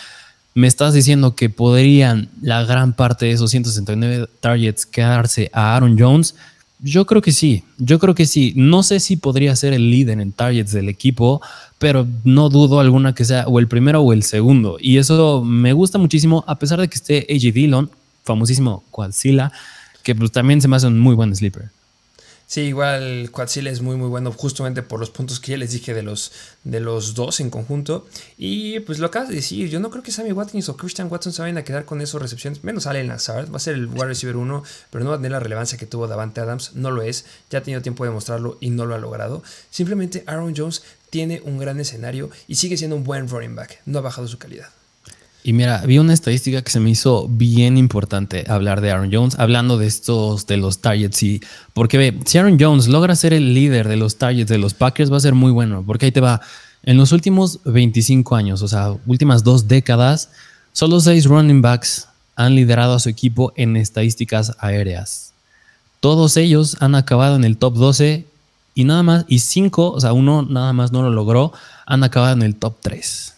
Me 0.54 0.66
estás 0.66 0.94
diciendo 0.94 1.34
que 1.34 1.50
podrían 1.50 2.28
la 2.40 2.64
gran 2.64 2.94
parte 2.94 3.26
de 3.26 3.32
esos 3.32 3.50
169 3.50 4.28
targets 4.40 4.86
quedarse 4.86 5.50
a 5.52 5.76
Aaron 5.76 5.98
Jones. 5.98 6.34
Yo 6.80 7.06
creo 7.06 7.20
que 7.22 7.32
sí, 7.32 7.64
yo 7.78 7.98
creo 7.98 8.14
que 8.14 8.26
sí. 8.26 8.52
No 8.56 8.82
sé 8.82 9.00
si 9.00 9.16
podría 9.16 9.56
ser 9.56 9.72
el 9.74 9.90
líder 9.90 10.20
en 10.20 10.32
targets 10.32 10.72
del 10.72 10.88
equipo, 10.88 11.42
pero 11.78 12.06
no 12.24 12.48
dudo 12.48 12.80
alguna 12.80 13.14
que 13.14 13.24
sea 13.24 13.46
o 13.46 13.58
el 13.58 13.68
primero 13.68 14.00
o 14.00 14.12
el 14.12 14.22
segundo. 14.22 14.76
Y 14.80 14.96
eso 14.96 15.42
me 15.42 15.72
gusta 15.74 15.98
muchísimo, 15.98 16.44
a 16.46 16.58
pesar 16.58 16.80
de 16.80 16.88
que 16.88 16.96
esté 16.96 17.26
AJ 17.30 17.52
Dillon, 17.52 17.90
famosísimo 18.24 18.82
Quadzilla, 18.90 19.52
que 20.06 20.14
pues 20.14 20.30
también 20.30 20.62
se 20.62 20.68
me 20.68 20.76
hace 20.76 20.86
un 20.86 21.00
muy 21.00 21.16
buen 21.16 21.34
sleeper. 21.34 21.68
Sí, 22.46 22.60
igual 22.60 23.28
Quadzilla 23.32 23.72
es 23.72 23.82
muy 23.82 23.96
muy 23.96 24.08
bueno 24.08 24.30
justamente 24.30 24.84
por 24.84 25.00
los 25.00 25.10
puntos 25.10 25.40
que 25.40 25.50
ya 25.50 25.58
les 25.58 25.72
dije 25.72 25.94
de 25.94 26.04
los, 26.04 26.30
de 26.62 26.78
los 26.78 27.14
dos 27.14 27.40
en 27.40 27.50
conjunto. 27.50 28.06
Y 28.38 28.78
pues 28.80 29.00
lo 29.00 29.08
acabas 29.08 29.30
de 29.30 29.34
decir, 29.34 29.68
yo 29.68 29.80
no 29.80 29.90
creo 29.90 30.04
que 30.04 30.12
Sammy 30.12 30.30
Watkins 30.30 30.68
o 30.68 30.76
Christian 30.76 31.08
Watson 31.10 31.32
se 31.32 31.42
vayan 31.42 31.58
a 31.58 31.64
quedar 31.64 31.86
con 31.86 32.00
esas 32.00 32.22
recepciones. 32.22 32.62
Menos 32.62 32.86
Allen 32.86 33.08
Lazard, 33.08 33.52
va 33.52 33.56
a 33.56 33.58
ser 33.58 33.74
el 33.74 33.88
wide 33.88 34.06
receiver 34.06 34.36
1, 34.36 34.62
pero 34.90 35.02
no 35.02 35.10
va 35.10 35.16
a 35.16 35.18
tener 35.18 35.32
la 35.32 35.40
relevancia 35.40 35.76
que 35.76 35.86
tuvo 35.86 36.06
Davante 36.06 36.40
Adams. 36.40 36.76
No 36.76 36.92
lo 36.92 37.02
es, 37.02 37.24
ya 37.50 37.58
ha 37.58 37.62
tenido 37.64 37.82
tiempo 37.82 38.04
de 38.04 38.12
mostrarlo 38.12 38.58
y 38.60 38.70
no 38.70 38.86
lo 38.86 38.94
ha 38.94 38.98
logrado. 38.98 39.42
Simplemente 39.72 40.22
Aaron 40.28 40.54
Jones 40.56 40.84
tiene 41.10 41.42
un 41.44 41.58
gran 41.58 41.80
escenario 41.80 42.30
y 42.46 42.54
sigue 42.54 42.76
siendo 42.76 42.94
un 42.94 43.02
buen 43.02 43.28
running 43.28 43.56
back. 43.56 43.80
No 43.86 43.98
ha 43.98 44.02
bajado 44.02 44.28
su 44.28 44.38
calidad. 44.38 44.68
Y 45.46 45.52
mira, 45.52 45.80
vi 45.86 46.00
una 46.00 46.12
estadística 46.12 46.60
que 46.60 46.72
se 46.72 46.80
me 46.80 46.90
hizo 46.90 47.28
bien 47.28 47.78
importante 47.78 48.44
hablar 48.48 48.80
de 48.80 48.90
Aaron 48.90 49.10
Jones, 49.12 49.38
hablando 49.38 49.78
de 49.78 49.86
estos, 49.86 50.48
de 50.48 50.56
los 50.56 50.80
targets. 50.80 51.22
Y 51.22 51.40
porque 51.72 51.98
ve, 51.98 52.18
si 52.24 52.38
Aaron 52.38 52.58
Jones 52.58 52.88
logra 52.88 53.14
ser 53.14 53.32
el 53.32 53.54
líder 53.54 53.86
de 53.86 53.94
los 53.94 54.16
targets 54.16 54.50
de 54.50 54.58
los 54.58 54.74
Packers, 54.74 55.12
va 55.12 55.18
a 55.18 55.20
ser 55.20 55.34
muy 55.34 55.52
bueno. 55.52 55.84
Porque 55.86 56.06
ahí 56.06 56.10
te 56.10 56.20
va. 56.20 56.40
En 56.82 56.96
los 56.96 57.12
últimos 57.12 57.60
25 57.64 58.34
años, 58.34 58.60
o 58.60 58.66
sea, 58.66 58.96
últimas 59.06 59.44
dos 59.44 59.68
décadas, 59.68 60.30
solo 60.72 60.98
seis 60.98 61.26
running 61.26 61.62
backs 61.62 62.08
han 62.34 62.56
liderado 62.56 62.94
a 62.94 62.98
su 62.98 63.08
equipo 63.08 63.52
en 63.54 63.76
estadísticas 63.76 64.56
aéreas. 64.58 65.32
Todos 66.00 66.36
ellos 66.38 66.76
han 66.80 66.96
acabado 66.96 67.36
en 67.36 67.44
el 67.44 67.56
top 67.56 67.76
12 67.76 68.26
y 68.74 68.82
nada 68.82 69.04
más, 69.04 69.24
y 69.28 69.38
cinco, 69.38 69.92
o 69.92 70.00
sea, 70.00 70.12
uno 70.12 70.42
nada 70.42 70.72
más 70.72 70.90
no 70.90 71.02
lo 71.02 71.10
logró, 71.10 71.52
han 71.86 72.02
acabado 72.02 72.32
en 72.32 72.42
el 72.42 72.56
top 72.56 72.78
3. 72.80 73.35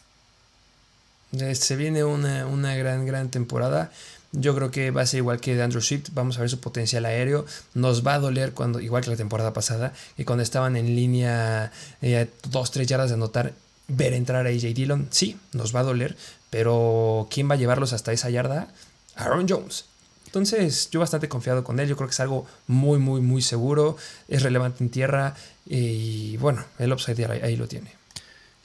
Eh, 1.32 1.54
se 1.54 1.76
viene 1.76 2.04
una, 2.04 2.46
una, 2.46 2.74
gran, 2.76 3.06
gran 3.06 3.30
temporada. 3.30 3.90
Yo 4.32 4.54
creo 4.54 4.70
que 4.70 4.90
va 4.90 5.02
a 5.02 5.06
ser 5.06 5.18
igual 5.18 5.40
que 5.40 5.54
de 5.54 5.62
Andrew 5.62 5.80
Swift. 5.80 6.10
Vamos 6.12 6.38
a 6.38 6.40
ver 6.40 6.50
su 6.50 6.60
potencial 6.60 7.04
aéreo. 7.06 7.46
Nos 7.74 8.06
va 8.06 8.14
a 8.14 8.18
doler 8.18 8.52
cuando, 8.52 8.80
igual 8.80 9.02
que 9.02 9.10
la 9.10 9.16
temporada 9.16 9.52
pasada, 9.52 9.92
y 10.16 10.24
cuando 10.24 10.42
estaban 10.42 10.76
en 10.76 10.94
línea 10.94 11.72
eh, 12.02 12.28
dos, 12.50 12.70
tres 12.70 12.86
yardas 12.86 13.10
de 13.10 13.14
anotar, 13.14 13.54
ver 13.88 14.12
entrar 14.12 14.46
a 14.46 14.50
AJ 14.50 14.74
Dillon. 14.74 15.08
Sí, 15.10 15.38
nos 15.52 15.74
va 15.74 15.80
a 15.80 15.84
doler, 15.84 16.16
pero 16.50 17.26
¿quién 17.30 17.48
va 17.50 17.54
a 17.54 17.58
llevarlos 17.58 17.92
hasta 17.92 18.12
esa 18.12 18.30
yarda? 18.30 18.68
Aaron 19.16 19.46
Jones. 19.48 19.86
Entonces, 20.26 20.90
yo 20.90 21.00
bastante 21.00 21.28
confiado 21.28 21.64
con 21.64 21.80
él. 21.80 21.88
Yo 21.88 21.96
creo 21.96 22.06
que 22.06 22.12
es 22.12 22.20
algo 22.20 22.46
muy, 22.66 22.98
muy, 22.98 23.22
muy 23.22 23.40
seguro. 23.40 23.96
Es 24.28 24.42
relevante 24.42 24.84
en 24.84 24.90
tierra. 24.90 25.34
Y 25.64 26.36
bueno, 26.36 26.64
el 26.78 26.92
upside 26.92 27.42
ahí 27.42 27.56
lo 27.56 27.66
tiene. 27.66 27.97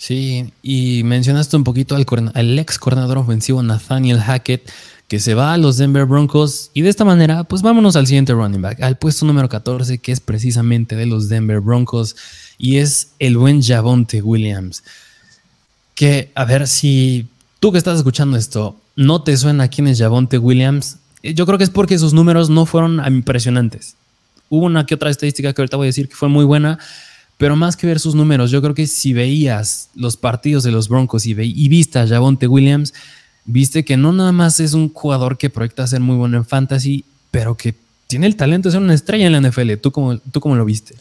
Sí, 0.06 0.52
y 0.62 1.02
mencionaste 1.06 1.56
un 1.56 1.64
poquito 1.64 1.96
al, 1.96 2.60
ex 2.60 2.78
coordinador 2.78 3.20
ofensivo 3.20 3.64
Nathaniel 3.64 4.20
Hackett, 4.20 4.70
que 5.08 5.22
se 5.22 5.34
va 5.34 5.54
a 5.54 5.58
los 5.58 5.78
Denver 5.78 6.04
Broncos. 6.06 6.72
Y 6.74 6.82
de 6.82 6.90
esta 6.90 7.06
manera, 7.06 7.46
pues 7.46 7.62
vámonos 7.62 7.96
al 7.96 8.06
siguiente 8.06 8.34
running 8.34 8.62
back, 8.62 8.82
al 8.82 8.98
puesto 8.98 9.26
número 9.26 9.48
14, 9.48 10.00
que 10.00 10.12
es 10.12 10.20
precisamente 10.20 10.98
de 10.98 11.06
los 11.06 11.30
Denver 11.30 11.62
Broncos, 11.62 12.18
y 12.58 12.80
es 12.80 13.14
el 13.20 13.38
buen 13.38 13.64
Javonte 13.64 14.22
Williams. 14.22 14.84
Que, 15.96 16.34
a 16.36 16.44
ver, 16.44 16.68
si 16.68 17.28
tú 17.62 17.72
que 17.72 17.78
estás 17.78 17.96
escuchando 17.98 18.36
esto, 18.36 18.76
no 18.98 19.24
te 19.24 19.38
suena 19.38 19.70
quién 19.70 19.88
es 19.88 20.00
Javonte 20.00 20.38
Williams, 20.38 20.98
eh, 21.22 21.34
yo 21.34 21.46
creo 21.46 21.58
que 21.58 21.64
es 21.64 21.70
porque 21.70 21.98
sus 21.98 22.14
números 22.14 22.50
no 22.50 22.66
fueron 22.66 23.02
impresionantes. 23.08 23.96
Hubo 24.50 24.66
una 24.66 24.86
que 24.86 24.96
otra 24.96 25.10
estadística 25.10 25.54
que 25.54 25.62
ahorita 25.62 25.78
voy 25.78 25.86
a 25.86 25.96
decir 25.96 26.10
que 26.10 26.16
fue 26.16 26.28
muy 26.28 26.44
buena, 26.44 26.78
pero 27.44 27.58
más 27.58 27.76
que 27.76 27.86
ver 27.86 28.00
sus 28.00 28.16
números, 28.16 28.52
yo 28.52 28.62
creo 28.62 28.74
que 28.74 28.88
si 28.88 29.12
veías 29.12 29.90
los 29.96 30.16
partidos 30.16 30.64
de 30.64 30.72
los 30.72 30.88
Broncos 30.88 31.26
y, 31.26 31.34
ve, 31.34 31.44
viste 31.44 32.00
a 32.00 32.08
Javonte 32.08 32.48
Williams, 32.48 32.94
viste 33.44 33.84
que 33.84 33.98
no 33.98 34.14
nada 34.14 34.32
más 34.32 34.62
es 34.62 34.72
un 34.72 34.88
jugador 34.94 35.38
que 35.38 35.50
proyecta 35.50 35.86
ser 35.86 36.00
muy 36.00 36.16
bueno 36.16 36.38
en 36.38 36.46
fantasy, 36.46 37.04
pero 37.32 37.58
que 37.58 37.76
tiene 38.08 38.28
el 38.28 38.38
talento 38.38 38.70
de 38.70 38.72
ser 38.72 38.82
una 38.82 38.94
estrella 38.94 39.28
en 39.28 39.34
la 39.34 39.42
NFL. 39.42 39.74
¿Tú 39.82 39.92
cómo, 39.92 40.20
tú 40.20 40.40
cómo 40.40 40.56
lo 40.56 40.64
viste? 40.64 40.96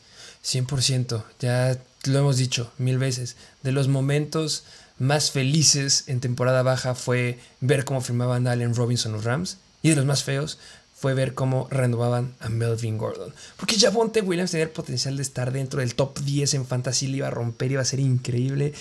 100%, 0.44 1.22
ya 1.38 1.78
lo 2.06 2.18
hemos 2.18 2.38
dicho 2.38 2.72
mil 2.76 2.98
veces. 2.98 3.36
De 3.62 3.70
los 3.70 3.86
momentos 3.86 4.64
más 4.98 5.30
felices 5.30 6.08
en 6.08 6.18
temporada 6.18 6.64
baja 6.64 6.96
fue 6.96 7.38
ver 7.60 7.84
cómo 7.84 8.00
firmaban 8.00 8.48
Allen 8.48 8.74
Robinson 8.74 9.12
los 9.12 9.22
Rams. 9.22 9.58
Y 9.80 9.90
de 9.90 9.94
los 9.96 10.06
más 10.06 10.24
feos 10.24 10.58
fue 11.02 11.14
ver 11.14 11.34
cómo 11.34 11.66
renovaban 11.68 12.36
a 12.38 12.48
Melvin 12.48 12.96
Gordon. 12.96 13.34
Porque 13.56 13.76
Javonte 13.76 14.20
Williams 14.20 14.52
tenía 14.52 14.66
el 14.66 14.70
potencial 14.70 15.16
de 15.16 15.22
estar 15.24 15.50
dentro 15.50 15.80
del 15.80 15.96
top 15.96 16.20
10 16.20 16.54
en 16.54 16.64
fantasy, 16.64 17.08
le 17.08 17.16
iba 17.16 17.26
a 17.26 17.30
romper, 17.32 17.72
iba 17.72 17.82
a 17.82 17.84
ser 17.84 17.98
increíble. 17.98 18.72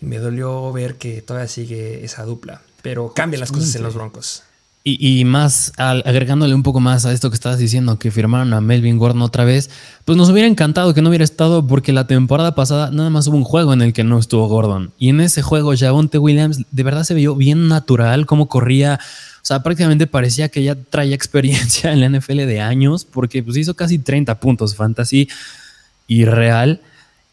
Y 0.00 0.06
me 0.06 0.16
dolió 0.16 0.72
ver 0.72 0.96
que 0.96 1.20
todavía 1.20 1.48
sigue 1.48 2.06
esa 2.06 2.24
dupla. 2.24 2.62
Pero 2.80 3.12
cambian 3.12 3.40
las 3.40 3.52
cosas 3.52 3.74
en 3.74 3.82
los 3.82 3.92
Broncos. 3.92 4.44
Y, 4.84 5.24
más, 5.24 5.72
agregándole 5.76 6.56
un 6.56 6.64
poco 6.64 6.80
más 6.80 7.06
a 7.06 7.12
esto 7.12 7.30
que 7.30 7.36
estabas 7.36 7.60
diciendo, 7.60 8.00
que 8.00 8.10
firmaron 8.10 8.52
a 8.52 8.60
Melvin 8.60 8.98
Gordon 8.98 9.22
otra 9.22 9.44
vez, 9.44 9.70
pues 10.04 10.18
nos 10.18 10.28
hubiera 10.28 10.48
encantado 10.48 10.92
que 10.92 11.02
no 11.02 11.10
hubiera 11.10 11.24
estado, 11.24 11.64
porque 11.68 11.92
la 11.92 12.08
temporada 12.08 12.56
pasada 12.56 12.90
nada 12.90 13.08
más 13.08 13.28
hubo 13.28 13.36
un 13.36 13.44
juego 13.44 13.72
en 13.72 13.82
el 13.82 13.92
que 13.92 14.02
no 14.02 14.18
estuvo 14.18 14.48
Gordon. 14.48 14.92
Y 14.98 15.10
en 15.10 15.20
ese 15.20 15.40
juego, 15.40 15.72
Javonte 15.76 16.18
Williams 16.18 16.62
de 16.72 16.82
verdad 16.82 17.04
se 17.04 17.14
vio 17.14 17.36
bien 17.36 17.68
natural, 17.68 18.26
cómo 18.26 18.48
corría 18.48 18.98
o 19.42 19.44
sea, 19.44 19.60
prácticamente 19.60 20.06
parecía 20.06 20.48
que 20.48 20.62
ya 20.62 20.76
traía 20.76 21.16
experiencia 21.16 21.92
en 21.92 22.00
la 22.00 22.08
NFL 22.08 22.46
de 22.46 22.60
años, 22.60 23.04
porque 23.04 23.42
pues 23.42 23.56
hizo 23.56 23.74
casi 23.74 23.98
30 23.98 24.38
puntos 24.38 24.76
fantasy 24.76 25.28
y 26.06 26.24
real. 26.24 26.80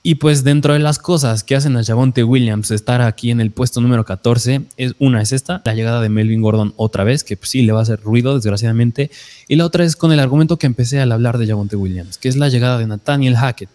Y 0.02 0.16
pues 0.16 0.46
dentro 0.46 0.74
de 0.74 0.80
las 0.80 0.98
cosas 0.98 1.44
que 1.44 1.56
hacen 1.56 1.76
a 1.76 1.84
Javonte 1.84 2.24
Williams 2.24 2.72
estar 2.72 3.02
aquí 3.02 3.32
en 3.32 3.42
el 3.42 3.52
puesto 3.52 3.82
número 3.82 4.06
14, 4.06 4.62
es, 4.78 4.94
una 4.98 5.22
es 5.22 5.34
esta, 5.34 5.62
la 5.66 5.74
llegada 5.74 6.02
de 6.02 6.08
Melvin 6.08 6.42
Gordon 6.42 6.74
otra 6.78 7.04
vez, 7.04 7.26
que 7.26 7.36
pues, 7.36 7.50
sí 7.50 7.64
le 7.64 7.74
va 7.74 7.80
a 7.80 7.84
hacer 7.84 8.00
ruido 8.02 8.36
desgraciadamente. 8.36 9.12
Y 9.50 9.58
la 9.58 9.66
otra 9.66 9.84
es 9.84 9.98
con 9.98 10.14
el 10.14 10.20
argumento 10.20 10.58
que 10.58 10.68
empecé 10.68 11.02
al 11.02 11.12
hablar 11.12 11.38
de 11.38 11.48
Javonte 11.48 11.76
Williams, 11.76 12.18
que 12.18 12.30
es 12.30 12.38
la 12.38 12.48
llegada 12.48 12.78
de 12.78 12.88
Nathaniel 12.88 13.36
Hackett 13.36 13.70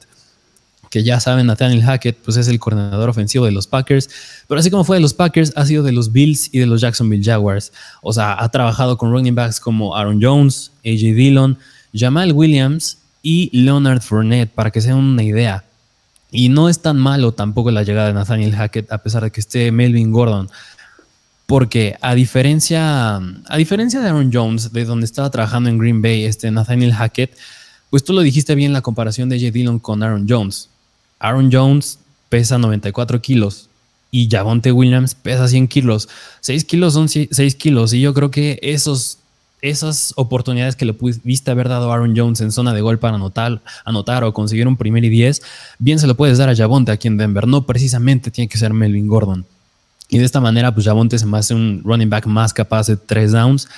que 0.94 1.02
ya 1.02 1.18
saben, 1.18 1.46
Nathaniel 1.46 1.82
Hackett 1.82 2.16
pues 2.18 2.36
es 2.36 2.46
el 2.46 2.60
coordinador 2.60 3.08
ofensivo 3.08 3.46
de 3.46 3.50
los 3.50 3.66
Packers, 3.66 4.08
pero 4.46 4.60
así 4.60 4.70
como 4.70 4.84
fue 4.84 4.96
de 4.96 5.00
los 5.00 5.12
Packers, 5.12 5.52
ha 5.56 5.66
sido 5.66 5.82
de 5.82 5.90
los 5.90 6.12
Bills 6.12 6.50
y 6.52 6.60
de 6.60 6.66
los 6.66 6.80
Jacksonville 6.80 7.24
Jaguars. 7.24 7.72
O 8.00 8.12
sea, 8.12 8.40
ha 8.40 8.48
trabajado 8.48 8.96
con 8.96 9.10
running 9.10 9.34
backs 9.34 9.58
como 9.58 9.96
Aaron 9.96 10.20
Jones, 10.22 10.70
AJ 10.84 11.16
Dillon, 11.16 11.58
Jamal 11.92 12.30
Williams 12.30 12.98
y 13.22 13.50
Leonard 13.52 14.02
Fournette, 14.02 14.52
para 14.52 14.70
que 14.70 14.80
se 14.80 14.90
den 14.90 14.98
una 14.98 15.24
idea. 15.24 15.63
Y 16.36 16.48
no 16.48 16.68
es 16.68 16.80
tan 16.80 16.98
malo 16.98 17.30
tampoco 17.30 17.70
la 17.70 17.84
llegada 17.84 18.08
de 18.08 18.14
Nathaniel 18.14 18.56
Hackett, 18.56 18.90
a 18.90 18.98
pesar 18.98 19.22
de 19.22 19.30
que 19.30 19.40
esté 19.40 19.70
Melvin 19.70 20.10
Gordon. 20.10 20.50
Porque 21.46 21.96
a 22.00 22.16
diferencia, 22.16 23.16
a 23.18 23.56
diferencia 23.56 24.00
de 24.00 24.08
Aaron 24.08 24.30
Jones, 24.32 24.72
de 24.72 24.84
donde 24.84 25.06
estaba 25.06 25.30
trabajando 25.30 25.70
en 25.70 25.78
Green 25.78 26.02
Bay, 26.02 26.24
este 26.24 26.50
Nathaniel 26.50 26.92
Hackett, 26.92 27.36
pues 27.88 28.02
tú 28.02 28.12
lo 28.12 28.22
dijiste 28.22 28.56
bien 28.56 28.72
la 28.72 28.80
comparación 28.80 29.28
de 29.28 29.36
AJ 29.36 29.52
Dillon 29.52 29.78
con 29.78 30.02
Aaron 30.02 30.26
Jones. 30.28 30.70
Aaron 31.20 31.50
Jones 31.52 32.00
pesa 32.28 32.58
94 32.58 33.22
kilos 33.22 33.68
y 34.10 34.28
Javonte 34.28 34.72
Williams 34.72 35.14
pesa 35.14 35.46
100 35.46 35.68
kilos. 35.68 36.08
6 36.40 36.64
kilos 36.64 36.94
son 36.94 37.08
6 37.08 37.54
kilos 37.54 37.92
y 37.92 38.00
yo 38.00 38.12
creo 38.12 38.32
que 38.32 38.58
esos, 38.60 39.18
esas 39.64 40.12
oportunidades 40.16 40.76
que 40.76 40.84
le 40.84 40.92
pudiste 40.92 41.50
haber 41.50 41.70
dado 41.70 41.90
a 41.90 41.94
Aaron 41.94 42.14
Jones 42.14 42.42
en 42.42 42.52
zona 42.52 42.74
de 42.74 42.82
gol 42.82 42.98
para 42.98 43.14
anotar, 43.16 43.62
anotar 43.86 44.22
o 44.22 44.34
conseguir 44.34 44.68
un 44.68 44.76
primer 44.76 45.04
y 45.04 45.08
10, 45.08 45.40
bien 45.78 45.98
se 45.98 46.06
lo 46.06 46.14
puedes 46.16 46.36
dar 46.36 46.50
a 46.50 46.54
Javonte 46.54 46.92
aquí 46.92 47.08
en 47.08 47.16
Denver. 47.16 47.48
No 47.48 47.64
precisamente 47.64 48.30
tiene 48.30 48.46
que 48.46 48.58
ser 48.58 48.74
Melvin 48.74 49.06
Gordon. 49.06 49.46
Y 50.10 50.18
de 50.18 50.26
esta 50.26 50.38
manera, 50.38 50.74
pues 50.74 50.84
Javonte 50.84 51.18
se 51.18 51.24
me 51.24 51.38
hace 51.38 51.54
un 51.54 51.80
running 51.82 52.10
back 52.10 52.26
más 52.26 52.52
capaz 52.52 52.88
de 52.88 52.98
3 52.98 53.32
downs. 53.32 53.68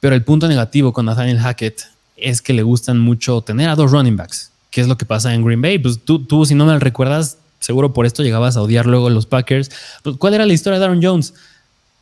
Pero 0.00 0.14
el 0.14 0.24
punto 0.24 0.48
negativo 0.48 0.94
con 0.94 1.04
Nathaniel 1.04 1.38
Hackett 1.38 1.82
es 2.16 2.40
que 2.40 2.54
le 2.54 2.62
gustan 2.62 2.98
mucho 2.98 3.42
tener 3.42 3.68
a 3.68 3.74
dos 3.74 3.90
running 3.92 4.16
backs. 4.16 4.50
¿Qué 4.70 4.80
es 4.80 4.88
lo 4.88 4.96
que 4.96 5.04
pasa 5.04 5.34
en 5.34 5.44
Green 5.44 5.60
Bay? 5.60 5.78
Pues 5.78 6.00
tú, 6.02 6.24
tú 6.24 6.46
si 6.46 6.54
no 6.54 6.64
me 6.64 6.78
recuerdas, 6.78 7.36
seguro 7.60 7.92
por 7.92 8.06
esto 8.06 8.22
llegabas 8.22 8.56
a 8.56 8.62
odiar 8.62 8.86
luego 8.86 9.08
a 9.08 9.10
los 9.10 9.26
Packers. 9.26 9.70
Pues, 10.02 10.16
¿Cuál 10.16 10.34
era 10.34 10.46
la 10.46 10.54
historia 10.54 10.78
de 10.78 10.86
Aaron 10.86 11.02
Jones? 11.02 11.34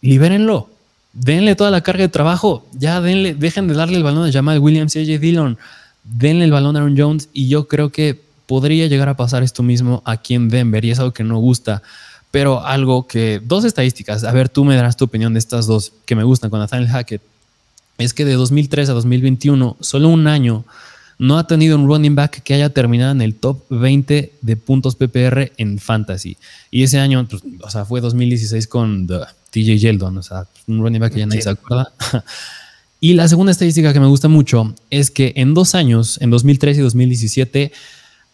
Libérenlo. 0.01 0.76
Denle 1.18 1.57
toda 1.57 1.70
la 1.70 1.81
carga 1.81 2.02
de 2.02 2.09
trabajo. 2.09 2.66
Ya 2.72 3.00
denle, 3.00 3.35
dejen 3.35 3.68
de 3.68 3.74
darle 3.74 3.96
el 3.96 4.02
balón 4.02 4.29
a 4.29 4.33
Jamal 4.33 4.59
Williams 4.59 4.94
y 4.96 5.00
AJ 5.00 5.20
Dillon. 5.20 5.59
Denle 6.05 6.44
el 6.44 6.52
balón 6.52 6.76
a 6.76 6.81
Aaron 6.81 6.94
Jones. 6.96 7.31
Y 7.33 7.48
yo 7.48 7.68
creo 7.68 7.90
que 7.90 8.20
podría 8.46 8.87
llegar 8.87 9.09
a 9.09 9.16
pasar 9.16 9.42
esto 9.42 9.62
mismo 9.62 10.02
aquí 10.05 10.35
en 10.35 10.48
Denver 10.48 10.85
y 10.85 10.90
es 10.90 10.98
algo 10.98 11.12
que 11.12 11.24
no 11.24 11.38
gusta. 11.38 11.83
Pero 12.31 12.64
algo 12.64 13.07
que, 13.07 13.40
dos 13.42 13.64
estadísticas, 13.64 14.24
a 14.24 14.33
ver, 14.33 14.48
tú 14.48 14.64
me 14.64 14.76
darás 14.76 14.96
tu 14.96 15.07
opinión 15.07 15.33
de 15.33 15.38
estas 15.38 15.66
dos 15.66 15.92
que 16.05 16.14
me 16.14 16.24
gustan 16.24 16.50
con 16.50 16.61
Nathaniel 16.61 16.90
Hackett, 16.90 17.22
es 17.98 18.12
que 18.12 18.24
de 18.24 18.35
2003 18.35 18.90
a 18.90 18.92
2021, 18.92 19.76
solo 19.81 20.09
un 20.09 20.26
año, 20.26 20.64
no 21.18 21.38
ha 21.38 21.46
tenido 21.46 21.79
un 21.79 21.87
running 21.87 22.14
back 22.14 22.42
que 22.42 22.55
haya 22.55 22.70
terminado 22.70 23.12
en 23.12 23.22
el 23.22 23.35
top 23.35 23.62
20 23.70 24.33
de 24.40 24.57
puntos 24.57 24.96
PPR 24.96 25.52
en 25.57 25.79
fantasy. 25.79 26.37
Y 26.70 26.83
ese 26.83 26.98
año, 26.98 27.26
pues, 27.29 27.42
o 27.62 27.70
sea, 27.70 27.85
fue 27.85 28.00
2016 28.00 28.66
con 28.66 29.07
TJ 29.07 29.79
Yeldon, 29.79 30.18
o 30.18 30.22
sea, 30.22 30.46
un 30.66 30.81
running 30.81 31.00
back 31.00 31.14
que 31.14 31.20
ya 31.20 31.26
nadie 31.26 31.42
se 31.42 31.50
acuerda. 31.50 31.92
y 33.00 33.14
la 33.14 33.29
segunda 33.29 33.52
estadística 33.52 33.92
que 33.92 34.00
me 34.00 34.07
gusta 34.07 34.29
mucho 34.29 34.74
es 34.90 35.11
que 35.11 35.33
en 35.37 35.55
dos 35.55 35.74
años, 35.74 36.20
en 36.20 36.31
2013 36.31 36.81
y 36.81 36.83
2017, 36.83 37.72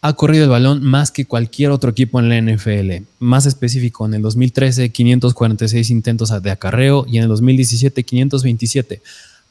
ha 0.01 0.13
corrido 0.13 0.43
el 0.43 0.49
balón 0.49 0.83
más 0.83 1.11
que 1.11 1.23
cualquier 1.23 1.71
otro 1.71 1.91
equipo 1.91 2.19
en 2.19 2.27
la 2.27 2.41
NFL. 2.41 3.05
Más 3.19 3.45
específico, 3.45 4.05
en 4.05 4.15
el 4.15 4.21
2013, 4.21 4.89
546 4.89 5.89
intentos 5.91 6.43
de 6.43 6.51
acarreo 6.51 7.05
y 7.07 7.17
en 7.17 7.23
el 7.23 7.29
2017, 7.29 8.03
527. 8.03 9.01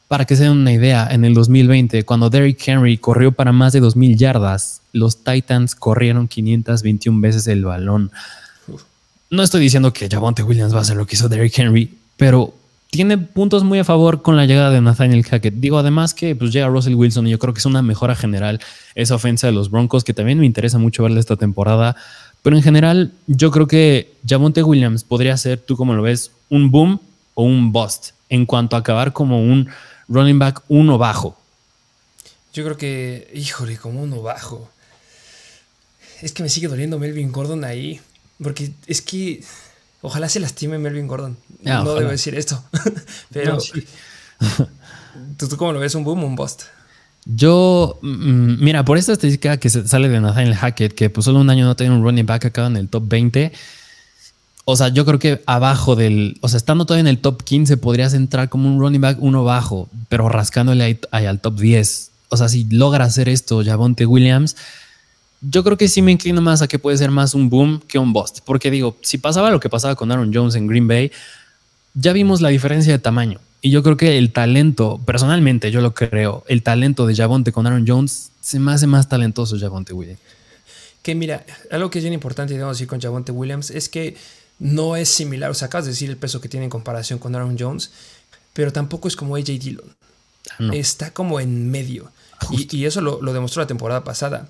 Para 0.07 0.25
que 0.25 0.35
se 0.35 0.43
den 0.43 0.51
una 0.51 0.71
idea, 0.71 1.07
en 1.09 1.25
el 1.25 1.33
2020, 1.33 2.03
cuando 2.03 2.29
Derrick 2.29 2.67
Henry 2.67 2.97
corrió 2.97 3.31
para 3.31 3.51
más 3.51 3.73
de 3.73 3.81
2.000 3.81 4.15
yardas, 4.15 4.81
los 4.91 5.23
Titans 5.23 5.75
corrieron 5.75 6.27
521 6.27 7.19
veces 7.19 7.47
el 7.47 7.65
balón. 7.65 8.11
No 9.29 9.41
estoy 9.41 9.61
diciendo 9.61 9.91
que 9.91 10.07
Javonte 10.09 10.43
Williams 10.43 10.73
va 10.73 10.79
a 10.79 10.81
hacer 10.81 10.95
lo 10.95 11.07
que 11.07 11.15
hizo 11.15 11.29
Derrick 11.29 11.57
Henry, 11.57 11.97
pero 12.17 12.53
tiene 12.93 13.17
puntos 13.17 13.63
muy 13.63 13.79
a 13.79 13.83
favor 13.83 14.21
con 14.21 14.37
la 14.37 14.45
llegada 14.45 14.69
de 14.69 14.79
Nathaniel 14.79 15.23
Hackett. 15.23 15.55
Digo, 15.55 15.79
además 15.79 16.13
que 16.13 16.35
pues, 16.35 16.53
llega 16.53 16.67
Russell 16.67 16.93
Wilson 16.93 17.25
y 17.25 17.31
yo 17.31 17.39
creo 17.39 17.51
que 17.51 17.57
es 17.57 17.65
una 17.65 17.81
mejora 17.81 18.15
general 18.15 18.59
esa 18.93 19.15
ofensa 19.15 19.47
de 19.47 19.53
los 19.53 19.71
Broncos, 19.71 20.03
que 20.03 20.13
también 20.13 20.37
me 20.37 20.45
interesa 20.45 20.77
mucho 20.77 21.01
verle 21.01 21.19
esta 21.19 21.35
temporada. 21.35 21.95
Pero 22.43 22.55
en 22.55 22.61
general, 22.61 23.11
yo 23.25 23.49
creo 23.49 23.65
que 23.65 24.13
Javonte 24.29 24.61
Williams 24.61 25.03
podría 25.03 25.35
ser, 25.37 25.57
tú 25.57 25.75
como 25.75 25.95
lo 25.95 26.03
ves, 26.03 26.29
un 26.49 26.69
boom 26.69 26.99
o 27.33 27.43
un 27.43 27.71
bust 27.71 28.11
en 28.29 28.45
cuanto 28.45 28.75
a 28.75 28.79
acabar 28.79 29.11
como 29.11 29.41
un 29.41 29.69
running 30.07 30.39
back 30.39 30.61
uno 30.67 30.97
bajo. 30.97 31.37
Yo 32.53 32.63
creo 32.63 32.77
que, 32.77 33.31
híjole, 33.33 33.77
como 33.77 34.01
uno 34.01 34.21
bajo. 34.21 34.69
Es 36.21 36.31
que 36.31 36.43
me 36.43 36.49
sigue 36.49 36.67
doliendo 36.67 36.99
Melvin 36.99 37.31
Gordon 37.31 37.63
ahí. 37.63 37.99
Porque 38.41 38.71
es 38.87 39.01
que 39.01 39.43
ojalá 40.01 40.29
se 40.29 40.39
lastime 40.39 40.77
Melvin 40.77 41.07
Gordon. 41.07 41.37
Ah, 41.65 41.81
no 41.83 41.95
debo 41.95 42.11
decir 42.11 42.35
esto. 42.35 42.63
Pero, 43.31 43.57
¿tú, 45.37 45.47
¿tú, 45.47 45.57
cómo 45.57 45.73
lo 45.73 45.79
ves? 45.79 45.95
¿Un 45.95 46.03
boom 46.03 46.23
o 46.23 46.27
un 46.27 46.35
bust? 46.35 46.63
Yo, 47.25 47.99
mm, 48.01 48.63
mira, 48.63 48.83
por 48.83 48.97
esta 48.97 49.13
estadística 49.13 49.57
que 49.57 49.69
sale 49.69 50.09
de 50.09 50.19
Nathaniel 50.19 50.55
Hackett, 50.55 50.93
que 50.93 51.09
pues 51.09 51.25
solo 51.25 51.39
un 51.39 51.49
año 51.49 51.65
no 51.65 51.75
tiene 51.75 51.95
un 51.95 52.03
running 52.03 52.25
back 52.25 52.45
acá 52.45 52.67
en 52.67 52.77
el 52.77 52.89
top 52.89 53.03
20 53.07 53.51
o 54.65 54.75
sea, 54.75 54.87
yo 54.89 55.05
creo 55.05 55.19
que 55.19 55.41
abajo 55.45 55.95
del, 55.95 56.37
o 56.41 56.47
sea, 56.47 56.57
estando 56.57 56.85
todavía 56.85 57.01
en 57.01 57.07
el 57.07 57.19
top 57.19 57.43
15 57.43 57.77
podrías 57.77 58.13
entrar 58.13 58.49
como 58.49 58.73
un 58.73 58.79
running 58.79 59.01
back 59.01 59.17
uno 59.19 59.43
bajo, 59.43 59.89
pero 60.07 60.29
rascándole 60.29 60.99
ahí, 61.11 61.25
al 61.25 61.41
top 61.41 61.59
10. 61.59 62.11
O 62.29 62.37
sea, 62.37 62.47
si 62.47 62.63
logra 62.65 63.03
hacer 63.03 63.27
esto 63.27 63.61
Javonte 63.63 64.05
Williams, 64.05 64.55
yo 65.41 65.63
creo 65.65 65.77
que 65.77 65.89
sí 65.89 66.01
me 66.01 66.13
inclino 66.13 66.41
más 66.41 66.61
a 66.61 66.67
que 66.67 66.79
puede 66.79 66.97
ser 66.97 67.11
más 67.11 67.33
un 67.33 67.49
boom 67.49 67.81
que 67.87 67.99
un 67.99 68.13
bust. 68.13 68.39
Porque 68.45 68.71
digo, 68.71 68.95
si 69.01 69.17
pasaba 69.17 69.51
lo 69.51 69.59
que 69.59 69.69
pasaba 69.69 69.95
con 69.95 70.11
Aaron 70.11 70.33
Jones 70.33 70.55
en 70.55 70.67
Green 70.67 70.87
Bay, 70.87 71.11
ya 71.93 72.13
vimos 72.13 72.39
la 72.39 72.49
diferencia 72.49 72.93
de 72.93 72.99
tamaño. 72.99 73.39
Y 73.61 73.69
yo 73.69 73.83
creo 73.83 73.97
que 73.97 74.17
el 74.17 74.31
talento, 74.31 74.99
personalmente 75.05 75.71
yo 75.71 75.81
lo 75.81 75.93
creo, 75.93 76.45
el 76.47 76.63
talento 76.63 77.05
de 77.05 77.15
Javonte 77.15 77.51
con 77.51 77.67
Aaron 77.67 77.85
Jones 77.85 78.31
se 78.39 78.59
me 78.59 78.71
hace 78.71 78.87
más 78.87 79.09
talentoso 79.09 79.59
Javonte 79.59 79.93
Williams. 79.93 80.19
Que 81.01 81.15
mira, 81.15 81.45
algo 81.69 81.89
que 81.89 81.99
es 81.99 82.03
bien 82.03 82.13
importante, 82.13 82.53
digamos 82.53 82.77
así, 82.77 82.85
con 82.85 83.01
Javonte 83.01 83.33
Williams 83.33 83.69
es 83.71 83.89
que 83.89 84.15
no 84.63 84.95
es 84.95 85.09
similar, 85.09 85.51
o 85.51 85.53
sea, 85.53 85.67
acabas 85.67 85.85
de 85.85 85.91
decir 85.91 86.09
el 86.09 86.15
peso 86.15 86.39
que 86.39 86.47
tiene 86.47 86.63
en 86.63 86.69
comparación 86.69 87.19
con 87.19 87.35
Aaron 87.35 87.57
Jones, 87.59 87.91
pero 88.53 88.71
tampoco 88.71 89.09
es 89.09 89.15
como 89.17 89.35
AJ 89.35 89.45
Dillon. 89.45 89.95
Ah, 90.57 90.69
Está 90.73 91.11
como 91.11 91.39
en 91.41 91.69
medio. 91.69 92.11
Y, 92.49 92.85
eso 92.85 93.01
lo, 93.01 93.19
demostró 93.33 93.61
la 93.61 93.67
temporada 93.67 94.03
pasada. 94.05 94.49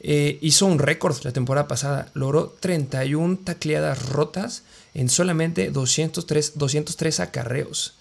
Eh, 0.00 0.38
hizo 0.42 0.66
un 0.66 0.78
récord 0.78 1.16
la 1.22 1.32
temporada 1.32 1.66
pasada. 1.66 2.10
Logró 2.12 2.54
31 2.60 3.38
tacleadas 3.38 4.06
rotas 4.06 4.64
en 4.92 5.08
solamente 5.08 5.70
203, 5.70 6.58
203 6.58 7.20
acarreos. 7.20 7.94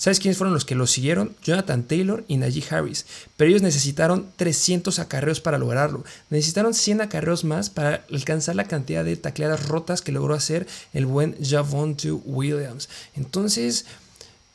¿Sabes 0.00 0.18
quiénes 0.18 0.38
fueron 0.38 0.54
los 0.54 0.64
que 0.64 0.74
lo 0.74 0.86
siguieron? 0.86 1.36
Jonathan 1.42 1.82
Taylor 1.82 2.24
y 2.26 2.38
Najee 2.38 2.64
Harris. 2.70 3.04
Pero 3.36 3.50
ellos 3.50 3.60
necesitaron 3.60 4.30
300 4.36 4.98
acarreos 4.98 5.42
para 5.42 5.58
lograrlo. 5.58 6.04
Necesitaron 6.30 6.72
100 6.72 7.02
acarreos 7.02 7.44
más 7.44 7.68
para 7.68 8.06
alcanzar 8.10 8.56
la 8.56 8.64
cantidad 8.64 9.04
de 9.04 9.16
tacleadas 9.16 9.68
rotas 9.68 10.00
que 10.00 10.10
logró 10.10 10.32
hacer 10.32 10.66
el 10.94 11.04
buen 11.04 11.36
Javonte 11.44 12.12
Williams. 12.12 12.88
Entonces, 13.14 13.84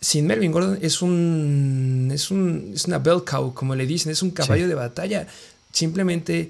sin 0.02 0.26
Melvin 0.26 0.52
Gordon 0.52 0.80
es 0.82 1.04
un, 1.04 2.10
es 2.12 2.32
un 2.32 2.72
es 2.74 2.86
una 2.86 2.98
bell 2.98 3.24
cow, 3.24 3.54
como 3.54 3.76
le 3.76 3.86
dicen, 3.86 4.12
es 4.12 4.24
un 4.24 4.32
caballo 4.32 4.68
de 4.68 4.74
batalla. 4.74 5.28
Simplemente 5.72 6.50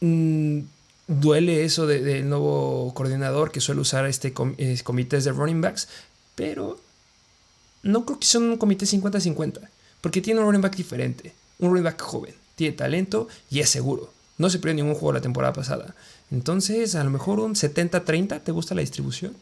mm, 0.00 0.58
duele 1.06 1.64
eso 1.64 1.86
del 1.86 2.28
nuevo 2.28 2.92
coordinador 2.92 3.52
que 3.52 3.60
suele 3.60 3.82
usar 3.82 4.06
este 4.06 4.34
eh, 4.58 4.80
comités 4.82 5.22
de 5.22 5.30
running 5.30 5.60
backs, 5.60 5.86
pero 6.34 6.89
no 7.82 8.04
creo 8.04 8.18
que 8.18 8.26
sea 8.26 8.40
un 8.40 8.56
comité 8.56 8.86
50-50, 8.86 9.60
porque 10.00 10.20
tiene 10.20 10.40
un 10.40 10.46
running 10.46 10.62
back 10.62 10.76
diferente, 10.76 11.32
un 11.58 11.70
running 11.70 11.84
back 11.84 12.00
joven, 12.00 12.34
tiene 12.54 12.76
talento 12.76 13.28
y 13.50 13.60
es 13.60 13.68
seguro. 13.68 14.12
No 14.38 14.48
se 14.48 14.58
perdió 14.58 14.76
ningún 14.76 14.94
juego 14.94 15.12
la 15.12 15.20
temporada 15.20 15.52
pasada. 15.52 15.94
Entonces, 16.30 16.94
a 16.94 17.04
lo 17.04 17.10
mejor 17.10 17.40
un 17.40 17.54
70-30, 17.54 18.40
¿te 18.42 18.52
gusta 18.52 18.74
la 18.74 18.80
distribución? 18.80 19.34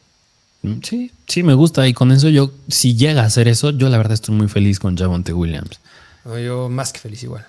Mm, 0.61 0.81
sí, 0.83 1.11
sí, 1.27 1.43
me 1.43 1.53
gusta. 1.53 1.87
Y 1.87 1.93
con 1.93 2.11
eso 2.11 2.29
yo, 2.29 2.51
si 2.67 2.95
llega 2.95 3.23
a 3.23 3.25
hacer 3.25 3.47
eso, 3.47 3.69
yo 3.71 3.89
la 3.89 3.97
verdad 3.97 4.13
estoy 4.13 4.35
muy 4.35 4.47
feliz 4.47 4.79
con 4.79 4.97
Javonte 4.97 5.31
Williams. 5.31 5.79
yo 6.25 6.67
más 6.69 6.91
que 6.91 6.99
feliz 6.99 7.23
igual. 7.23 7.45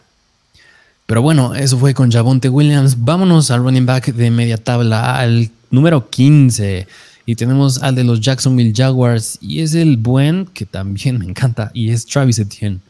Pero 1.06 1.22
bueno, 1.22 1.56
eso 1.56 1.76
fue 1.76 1.92
con 1.92 2.12
Javonte 2.12 2.48
Williams. 2.48 3.02
Vámonos 3.02 3.50
al 3.50 3.64
running 3.64 3.84
back 3.84 4.12
de 4.12 4.30
media 4.30 4.58
tabla, 4.58 5.18
al 5.18 5.50
número 5.70 6.08
15. 6.08 6.86
Y 7.30 7.36
tenemos 7.36 7.80
al 7.80 7.94
de 7.94 8.02
los 8.02 8.20
Jacksonville 8.20 8.72
Jaguars. 8.74 9.38
Y 9.40 9.60
es 9.60 9.74
el 9.74 9.98
buen 9.98 10.46
que 10.46 10.66
también 10.66 11.16
me 11.20 11.26
encanta. 11.26 11.70
Y 11.72 11.92
es 11.92 12.04
Travis 12.04 12.40
Etienne. 12.40 12.80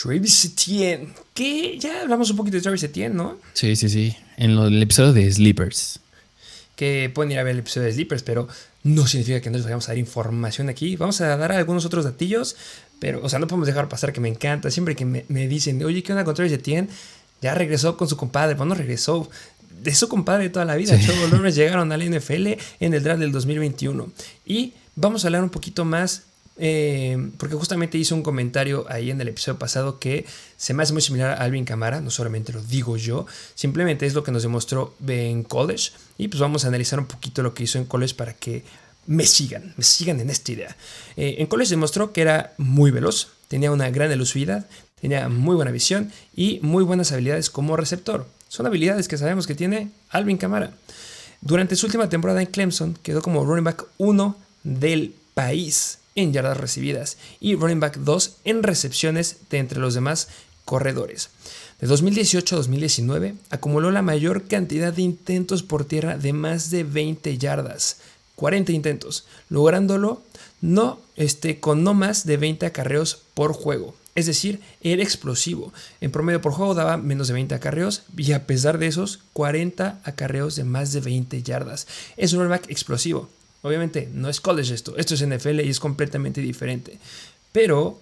Travis 0.00 0.44
Etienne. 0.44 1.08
Que 1.34 1.76
ya 1.76 2.02
hablamos 2.02 2.30
un 2.30 2.36
poquito 2.36 2.56
de 2.56 2.62
Travis 2.62 2.84
Etienne, 2.84 3.16
¿no? 3.16 3.36
Sí, 3.52 3.74
sí, 3.74 3.88
sí. 3.88 4.14
En 4.36 4.52
el 4.52 4.80
episodio 4.80 5.12
de 5.12 5.28
Sleepers. 5.32 5.98
Que 6.76 7.10
pueden 7.12 7.32
ir 7.32 7.40
a 7.40 7.42
ver 7.42 7.54
el 7.54 7.58
episodio 7.58 7.88
de 7.88 7.94
Sleepers, 7.94 8.22
pero 8.22 8.46
no 8.84 9.08
significa 9.08 9.40
que 9.40 9.50
no 9.50 9.56
les 9.56 9.64
vayamos 9.64 9.88
a 9.88 9.90
dar 9.90 9.98
información 9.98 10.68
aquí. 10.68 10.94
Vamos 10.94 11.20
a 11.20 11.36
dar 11.36 11.50
algunos 11.50 11.84
otros 11.84 12.04
datillos, 12.04 12.54
pero, 13.00 13.24
o 13.24 13.28
sea, 13.28 13.40
no 13.40 13.48
podemos 13.48 13.66
dejar 13.66 13.88
pasar 13.88 14.12
que 14.12 14.20
me 14.20 14.28
encanta. 14.28 14.70
Siempre 14.70 14.94
que 14.94 15.04
me, 15.04 15.24
me 15.26 15.48
dicen, 15.48 15.82
oye, 15.82 16.04
¿qué 16.04 16.12
onda 16.12 16.22
con 16.22 16.36
Travis 16.36 16.52
Etienne? 16.52 16.88
Ya 17.42 17.56
regresó 17.56 17.96
con 17.96 18.06
su 18.06 18.16
compadre. 18.16 18.54
Bueno, 18.54 18.76
regresó 18.76 19.28
de 19.82 19.94
su 19.94 20.08
compadre 20.08 20.50
toda 20.50 20.64
la 20.64 20.76
vida. 20.76 20.98
Sí. 20.98 21.06
Trevor 21.06 21.50
llegaron 21.52 21.92
al 21.92 22.10
NFL 22.10 22.46
en 22.80 22.94
el 22.94 23.02
draft 23.02 23.20
del 23.20 23.32
2021. 23.32 24.08
Y 24.44 24.72
vamos 24.94 25.24
a 25.24 25.28
hablar 25.28 25.42
un 25.42 25.50
poquito 25.50 25.84
más, 25.84 26.24
eh, 26.58 27.30
porque 27.38 27.54
justamente 27.54 27.98
hizo 27.98 28.14
un 28.14 28.22
comentario 28.22 28.86
ahí 28.88 29.10
en 29.10 29.20
el 29.20 29.28
episodio 29.28 29.58
pasado 29.58 29.98
que 29.98 30.24
se 30.56 30.74
me 30.74 30.82
hace 30.82 30.92
muy 30.92 31.02
similar 31.02 31.30
a 31.32 31.44
Alvin 31.44 31.64
Camara, 31.64 32.00
no 32.00 32.10
solamente 32.10 32.52
lo 32.52 32.62
digo 32.62 32.96
yo, 32.96 33.26
simplemente 33.54 34.06
es 34.06 34.14
lo 34.14 34.24
que 34.24 34.32
nos 34.32 34.42
demostró 34.42 34.94
en 35.06 35.42
college. 35.42 35.92
Y 36.18 36.28
pues 36.28 36.40
vamos 36.40 36.64
a 36.64 36.68
analizar 36.68 36.98
un 36.98 37.06
poquito 37.06 37.42
lo 37.42 37.54
que 37.54 37.64
hizo 37.64 37.78
en 37.78 37.84
college 37.84 38.14
para 38.14 38.32
que 38.32 38.64
me 39.06 39.24
sigan, 39.24 39.74
me 39.76 39.84
sigan 39.84 40.20
en 40.20 40.30
esta 40.30 40.52
idea. 40.52 40.76
Eh, 41.16 41.36
en 41.38 41.46
college 41.46 41.70
demostró 41.70 42.12
que 42.12 42.22
era 42.22 42.54
muy 42.56 42.90
veloz, 42.90 43.28
tenía 43.48 43.70
una 43.70 43.90
gran 43.90 44.10
elusividad, 44.10 44.66
tenía 45.00 45.28
muy 45.28 45.54
buena 45.54 45.70
visión 45.70 46.10
y 46.34 46.58
muy 46.62 46.82
buenas 46.82 47.12
habilidades 47.12 47.50
como 47.50 47.76
receptor. 47.76 48.26
Son 48.48 48.66
habilidades 48.66 49.08
que 49.08 49.18
sabemos 49.18 49.46
que 49.46 49.54
tiene 49.54 49.90
Alvin 50.10 50.38
Camara. 50.38 50.72
Durante 51.40 51.76
su 51.76 51.86
última 51.86 52.08
temporada 52.08 52.40
en 52.40 52.48
Clemson 52.48 52.98
quedó 53.02 53.22
como 53.22 53.44
running 53.44 53.64
back 53.64 53.86
1 53.98 54.36
del 54.64 55.14
país 55.34 55.98
en 56.14 56.32
yardas 56.32 56.56
recibidas 56.56 57.18
y 57.40 57.54
running 57.54 57.80
back 57.80 57.98
2 57.98 58.36
en 58.44 58.62
recepciones 58.62 59.36
de 59.50 59.58
entre 59.58 59.78
los 59.78 59.94
demás 59.94 60.28
corredores. 60.64 61.30
De 61.80 61.86
2018 61.86 62.54
a 62.54 62.58
2019 62.58 63.34
acumuló 63.50 63.90
la 63.90 64.02
mayor 64.02 64.48
cantidad 64.48 64.92
de 64.92 65.02
intentos 65.02 65.62
por 65.62 65.84
tierra 65.84 66.16
de 66.16 66.32
más 66.32 66.70
de 66.70 66.84
20 66.84 67.36
yardas, 67.36 67.98
40 68.34 68.72
intentos, 68.72 69.26
lográndolo 69.50 70.22
no, 70.60 71.00
este, 71.16 71.60
con 71.60 71.84
no 71.84 71.92
más 71.92 72.24
de 72.26 72.38
20 72.38 72.66
acarreos 72.66 73.22
por 73.34 73.52
juego. 73.52 73.94
Es 74.16 74.26
decir, 74.26 74.60
era 74.80 75.02
explosivo. 75.02 75.72
En 76.00 76.10
promedio 76.10 76.40
por 76.40 76.52
juego 76.52 76.74
daba 76.74 76.96
menos 76.96 77.28
de 77.28 77.34
20 77.34 77.54
acarreos 77.54 78.02
y 78.16 78.32
a 78.32 78.46
pesar 78.46 78.78
de 78.78 78.88
esos, 78.88 79.20
40 79.34 80.00
acarreos 80.02 80.56
de 80.56 80.64
más 80.64 80.92
de 80.92 81.00
20 81.00 81.42
yardas. 81.42 81.86
Es 82.16 82.32
un 82.32 82.40
running 82.40 82.60
explosivo. 82.68 83.28
Obviamente 83.62 84.08
no 84.12 84.28
es 84.28 84.40
college 84.40 84.72
esto, 84.72 84.96
esto 84.96 85.14
es 85.14 85.26
NFL 85.26 85.60
y 85.60 85.68
es 85.68 85.80
completamente 85.80 86.40
diferente. 86.40 86.98
Pero 87.52 88.00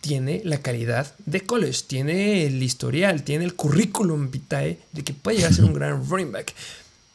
tiene 0.00 0.42
la 0.44 0.58
calidad 0.58 1.14
de 1.26 1.40
college, 1.40 1.82
tiene 1.86 2.46
el 2.46 2.62
historial, 2.62 3.24
tiene 3.24 3.44
el 3.44 3.54
currículum 3.54 4.30
vitae 4.30 4.78
de 4.92 5.02
que 5.02 5.12
puede 5.12 5.38
llegar 5.38 5.52
a 5.52 5.54
ser 5.56 5.64
un 5.64 5.72
gran 5.74 6.08
running 6.08 6.32
back. 6.32 6.54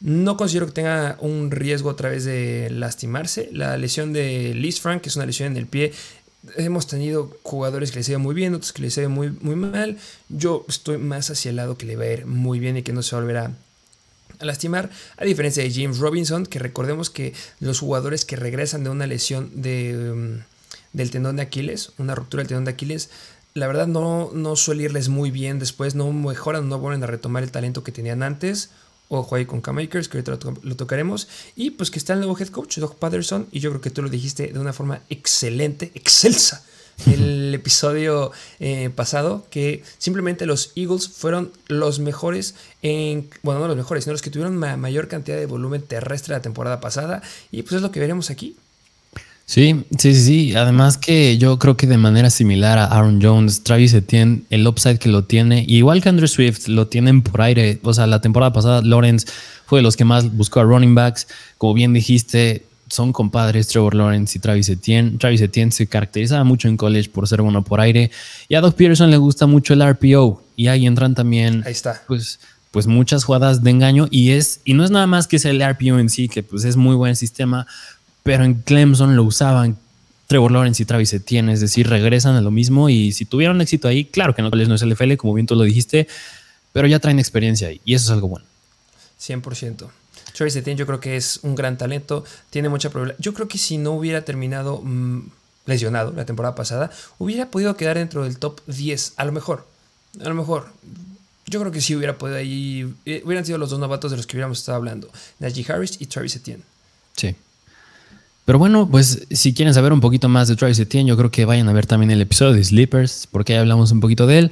No 0.00 0.36
considero 0.36 0.66
que 0.66 0.72
tenga 0.72 1.16
un 1.20 1.50
riesgo 1.50 1.90
a 1.90 1.96
través 1.96 2.24
de 2.24 2.68
lastimarse. 2.70 3.48
La 3.52 3.76
lesión 3.76 4.12
de 4.12 4.54
Liz 4.54 4.80
Frank, 4.80 5.02
que 5.02 5.08
es 5.08 5.16
una 5.16 5.26
lesión 5.26 5.52
en 5.52 5.56
el 5.56 5.66
pie, 5.66 5.92
hemos 6.56 6.86
tenido 6.86 7.36
jugadores 7.42 7.90
que 7.90 7.98
les 7.98 8.08
iba 8.08 8.18
muy 8.18 8.34
bien, 8.34 8.54
otros 8.54 8.72
que 8.72 8.82
les 8.82 8.96
iba 8.98 9.08
muy, 9.08 9.30
muy 9.40 9.56
mal. 9.56 9.98
Yo 10.28 10.64
estoy 10.68 10.98
más 10.98 11.30
hacia 11.30 11.50
el 11.50 11.56
lado 11.56 11.76
que 11.76 11.86
le 11.86 11.96
va 11.96 12.04
a 12.04 12.12
ir 12.12 12.26
muy 12.26 12.58
bien 12.58 12.76
y 12.76 12.82
que 12.82 12.92
no 12.92 13.02
se 13.02 13.16
volverá 13.16 13.52
a 14.38 14.44
lastimar, 14.44 14.90
a 15.16 15.24
diferencia 15.24 15.62
de 15.62 15.72
James 15.72 15.98
Robinson, 15.98 16.46
que 16.46 16.58
recordemos 16.58 17.10
que 17.10 17.34
los 17.60 17.80
jugadores 17.80 18.24
que 18.24 18.36
regresan 18.36 18.84
de 18.84 18.90
una 18.90 19.06
lesión 19.06 19.50
de, 19.54 20.12
um, 20.12 20.42
del 20.92 21.10
tendón 21.10 21.36
de 21.36 21.42
Aquiles, 21.42 21.92
una 21.98 22.14
ruptura 22.14 22.42
del 22.42 22.48
tendón 22.48 22.64
de 22.64 22.70
Aquiles, 22.72 23.10
la 23.54 23.66
verdad 23.66 23.88
no, 23.88 24.30
no 24.32 24.54
suele 24.54 24.84
irles 24.84 25.08
muy 25.08 25.30
bien 25.30 25.58
después, 25.58 25.94
no 25.94 26.12
mejoran, 26.12 26.68
no 26.68 26.78
vuelven 26.78 27.02
a 27.02 27.08
retomar 27.08 27.42
el 27.42 27.50
talento 27.50 27.82
que 27.82 27.92
tenían 27.92 28.22
antes 28.22 28.70
Ojo 29.08 29.36
ahí 29.36 29.46
con 29.46 29.62
K-Makers, 29.62 30.08
que 30.08 30.18
ahorita 30.18 30.52
lo, 30.62 30.76
tocaremos. 30.76 31.28
Y 31.56 31.70
pues 31.70 31.90
que 31.90 31.98
está 31.98 32.12
el 32.12 32.20
nuevo 32.20 32.38
head 32.38 32.48
coach, 32.48 32.78
Doc 32.78 32.96
Patterson. 32.96 33.46
Y 33.50 33.60
yo 33.60 33.70
creo 33.70 33.80
que 33.80 33.90
tú 33.90 34.02
lo 34.02 34.10
dijiste 34.10 34.48
de 34.48 34.58
una 34.58 34.72
forma 34.72 35.00
excelente, 35.08 35.90
excelsa. 35.94 36.64
El 37.06 37.54
episodio 37.54 38.32
eh, 38.58 38.90
pasado, 38.94 39.46
que 39.50 39.84
simplemente 39.98 40.46
los 40.46 40.72
Eagles 40.74 41.08
fueron 41.08 41.52
los 41.68 42.00
mejores 42.00 42.56
en. 42.82 43.30
Bueno, 43.42 43.60
no 43.60 43.68
los 43.68 43.76
mejores, 43.76 44.04
sino 44.04 44.12
los 44.12 44.22
que 44.22 44.30
tuvieron 44.30 44.56
mayor 44.56 45.06
cantidad 45.06 45.38
de 45.38 45.46
volumen 45.46 45.82
terrestre 45.82 46.34
la 46.34 46.42
temporada 46.42 46.80
pasada. 46.80 47.22
Y 47.52 47.62
pues 47.62 47.76
es 47.76 47.82
lo 47.82 47.92
que 47.92 48.00
veremos 48.00 48.30
aquí. 48.30 48.56
Sí, 49.48 49.86
sí, 49.98 50.14
sí, 50.14 50.24
sí. 50.24 50.54
Además 50.54 50.98
que 50.98 51.38
yo 51.38 51.58
creo 51.58 51.74
que 51.74 51.86
de 51.86 51.96
manera 51.96 52.28
similar 52.28 52.76
a 52.76 52.84
Aaron 52.84 53.18
Jones, 53.22 53.62
Travis 53.62 53.94
Etienne, 53.94 54.42
el 54.50 54.66
upside 54.66 54.98
que 54.98 55.08
lo 55.08 55.24
tiene, 55.24 55.64
igual 55.66 56.02
que 56.02 56.10
Andrew 56.10 56.28
Swift, 56.28 56.68
lo 56.68 56.86
tienen 56.88 57.22
por 57.22 57.40
aire. 57.40 57.80
O 57.82 57.94
sea, 57.94 58.06
la 58.06 58.20
temporada 58.20 58.52
pasada 58.52 58.82
Lawrence 58.82 59.26
fue 59.64 59.78
de 59.78 59.84
los 59.84 59.96
que 59.96 60.04
más 60.04 60.30
buscó 60.36 60.60
a 60.60 60.64
running 60.64 60.94
backs. 60.94 61.28
Como 61.56 61.72
bien 61.72 61.94
dijiste, 61.94 62.66
son 62.90 63.10
compadres 63.14 63.68
Trevor 63.68 63.94
Lawrence 63.94 64.36
y 64.36 64.40
Travis 64.42 64.68
Etienne. 64.68 65.16
Travis 65.16 65.40
Etienne 65.40 65.72
se 65.72 65.86
caracterizaba 65.86 66.44
mucho 66.44 66.68
en 66.68 66.76
college 66.76 67.08
por 67.08 67.26
ser 67.26 67.40
bueno 67.40 67.64
por 67.64 67.80
aire. 67.80 68.10
Y 68.50 68.54
a 68.54 68.60
Doug 68.60 68.74
Peterson 68.74 69.10
le 69.10 69.16
gusta 69.16 69.46
mucho 69.46 69.72
el 69.72 69.82
RPO. 69.82 70.42
Y 70.56 70.66
ahí 70.66 70.86
entran 70.86 71.14
también. 71.14 71.62
Ahí 71.64 71.72
está. 71.72 72.02
Pues 72.06 72.38
pues 72.70 72.86
muchas 72.86 73.24
jugadas 73.24 73.62
de 73.62 73.70
engaño 73.70 74.08
y 74.10 74.32
es 74.32 74.60
y 74.62 74.74
no 74.74 74.84
es 74.84 74.90
nada 74.90 75.06
más 75.06 75.26
que 75.26 75.36
es 75.36 75.46
el 75.46 75.66
RPO 75.66 75.98
en 75.98 76.10
sí 76.10 76.28
que 76.28 76.42
pues 76.42 76.64
es 76.64 76.76
muy 76.76 76.94
buen 76.96 77.16
sistema 77.16 77.66
pero 78.28 78.44
en 78.44 78.56
Clemson 78.56 79.16
lo 79.16 79.24
usaban 79.24 79.78
Trevor 80.26 80.52
Lawrence 80.52 80.82
y 80.82 80.84
Travis 80.84 81.14
Etienne, 81.14 81.50
es 81.50 81.62
decir, 81.62 81.88
regresan 81.88 82.36
a 82.36 82.42
lo 82.42 82.50
mismo 82.50 82.90
y 82.90 83.12
si 83.12 83.24
tuvieron 83.24 83.58
éxito 83.62 83.88
ahí, 83.88 84.04
claro 84.04 84.34
que 84.34 84.42
no, 84.42 84.50
no 84.50 84.74
es 84.74 84.82
el 84.82 84.92
FL, 84.92 85.16
como 85.16 85.32
bien 85.32 85.46
tú 85.46 85.54
lo 85.54 85.62
dijiste, 85.62 86.06
pero 86.74 86.86
ya 86.86 86.98
traen 86.98 87.18
experiencia 87.18 87.68
ahí 87.68 87.80
y 87.86 87.94
eso 87.94 88.04
es 88.04 88.10
algo 88.10 88.28
bueno. 88.28 88.44
100%. 89.18 89.88
Travis 90.34 90.56
Etienne 90.56 90.78
yo 90.78 90.84
creo 90.84 91.00
que 91.00 91.16
es 91.16 91.40
un 91.42 91.54
gran 91.54 91.78
talento, 91.78 92.22
tiene 92.50 92.68
mucha 92.68 92.90
probabilidad. 92.90 93.18
Yo 93.18 93.32
creo 93.32 93.48
que 93.48 93.56
si 93.56 93.78
no 93.78 93.92
hubiera 93.92 94.20
terminado 94.26 94.82
mm, 94.84 95.22
lesionado 95.64 96.12
la 96.12 96.26
temporada 96.26 96.54
pasada, 96.54 96.90
hubiera 97.16 97.50
podido 97.50 97.78
quedar 97.78 97.96
dentro 97.96 98.24
del 98.24 98.38
top 98.38 98.60
10, 98.66 99.14
a 99.16 99.24
lo 99.24 99.32
mejor. 99.32 99.66
A 100.22 100.28
lo 100.28 100.34
mejor. 100.34 100.66
Yo 101.46 101.60
creo 101.60 101.72
que 101.72 101.80
sí 101.80 101.96
hubiera 101.96 102.18
podido 102.18 102.36
ahí. 102.36 102.94
Eh, 103.06 103.22
hubieran 103.24 103.46
sido 103.46 103.56
los 103.56 103.70
dos 103.70 103.80
novatos 103.80 104.10
de 104.10 104.18
los 104.18 104.26
que 104.26 104.36
hubiéramos 104.36 104.58
estado 104.58 104.76
hablando: 104.76 105.08
Najee 105.38 105.64
Harris 105.72 105.96
y 105.98 106.04
Travis 106.04 106.36
Etienne. 106.36 106.62
Sí. 107.16 107.34
Pero 108.48 108.58
bueno, 108.58 108.88
pues 108.90 109.26
si 109.30 109.52
quieren 109.52 109.74
saber 109.74 109.92
un 109.92 110.00
poquito 110.00 110.30
más 110.30 110.48
de 110.48 110.56
Travis 110.56 110.78
Etienne, 110.78 111.06
yo 111.06 111.18
creo 111.18 111.30
que 111.30 111.44
vayan 111.44 111.68
a 111.68 111.74
ver 111.74 111.84
también 111.84 112.10
el 112.10 112.22
episodio 112.22 112.54
de 112.54 112.64
Sleepers, 112.64 113.28
porque 113.30 113.52
ahí 113.52 113.58
hablamos 113.58 113.92
un 113.92 114.00
poquito 114.00 114.26
de 114.26 114.38
él. 114.38 114.50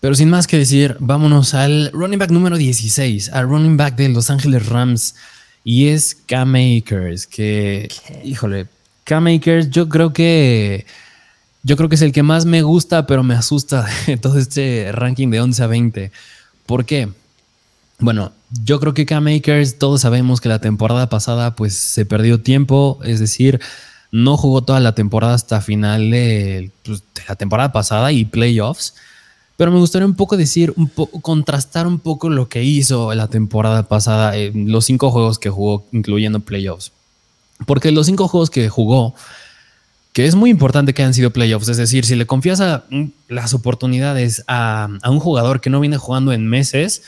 Pero 0.00 0.14
sin 0.14 0.30
más 0.30 0.46
que 0.46 0.56
decir, 0.56 0.96
vámonos 1.00 1.52
al 1.52 1.90
running 1.92 2.18
back 2.18 2.30
número 2.30 2.56
16, 2.56 3.28
al 3.34 3.46
running 3.46 3.76
back 3.76 3.96
de 3.96 4.08
Los 4.08 4.30
Ángeles 4.30 4.70
Rams, 4.70 5.16
y 5.64 5.88
es 5.88 6.16
K-Makers, 6.28 7.26
que, 7.26 7.90
híjole, 8.24 8.68
K-Makers 9.04 9.68
yo 9.68 9.90
creo 9.90 10.14
que... 10.14 10.86
Yo 11.62 11.76
creo 11.76 11.90
que 11.90 11.96
es 11.96 12.02
el 12.02 12.12
que 12.12 12.22
más 12.22 12.46
me 12.46 12.62
gusta, 12.62 13.06
pero 13.06 13.22
me 13.22 13.34
asusta 13.34 13.86
de 14.06 14.16
todo 14.16 14.38
este 14.38 14.92
ranking 14.92 15.28
de 15.28 15.42
11 15.42 15.62
a 15.62 15.66
20. 15.66 16.10
¿Por 16.64 16.86
qué? 16.86 17.10
Bueno, 18.00 18.32
yo 18.64 18.80
creo 18.80 18.94
que 18.94 19.06
K-Makers, 19.06 19.78
todos 19.78 20.00
sabemos 20.00 20.40
que 20.40 20.48
la 20.48 20.58
temporada 20.58 21.08
pasada 21.08 21.54
pues 21.54 21.74
se 21.74 22.06
perdió 22.06 22.40
tiempo, 22.40 22.98
es 23.04 23.20
decir, 23.20 23.60
no 24.10 24.36
jugó 24.36 24.62
toda 24.62 24.80
la 24.80 24.94
temporada 24.94 25.34
hasta 25.34 25.60
final 25.60 26.10
de, 26.10 26.70
pues, 26.82 27.02
la 27.28 27.36
temporada 27.36 27.72
pasada 27.72 28.10
y 28.12 28.24
playoffs. 28.24 28.94
Pero 29.56 29.70
me 29.70 29.78
gustaría 29.78 30.06
un 30.06 30.14
poco 30.14 30.38
decir, 30.38 30.72
un 30.76 30.88
poco, 30.88 31.20
contrastar 31.20 31.86
un 31.86 31.98
poco 31.98 32.30
lo 32.30 32.48
que 32.48 32.64
hizo 32.64 33.14
la 33.14 33.28
temporada 33.28 33.82
pasada, 33.82 34.34
en 34.34 34.72
los 34.72 34.86
cinco 34.86 35.10
juegos 35.10 35.38
que 35.38 35.50
jugó, 35.50 35.86
incluyendo 35.92 36.40
playoffs. 36.40 36.92
Porque 37.66 37.92
los 37.92 38.06
cinco 38.06 38.26
juegos 38.26 38.48
que 38.48 38.70
jugó, 38.70 39.14
que 40.14 40.24
es 40.24 40.34
muy 40.34 40.48
importante 40.48 40.94
que 40.94 41.02
hayan 41.02 41.12
sido 41.12 41.30
playoffs, 41.30 41.68
es 41.68 41.76
decir, 41.76 42.06
si 42.06 42.16
le 42.16 42.26
confías 42.26 42.62
mm, 42.88 43.04
las 43.28 43.52
oportunidades 43.52 44.42
a, 44.48 44.88
a 45.02 45.10
un 45.10 45.20
jugador 45.20 45.60
que 45.60 45.68
no 45.68 45.78
viene 45.78 45.98
jugando 45.98 46.32
en 46.32 46.46
meses, 46.46 47.02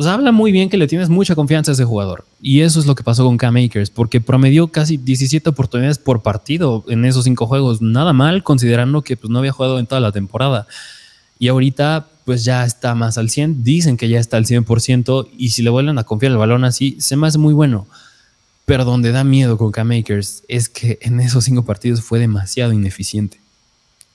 pues 0.00 0.08
habla 0.08 0.32
muy 0.32 0.50
bien 0.50 0.70
que 0.70 0.78
le 0.78 0.86
tienes 0.86 1.10
mucha 1.10 1.34
confianza 1.34 1.72
a 1.72 1.74
ese 1.74 1.84
jugador. 1.84 2.24
Y 2.40 2.62
eso 2.62 2.80
es 2.80 2.86
lo 2.86 2.94
que 2.94 3.04
pasó 3.04 3.26
con 3.26 3.36
Cam 3.36 3.56
Akers, 3.56 3.90
porque 3.90 4.22
promedió 4.22 4.68
casi 4.68 4.96
17 4.96 5.50
oportunidades 5.50 5.98
por 5.98 6.22
partido 6.22 6.86
en 6.88 7.04
esos 7.04 7.24
cinco 7.24 7.46
juegos. 7.46 7.82
Nada 7.82 8.14
mal, 8.14 8.42
considerando 8.42 9.02
que 9.02 9.18
pues, 9.18 9.30
no 9.30 9.40
había 9.40 9.52
jugado 9.52 9.78
en 9.78 9.84
toda 9.84 10.00
la 10.00 10.10
temporada. 10.10 10.66
Y 11.38 11.48
ahorita, 11.48 12.06
pues 12.24 12.46
ya 12.46 12.64
está 12.64 12.94
más 12.94 13.18
al 13.18 13.28
100. 13.28 13.62
Dicen 13.62 13.98
que 13.98 14.08
ya 14.08 14.18
está 14.18 14.38
al 14.38 14.46
100%. 14.46 15.28
Y 15.36 15.50
si 15.50 15.60
le 15.60 15.68
vuelven 15.68 15.98
a 15.98 16.04
confiar 16.04 16.32
el 16.32 16.38
balón 16.38 16.64
así, 16.64 16.96
se 16.98 17.16
me 17.16 17.26
hace 17.26 17.36
muy 17.36 17.52
bueno. 17.52 17.86
Pero 18.64 18.86
donde 18.86 19.12
da 19.12 19.22
miedo 19.22 19.58
con 19.58 19.70
Cam 19.70 19.90
Akers 19.90 20.44
es 20.48 20.70
que 20.70 20.98
en 21.02 21.20
esos 21.20 21.44
cinco 21.44 21.66
partidos 21.66 22.00
fue 22.00 22.18
demasiado 22.18 22.72
ineficiente 22.72 23.38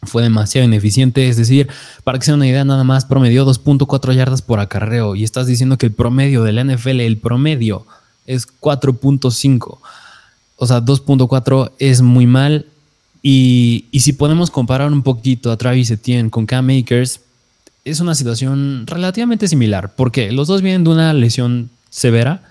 fue 0.06 0.24
demasiado 0.24 0.68
ineficiente. 0.68 1.28
Es 1.28 1.38
decir, 1.38 1.70
para 2.04 2.20
que 2.20 2.26
sea 2.26 2.36
una 2.36 2.48
idea, 2.48 2.64
nada 2.66 2.84
más 2.84 3.06
promedió 3.06 3.46
2.4 3.46 4.14
yardas 4.14 4.42
por 4.42 4.60
acarreo. 4.60 5.16
Y 5.16 5.24
estás 5.24 5.48
diciendo 5.48 5.78
que 5.78 5.86
el 5.88 5.92
promedio 5.92 6.44
de 6.44 6.54
la 6.54 6.64
NFL, 6.64 7.02
el 7.02 7.18
promedio 7.18 7.86
es 8.26 8.48
4.5. 8.48 9.78
O 10.58 10.68
sea, 10.68 10.82
2.4 10.82 11.72
es 11.80 12.02
muy 12.02 12.28
mal. 12.28 12.66
Y, 13.22 13.86
si 13.94 14.14
podemos 14.14 14.52
comparar 14.52 14.92
un 14.92 15.02
poquito 15.02 15.52
a 15.52 15.58
Travis 15.58 15.90
Etienne 15.92 16.30
con 16.30 16.46
Cam 16.46 16.68
Makers, 16.68 17.22
es 17.84 18.00
una 18.00 18.16
situación 18.16 18.86
relativamente 18.86 19.48
similar. 19.48 19.96
Porque 19.96 20.32
los 20.32 20.48
dos 20.48 20.62
vienen 20.62 20.84
de 20.84 20.92
una 20.92 21.14
lesión 21.14 21.70
severa. 21.90 22.44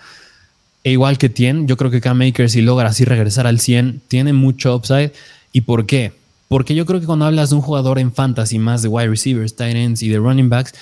E 0.82 0.92
igual 0.92 1.16
que 1.16 1.26
Etienne, 1.26 1.66
yo 1.66 1.76
creo 1.76 1.90
que 1.90 2.00
Cam 2.00 2.18
Makers, 2.18 2.52
si 2.52 2.60
logra 2.60 2.88
así 2.88 3.04
regresar 3.04 3.46
al 3.46 3.60
100, 3.60 4.02
tiene 4.08 4.32
mucho 4.32 4.74
upside. 4.76 5.12
¿Y 5.52 5.62
por 5.62 5.86
qué? 5.86 6.12
Porque 6.54 6.76
yo 6.76 6.86
creo 6.86 7.00
que 7.00 7.06
cuando 7.06 7.24
hablas 7.24 7.50
de 7.50 7.56
un 7.56 7.62
jugador 7.62 7.98
en 7.98 8.12
fantasy 8.12 8.60
más 8.60 8.80
de 8.80 8.86
wide 8.86 9.08
receivers, 9.08 9.56
tight 9.56 9.74
ends 9.74 10.04
y 10.04 10.08
de 10.08 10.18
running 10.18 10.48
backs, 10.48 10.72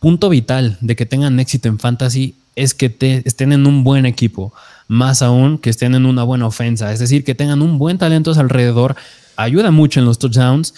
punto 0.00 0.28
vital 0.28 0.76
de 0.80 0.96
que 0.96 1.06
tengan 1.06 1.38
éxito 1.38 1.68
en 1.68 1.78
fantasy 1.78 2.34
es 2.56 2.74
que 2.74 2.92
estén 3.24 3.52
en 3.52 3.64
un 3.68 3.84
buen 3.84 4.06
equipo, 4.06 4.52
más 4.88 5.22
aún 5.22 5.56
que 5.56 5.70
estén 5.70 5.94
en 5.94 6.04
una 6.04 6.24
buena 6.24 6.48
ofensa, 6.48 6.92
es 6.92 6.98
decir, 6.98 7.22
que 7.22 7.36
tengan 7.36 7.62
un 7.62 7.78
buen 7.78 7.96
talento 7.96 8.32
alrededor, 8.32 8.96
ayuda 9.36 9.70
mucho 9.70 10.00
en 10.00 10.06
los 10.06 10.18
touchdowns. 10.18 10.74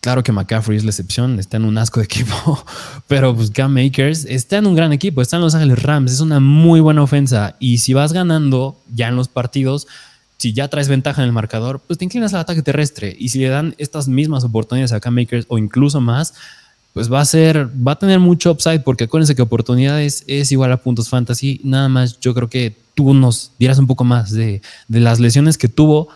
Claro 0.00 0.22
que 0.22 0.30
McCaffrey 0.30 0.78
es 0.78 0.84
la 0.84 0.90
excepción, 0.90 1.40
está 1.40 1.56
en 1.56 1.64
un 1.64 1.78
asco 1.78 1.98
de 1.98 2.04
equipo, 2.04 2.64
pero 3.08 3.34
pues 3.34 3.50
Cam 3.50 3.74
Makers 3.74 4.26
está 4.26 4.58
en 4.58 4.66
un 4.68 4.76
gran 4.76 4.92
equipo, 4.92 5.22
está 5.22 5.38
en 5.38 5.42
Los 5.42 5.56
Ángeles 5.56 5.82
Rams, 5.82 6.12
es 6.12 6.20
una 6.20 6.38
muy 6.38 6.78
buena 6.78 7.02
ofensa 7.02 7.56
y 7.58 7.78
si 7.78 7.94
vas 7.94 8.12
ganando 8.12 8.76
ya 8.94 9.08
en 9.08 9.16
los 9.16 9.26
partidos, 9.26 9.88
si 10.38 10.52
ya 10.52 10.68
traes 10.68 10.88
ventaja 10.88 11.22
en 11.22 11.26
el 11.26 11.32
marcador, 11.32 11.80
pues 11.86 11.98
te 11.98 12.04
inclinas 12.04 12.34
al 12.34 12.40
ataque 12.40 12.62
terrestre. 12.62 13.14
Y 13.18 13.30
si 13.30 13.38
le 13.38 13.48
dan 13.48 13.74
estas 13.78 14.08
mismas 14.08 14.44
oportunidades 14.44 14.92
a 14.92 15.00
Cam 15.00 15.14
Makers 15.14 15.46
o 15.48 15.58
incluso 15.58 16.00
más, 16.00 16.34
pues 16.92 17.12
va 17.12 17.20
a 17.20 17.24
ser, 17.24 17.68
va 17.86 17.92
a 17.92 17.98
tener 17.98 18.20
mucho 18.20 18.50
upside, 18.50 18.80
porque 18.80 19.04
acuérdense 19.04 19.34
que 19.34 19.42
oportunidades 19.42 20.24
es 20.26 20.50
igual 20.52 20.72
a 20.72 20.78
puntos 20.78 21.08
fantasy. 21.08 21.60
Nada 21.62 21.88
más, 21.88 22.18
yo 22.20 22.34
creo 22.34 22.48
que 22.48 22.74
tú 22.94 23.12
nos 23.12 23.52
dirás 23.58 23.78
un 23.78 23.86
poco 23.86 24.04
más 24.04 24.32
de, 24.32 24.62
las 24.88 25.20
lesiones 25.20 25.58
que 25.58 25.68
tuvo, 25.68 26.08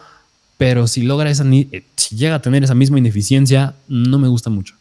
pero 0.57 0.87
si 0.87 1.03
logra 1.03 1.31
esa, 1.31 1.45
eh, 1.45 1.85
si 1.97 2.17
llega 2.17 2.37
a 2.37 2.43
tener 2.43 2.65
esa 2.65 2.75
misma 2.75 2.99
ineficiencia, 2.99 3.75
no 3.89 4.19
me 4.19 4.29
gusta 4.29 4.51
mucho. 4.51 4.75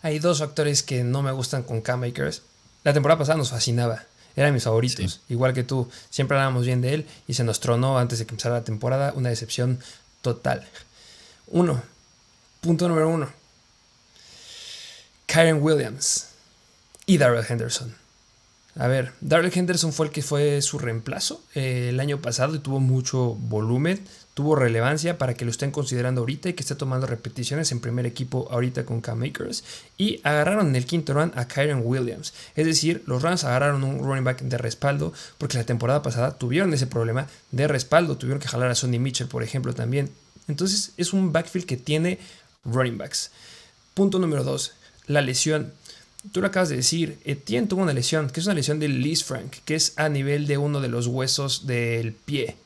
Hay 0.00 0.18
dos 0.18 0.40
factores 0.40 0.82
que 0.82 1.04
no 1.04 1.22
me 1.22 1.32
gustan 1.32 1.62
con 1.62 1.80
Cam 1.80 2.00
Makers. 2.00 2.42
La 2.82 2.92
temporada 2.92 3.18
pasada 3.18 3.38
nos 3.38 3.50
fascinaba 3.50 4.04
era 4.36 4.52
mis 4.52 4.64
favoritos, 4.64 5.20
igual 5.28 5.52
que 5.52 5.64
tú. 5.64 5.88
Siempre 6.10 6.36
hablábamos 6.36 6.66
bien 6.66 6.80
de 6.80 6.94
él 6.94 7.06
y 7.26 7.34
se 7.34 7.44
nos 7.44 7.60
tronó 7.60 7.98
antes 7.98 8.18
de 8.18 8.26
que 8.26 8.32
empezara 8.32 8.56
la 8.56 8.64
temporada. 8.64 9.12
Una 9.14 9.28
decepción 9.28 9.78
total. 10.20 10.66
Uno. 11.48 11.82
Punto 12.60 12.88
número 12.88 13.08
uno. 13.08 13.28
Kyron 15.26 15.62
Williams 15.62 16.28
y 17.06 17.18
Darrell 17.18 17.44
Henderson. 17.48 17.94
A 18.76 18.86
ver, 18.86 19.12
Darrell 19.20 19.52
Henderson 19.54 19.92
fue 19.92 20.06
el 20.06 20.12
que 20.12 20.22
fue 20.22 20.62
su 20.62 20.78
reemplazo 20.78 21.42
eh, 21.54 21.88
el 21.90 22.00
año 22.00 22.20
pasado 22.20 22.54
y 22.54 22.58
tuvo 22.58 22.80
mucho 22.80 23.34
volumen, 23.34 24.02
tuvo 24.34 24.56
relevancia 24.56 25.18
para 25.18 25.34
que 25.34 25.44
lo 25.44 25.50
estén 25.50 25.70
considerando 25.70 26.22
ahorita 26.22 26.48
y 26.48 26.52
que 26.54 26.62
esté 26.62 26.74
tomando 26.74 27.06
repeticiones 27.06 27.70
en 27.70 27.80
primer 27.80 28.06
equipo 28.06 28.48
ahorita 28.50 28.84
con 28.84 29.00
Cam 29.00 29.18
Makers. 29.18 29.62
Y 29.98 30.20
agarraron 30.22 30.68
en 30.68 30.76
el 30.76 30.86
quinto 30.86 31.12
round 31.12 31.38
a 31.38 31.46
Kyron 31.46 31.82
Williams. 31.84 32.32
Es 32.56 32.66
decir, 32.66 33.02
los 33.06 33.22
Rams 33.22 33.44
agarraron 33.44 33.84
un 33.84 33.98
running 33.98 34.24
back 34.24 34.40
de 34.40 34.58
respaldo 34.58 35.12
porque 35.38 35.58
la 35.58 35.64
temporada 35.64 36.02
pasada 36.02 36.38
tuvieron 36.38 36.72
ese 36.72 36.86
problema 36.86 37.28
de 37.50 37.68
respaldo. 37.68 38.16
Tuvieron 38.16 38.40
que 38.40 38.48
jalar 38.48 38.70
a 38.70 38.74
Sonny 38.74 38.98
Mitchell, 38.98 39.28
por 39.28 39.42
ejemplo, 39.42 39.74
también. 39.74 40.10
Entonces 40.48 40.92
es 40.96 41.12
un 41.12 41.32
backfield 41.32 41.66
que 41.66 41.76
tiene 41.76 42.18
running 42.64 42.98
backs. 42.98 43.30
Punto 43.94 44.18
número 44.18 44.44
dos, 44.44 44.72
la 45.06 45.20
lesión. 45.20 45.72
Tú 46.32 46.40
lo 46.40 46.46
acabas 46.46 46.68
de 46.68 46.76
decir, 46.76 47.18
Etienne 47.24 47.66
tuvo 47.66 47.82
una 47.82 47.92
lesión, 47.92 48.30
que 48.30 48.40
es 48.40 48.46
una 48.46 48.54
lesión 48.54 48.78
del 48.78 49.02
Lee 49.02 49.16
Frank, 49.16 49.56
que 49.64 49.74
es 49.74 49.92
a 49.96 50.08
nivel 50.08 50.46
de 50.46 50.56
uno 50.56 50.80
de 50.80 50.88
los 50.88 51.08
huesos 51.08 51.66
del 51.66 52.12
pie. 52.12 52.56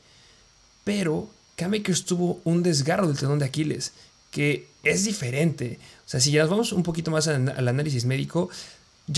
Pero 0.85 1.31
Cam 1.57 1.73
Akers 1.75 2.05
tuvo 2.05 2.41
un 2.45 2.63
desgarro 2.63 3.09
del 3.09 3.19
tendón 3.19 3.39
de 3.39 3.47
Aquiles, 3.47 3.93
que 4.31 4.69
es 4.83 5.05
diferente. 5.05 5.79
O 6.07 6.09
sea, 6.09 6.21
si 6.21 6.31
ya 6.31 6.43
nos 6.43 6.51
vamos 6.51 6.73
un 6.73 6.83
poquito 6.83 7.11
más 7.11 7.27
al, 7.29 7.69
análisis 7.69 8.05
médico, 8.05 8.51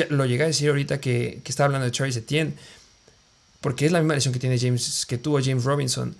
lo 0.08 0.24
llegué 0.24 0.44
a 0.44 0.46
decir 0.46 0.68
ahorita 0.68 1.00
que, 1.00 1.42
estaba 1.44 1.66
hablando 1.66 1.86
de 1.86 1.92
Charles 1.92 2.16
Etienne, 2.16 2.54
porque 3.60 3.86
es 3.86 3.92
la 3.92 3.98
misma 3.98 4.14
lesión 4.14 4.32
que, 4.32 4.40
tiene 4.40 4.58
James, 4.58 5.04
que 5.06 5.18
tuvo 5.18 5.40
James 5.42 5.64
Robinson. 5.64 6.14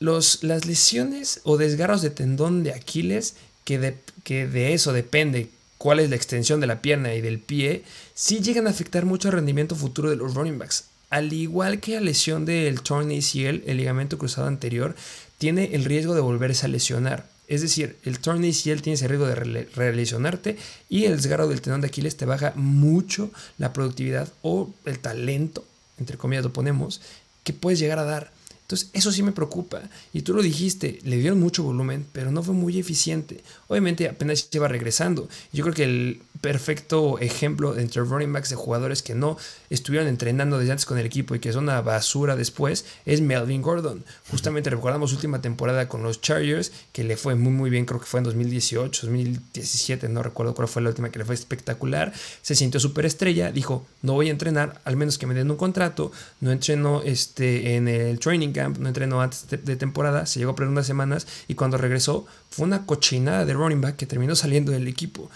Los, 0.00 0.42
las 0.42 0.66
lesiones 0.66 1.40
o 1.44 1.56
desgarros 1.56 2.02
de 2.02 2.10
tendón 2.10 2.64
de 2.64 2.72
Aquiles, 2.72 3.34
que 3.64 3.78
de, 3.78 3.96
que 4.24 4.46
de 4.46 4.74
eso 4.74 4.92
depende 4.92 5.50
cuál 5.76 6.00
es 6.00 6.10
la 6.10 6.16
extensión 6.16 6.60
de 6.60 6.66
la 6.66 6.82
pierna 6.82 7.14
y 7.14 7.20
del 7.20 7.38
pie, 7.38 7.84
sí 8.14 8.40
llegan 8.40 8.66
a 8.66 8.70
afectar 8.70 9.04
mucho 9.04 9.28
el 9.28 9.34
rendimiento 9.34 9.76
futuro 9.76 10.10
de 10.10 10.16
los 10.16 10.34
running 10.34 10.58
backs. 10.58 10.84
Al 11.10 11.32
igual 11.32 11.80
que 11.80 11.94
la 11.94 12.00
lesión 12.00 12.44
del 12.44 12.82
torn 12.82 13.10
ACL, 13.10 13.62
el 13.66 13.76
ligamento 13.76 14.18
cruzado 14.18 14.46
anterior, 14.46 14.94
tiene 15.38 15.74
el 15.74 15.84
riesgo 15.84 16.14
de 16.14 16.20
volverse 16.20 16.66
a 16.66 16.68
lesionar. 16.68 17.26
Es 17.46 17.62
decir, 17.62 17.96
el 18.04 18.18
torn 18.18 18.44
ACL 18.44 18.82
tiene 18.82 18.92
ese 18.92 19.08
riesgo 19.08 19.26
de 19.26 19.34
re 19.34 20.66
y 20.90 21.04
el 21.04 21.16
desgarro 21.16 21.48
del 21.48 21.62
tendón 21.62 21.80
de 21.80 21.86
Aquiles 21.86 22.16
te 22.16 22.26
baja 22.26 22.52
mucho 22.56 23.30
la 23.56 23.72
productividad 23.72 24.30
o 24.42 24.70
el 24.84 24.98
talento, 24.98 25.64
entre 25.98 26.18
comillas 26.18 26.44
lo 26.44 26.52
ponemos, 26.52 27.00
que 27.44 27.54
puedes 27.54 27.78
llegar 27.78 27.98
a 27.98 28.04
dar. 28.04 28.30
Entonces, 28.68 28.90
eso 28.92 29.10
sí 29.10 29.22
me 29.22 29.32
preocupa. 29.32 29.80
Y 30.12 30.20
tú 30.20 30.34
lo 30.34 30.42
dijiste, 30.42 30.98
le 31.04 31.16
dieron 31.16 31.40
mucho 31.40 31.62
volumen, 31.62 32.04
pero 32.12 32.30
no 32.30 32.42
fue 32.42 32.52
muy 32.52 32.78
eficiente. 32.78 33.42
Obviamente 33.66 34.06
apenas 34.06 34.46
se 34.50 34.58
va 34.58 34.68
regresando. 34.68 35.26
Yo 35.54 35.64
creo 35.64 35.74
que 35.74 35.84
el 35.84 36.20
perfecto 36.42 37.18
ejemplo 37.18 37.78
entre 37.78 38.02
running 38.02 38.32
backs 38.32 38.50
de 38.50 38.56
jugadores 38.56 39.02
que 39.02 39.14
no 39.14 39.38
estuvieron 39.70 40.06
entrenando 40.06 40.58
desde 40.58 40.72
antes 40.72 40.86
con 40.86 40.98
el 40.98 41.06
equipo 41.06 41.34
y 41.34 41.40
que 41.40 41.52
son 41.52 41.64
una 41.64 41.80
basura 41.80 42.36
después 42.36 42.84
es 43.06 43.22
Melvin 43.22 43.62
Gordon. 43.62 44.04
Justamente 44.30 44.70
recordamos 44.70 45.12
última 45.12 45.40
temporada 45.40 45.88
con 45.88 46.02
los 46.02 46.20
Chargers 46.20 46.70
que 46.92 47.04
le 47.04 47.16
fue 47.16 47.34
muy 47.34 47.52
muy 47.52 47.70
bien, 47.70 47.86
creo 47.86 48.00
que 48.00 48.06
fue 48.06 48.18
en 48.18 48.24
2018, 48.24 49.06
2017, 49.06 50.08
no 50.08 50.22
recuerdo 50.22 50.54
cuál 50.54 50.68
fue 50.68 50.82
la 50.82 50.90
última 50.90 51.10
que 51.10 51.18
le 51.18 51.24
fue 51.24 51.34
espectacular. 51.34 52.12
Se 52.42 52.54
sintió 52.54 52.78
súper 52.78 53.06
estrella, 53.06 53.50
dijo, 53.50 53.86
no 54.02 54.12
voy 54.12 54.28
a 54.28 54.30
entrenar, 54.30 54.80
al 54.84 54.96
menos 54.96 55.18
que 55.18 55.26
me 55.26 55.34
den 55.34 55.50
un 55.50 55.56
contrato, 55.56 56.12
no 56.40 56.52
entreno 56.52 57.02
este, 57.02 57.76
en 57.76 57.88
el 57.88 58.20
training 58.20 58.52
no 58.66 58.88
entrenó 58.88 59.20
antes 59.20 59.46
de, 59.48 59.76
temporada, 59.76 60.26
se 60.26 60.38
llegó 60.38 60.52
a 60.52 60.54
perder 60.54 60.72
unas 60.72 60.86
semanas 60.86 61.26
y 61.46 61.54
cuando 61.54 61.76
regresó 61.76 62.26
fue 62.50 62.66
una 62.66 62.86
cochinada 62.86 63.44
de 63.44 63.54
running 63.54 63.80
back 63.80 63.96
que 63.96 64.06
terminó 64.06 64.34
saliendo 64.34 64.72
del 64.72 64.88
equipo. 64.88 65.30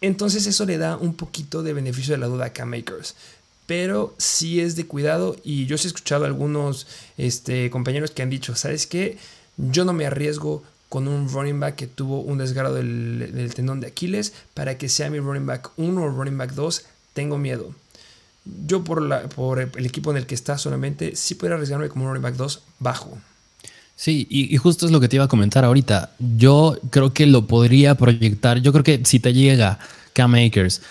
Entonces 0.00 0.46
eso 0.46 0.66
le 0.66 0.78
da 0.78 0.96
un 0.96 1.14
poquito 1.14 1.62
de 1.62 1.72
beneficio 1.72 2.12
de 2.12 2.18
la 2.18 2.26
duda 2.26 2.46
a 2.46 2.52
Cam 2.52 2.70
Makers. 2.70 3.14
Pero 3.66 4.14
sí 4.18 4.60
es 4.60 4.76
de 4.76 4.86
cuidado 4.86 5.36
y 5.42 5.66
yo 5.66 5.76
sí 5.78 5.86
he 5.86 5.88
escuchado 5.88 6.24
a 6.24 6.28
algunos 6.28 6.86
este, 7.16 7.70
compañeros 7.70 8.10
que 8.10 8.22
han 8.22 8.30
dicho, 8.30 8.54
¿sabes 8.54 8.86
qué? 8.86 9.18
Yo 9.56 9.84
no 9.84 9.92
me 9.92 10.06
arriesgo 10.06 10.62
con 10.88 11.08
un 11.08 11.28
running 11.28 11.58
back 11.58 11.74
que 11.74 11.86
tuvo 11.86 12.20
un 12.20 12.38
desgarro 12.38 12.72
del, 12.72 13.52
tendón 13.54 13.80
de 13.80 13.88
Aquiles 13.88 14.32
para 14.54 14.78
que 14.78 14.88
sea 14.88 15.10
mi 15.10 15.18
running 15.18 15.46
back 15.46 15.70
1 15.76 16.02
o 16.02 16.08
running 16.08 16.38
back 16.38 16.52
2. 16.52 16.84
Tengo 17.12 17.38
miedo. 17.38 17.74
Yo 18.66 18.84
por, 18.84 19.02
la, 19.02 19.28
por 19.28 19.60
el 19.60 19.86
equipo 19.86 20.10
en 20.10 20.18
el 20.18 20.26
que 20.26 20.34
está 20.34 20.56
solamente 20.56 21.16
sí 21.16 21.34
puedo 21.34 21.54
arriesgarme 21.54 21.88
como 21.88 22.04
un 22.04 22.10
running 22.10 22.22
back 22.22 22.36
2 22.36 22.62
bajo. 22.78 23.18
Sí, 23.96 24.26
y, 24.28 24.54
justo 24.58 24.84
es 24.84 24.92
lo 24.92 25.00
que 25.00 25.08
te 25.08 25.16
iba 25.16 25.24
a 25.24 25.28
comentar 25.28 25.64
ahorita. 25.64 26.12
Yo 26.18 26.78
creo 26.90 27.14
que 27.14 27.26
lo 27.26 27.46
podría 27.46 27.94
proyectar. 27.94 28.58
Yo 28.58 28.70
creo 28.72 28.84
que 28.84 29.00
si 29.04 29.20
te 29.20 29.32
llega 29.32 29.78
Cam 30.12 30.32
Makers 30.32 30.82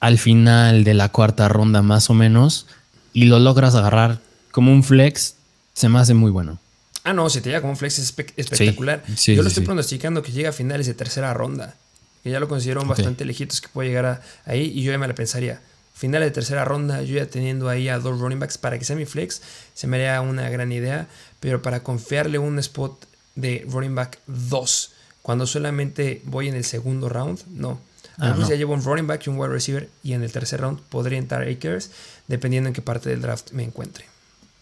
al 0.00 0.18
final 0.18 0.82
de 0.82 0.94
la 0.94 1.10
cuarta 1.10 1.48
ronda 1.48 1.82
más 1.82 2.08
o 2.10 2.14
menos 2.14 2.66
y 3.12 3.26
lo 3.26 3.38
logras 3.38 3.74
agarrar 3.74 4.20
como 4.50 4.72
un 4.72 4.82
flex, 4.82 5.34
se 5.74 5.90
me 5.90 5.98
hace 5.98 6.14
muy 6.14 6.30
bueno. 6.30 6.58
Ah, 7.04 7.12
no, 7.12 7.28
si 7.28 7.42
te 7.42 7.50
llega 7.50 7.60
como 7.60 7.74
un 7.74 7.76
flex 7.76 7.98
es 7.98 8.14
espectacular. 8.36 9.04
Yo 9.26 9.42
lo 9.42 9.48
estoy 9.48 9.64
pronosticando 9.64 10.22
que 10.22 10.32
llega 10.32 10.48
a 10.48 10.52
finales 10.52 10.86
de 10.86 10.94
tercera 10.94 11.34
ronda. 11.34 11.76
Que 12.24 12.30
ya 12.30 12.40
lo 12.40 12.48
considero 12.48 12.82
bastante 12.84 13.24
lejitos 13.24 13.60
que 13.60 13.68
puede 13.68 13.88
llegar 13.88 14.22
ahí 14.46 14.72
y 14.74 14.82
yo 14.84 14.92
ya 14.92 14.98
me 14.98 15.06
la 15.06 15.14
pensaría 15.14 15.60
final 15.94 16.22
de 16.22 16.30
tercera 16.30 16.64
ronda, 16.64 17.02
yo 17.02 17.16
ya 17.16 17.26
teniendo 17.26 17.68
ahí 17.68 17.88
a 17.88 17.98
dos 17.98 18.18
running 18.18 18.38
backs 18.38 18.58
para 18.58 18.78
que 18.78 18.84
sea 18.84 18.96
mi 18.96 19.06
flex, 19.06 19.42
se 19.74 19.86
me 19.86 19.96
haría 19.96 20.20
una 20.20 20.48
gran 20.50 20.72
idea, 20.72 21.08
pero 21.40 21.62
para 21.62 21.82
confiarle 21.82 22.38
un 22.38 22.58
spot 22.58 23.06
de 23.34 23.64
running 23.68 23.94
back 23.94 24.18
2, 24.26 24.92
cuando 25.22 25.46
solamente 25.46 26.22
voy 26.24 26.48
en 26.48 26.54
el 26.54 26.64
segundo 26.64 27.08
round, 27.08 27.40
no. 27.48 27.80
A 28.18 28.32
ah, 28.32 28.46
ya 28.48 28.56
llevo 28.56 28.74
un 28.74 28.84
running 28.84 29.06
back 29.06 29.26
y 29.26 29.30
un 29.30 29.38
wide 29.38 29.52
receiver 29.52 29.88
y 30.02 30.12
en 30.12 30.22
el 30.22 30.30
tercer 30.30 30.60
round 30.60 30.80
podría 30.80 31.18
entrar 31.18 31.42
Akers, 31.48 31.90
dependiendo 32.28 32.68
en 32.68 32.74
qué 32.74 32.82
parte 32.82 33.08
del 33.08 33.22
draft 33.22 33.52
me 33.52 33.62
encuentre. 33.62 34.04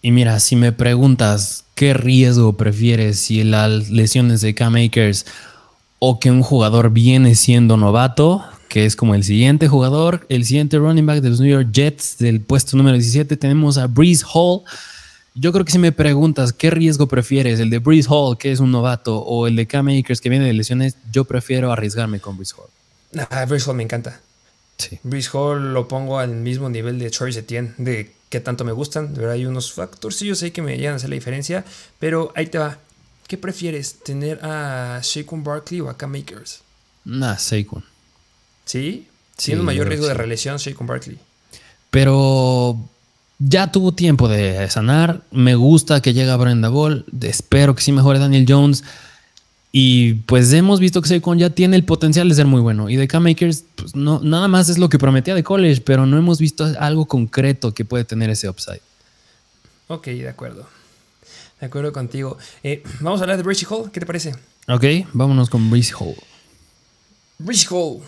Y 0.03 0.13
mira, 0.13 0.39
si 0.41 0.57
me 0.57 0.73
preguntas 0.73 1.65
qué 1.75 1.93
riesgo 1.93 2.57
prefieres, 2.57 3.19
si 3.19 3.43
las 3.45 3.91
lesiones 3.91 4.41
de 4.41 4.55
Cam 4.55 4.77
Akers 4.77 5.27
o 5.99 6.19
que 6.19 6.31
un 6.31 6.43
jugador 6.43 6.91
viene 6.91 7.35
siendo 7.35 7.77
novato, 7.77 8.45
que 8.71 8.87
es 8.87 8.95
como 8.95 9.17
el 9.17 9.25
siguiente 9.25 9.67
jugador, 9.67 10.25
el 10.29 10.45
siguiente 10.45 10.79
running 10.79 11.05
back 11.05 11.21
de 11.21 11.29
los 11.29 11.41
New 11.41 11.51
York 11.51 11.71
Jets 11.73 12.19
del 12.19 12.41
puesto 12.41 12.77
número 12.77 12.97
17. 12.97 13.37
Tenemos 13.37 13.77
a 13.79 13.89
Breeze 13.89 14.25
Hall. 14.33 14.63
Yo 15.35 15.53
creo 15.53 15.65
que 15.65 15.73
si 15.73 15.81
me 15.81 15.91
preguntas 15.91 16.53
qué 16.53 16.71
riesgo 16.71 17.09
prefieres, 17.09 17.59
el 17.59 17.69
de 17.69 17.81
Breeze 17.81 18.09
Hall, 18.09 18.39
que 18.39 18.53
es 18.53 18.61
un 18.61 18.71
novato, 18.71 19.19
o 19.19 19.49
el 19.49 19.57
de 19.57 19.67
Cam 19.67 19.89
Akers, 19.89 20.21
que 20.21 20.29
viene 20.29 20.45
de 20.45 20.53
lesiones, 20.53 20.97
yo 21.11 21.25
prefiero 21.25 21.73
arriesgarme 21.73 22.21
con 22.21 22.37
Breeze 22.37 22.55
Hall. 22.57 23.27
Ah, 23.29 23.45
Breeze 23.45 23.69
Hall 23.69 23.77
me 23.77 23.83
encanta. 23.83 24.21
Sí. 24.79 25.01
Breeze 25.03 25.31
Hall 25.33 25.75
lo 25.75 25.89
pongo 25.89 26.21
al 26.21 26.37
mismo 26.37 26.71
nivel 26.71 27.01
de 27.01 27.11
Troy 27.11 27.37
Etienne, 27.37 27.75
de 27.77 28.13
que 28.29 28.39
tanto 28.39 28.65
me 28.65 28.71
gustan. 28.71 29.15
De 29.15 29.19
verdad, 29.19 29.35
hay 29.35 29.47
unos 29.47 29.73
factores, 29.73 30.21
yo 30.21 30.37
sé 30.37 30.53
que 30.53 30.63
me 30.63 30.77
llegan 30.77 30.93
a 30.93 30.97
hacer 30.97 31.11
la 31.11 31.15
diferencia, 31.15 31.65
pero 31.99 32.33
ahí 32.37 32.47
te 32.47 32.59
va. 32.59 32.79
¿Qué 33.27 33.37
prefieres, 33.37 33.99
tener 34.05 34.39
a 34.45 35.01
Saquon 35.03 35.43
Barkley 35.43 35.81
o 35.81 35.91
a 35.91 35.97
Cam 35.97 36.15
Akers? 36.15 36.61
Nah, 37.05 37.37
Saquon. 37.37 37.90
¿Sí? 38.71 39.09
Tiene 39.35 39.63
un 39.63 39.67
mayor 39.67 39.89
riesgo 39.89 40.07
de 40.07 40.15
relesión 40.15 40.57
con 40.77 40.87
Barkley. 40.87 41.19
Pero 41.91 42.79
ya 43.41 43.73
tuvo 43.73 43.91
tiempo 43.91 44.29
de 44.29 44.71
sanar. 44.71 45.23
Me 45.33 45.57
gusta 45.57 46.01
que 46.01 46.15
llega 46.15 46.37
Brenda 46.37 46.69
Ball. 46.69 47.05
Espero 47.21 47.75
que 47.75 47.83
sí 47.83 47.91
mejore 47.91 48.21
Daniel 48.21 48.47
Jones. 48.49 48.85
Y 49.73 50.15
pues 50.27 50.53
hemos 50.53 50.79
visto 50.79 51.03
que 51.03 51.09
Saquon 51.09 51.41
ya 51.41 51.51
tiene 51.51 51.75
el 51.75 51.85
potencial 51.85 52.29
de 52.29 52.35
ser 52.37 52.47
muy 52.47 52.61
bueno. 52.61 52.89
Y 52.89 52.95
de 52.95 53.09
K-Makers, 53.09 53.65
pues 53.75 53.97
no, 53.97 54.21
nada 54.21 54.47
más 54.47 54.69
es 54.69 54.79
lo 54.79 54.89
que 54.89 55.01
prometía 55.01 55.35
de 55.35 55.43
college, 55.43 55.81
pero 55.81 56.07
no 56.07 56.17
hemos 56.17 56.39
visto 56.39 56.73
algo 56.79 57.07
concreto 57.07 57.75
que 57.75 57.85
puede 57.85 58.05
tener 58.05 58.31
ese 58.31 58.49
upside. 58.49 58.83
Ok, 59.89 60.07
de 60.07 60.29
acuerdo. 60.29 60.69
De 61.59 61.67
acuerdo 61.67 61.93
contigo. 61.93 62.39
Eh, 62.63 62.85
vamos 63.01 63.21
a 63.21 63.25
hablar 63.25 63.37
de 63.37 63.43
Bridge 63.43 63.67
Hall. 63.69 63.91
¿Qué 63.91 63.99
te 63.99 64.07
parece? 64.07 64.37
Ok, 64.69 64.85
vámonos 65.13 65.51
con 65.51 65.69
Bridge 65.69 65.93
Hall. 65.99 66.15
Bridge 67.41 67.67
Hall 67.73 68.01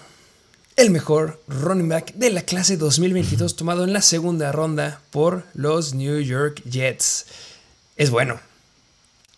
el 0.76 0.90
mejor 0.90 1.42
running 1.48 1.88
back 1.88 2.14
de 2.14 2.30
la 2.30 2.42
clase 2.42 2.76
2022 2.76 3.56
tomado 3.56 3.84
en 3.84 3.92
la 3.92 4.02
segunda 4.02 4.52
ronda 4.52 5.00
por 5.10 5.44
los 5.54 5.94
New 5.94 6.20
York 6.20 6.62
Jets. 6.64 7.26
Es 7.96 8.10
bueno. 8.10 8.40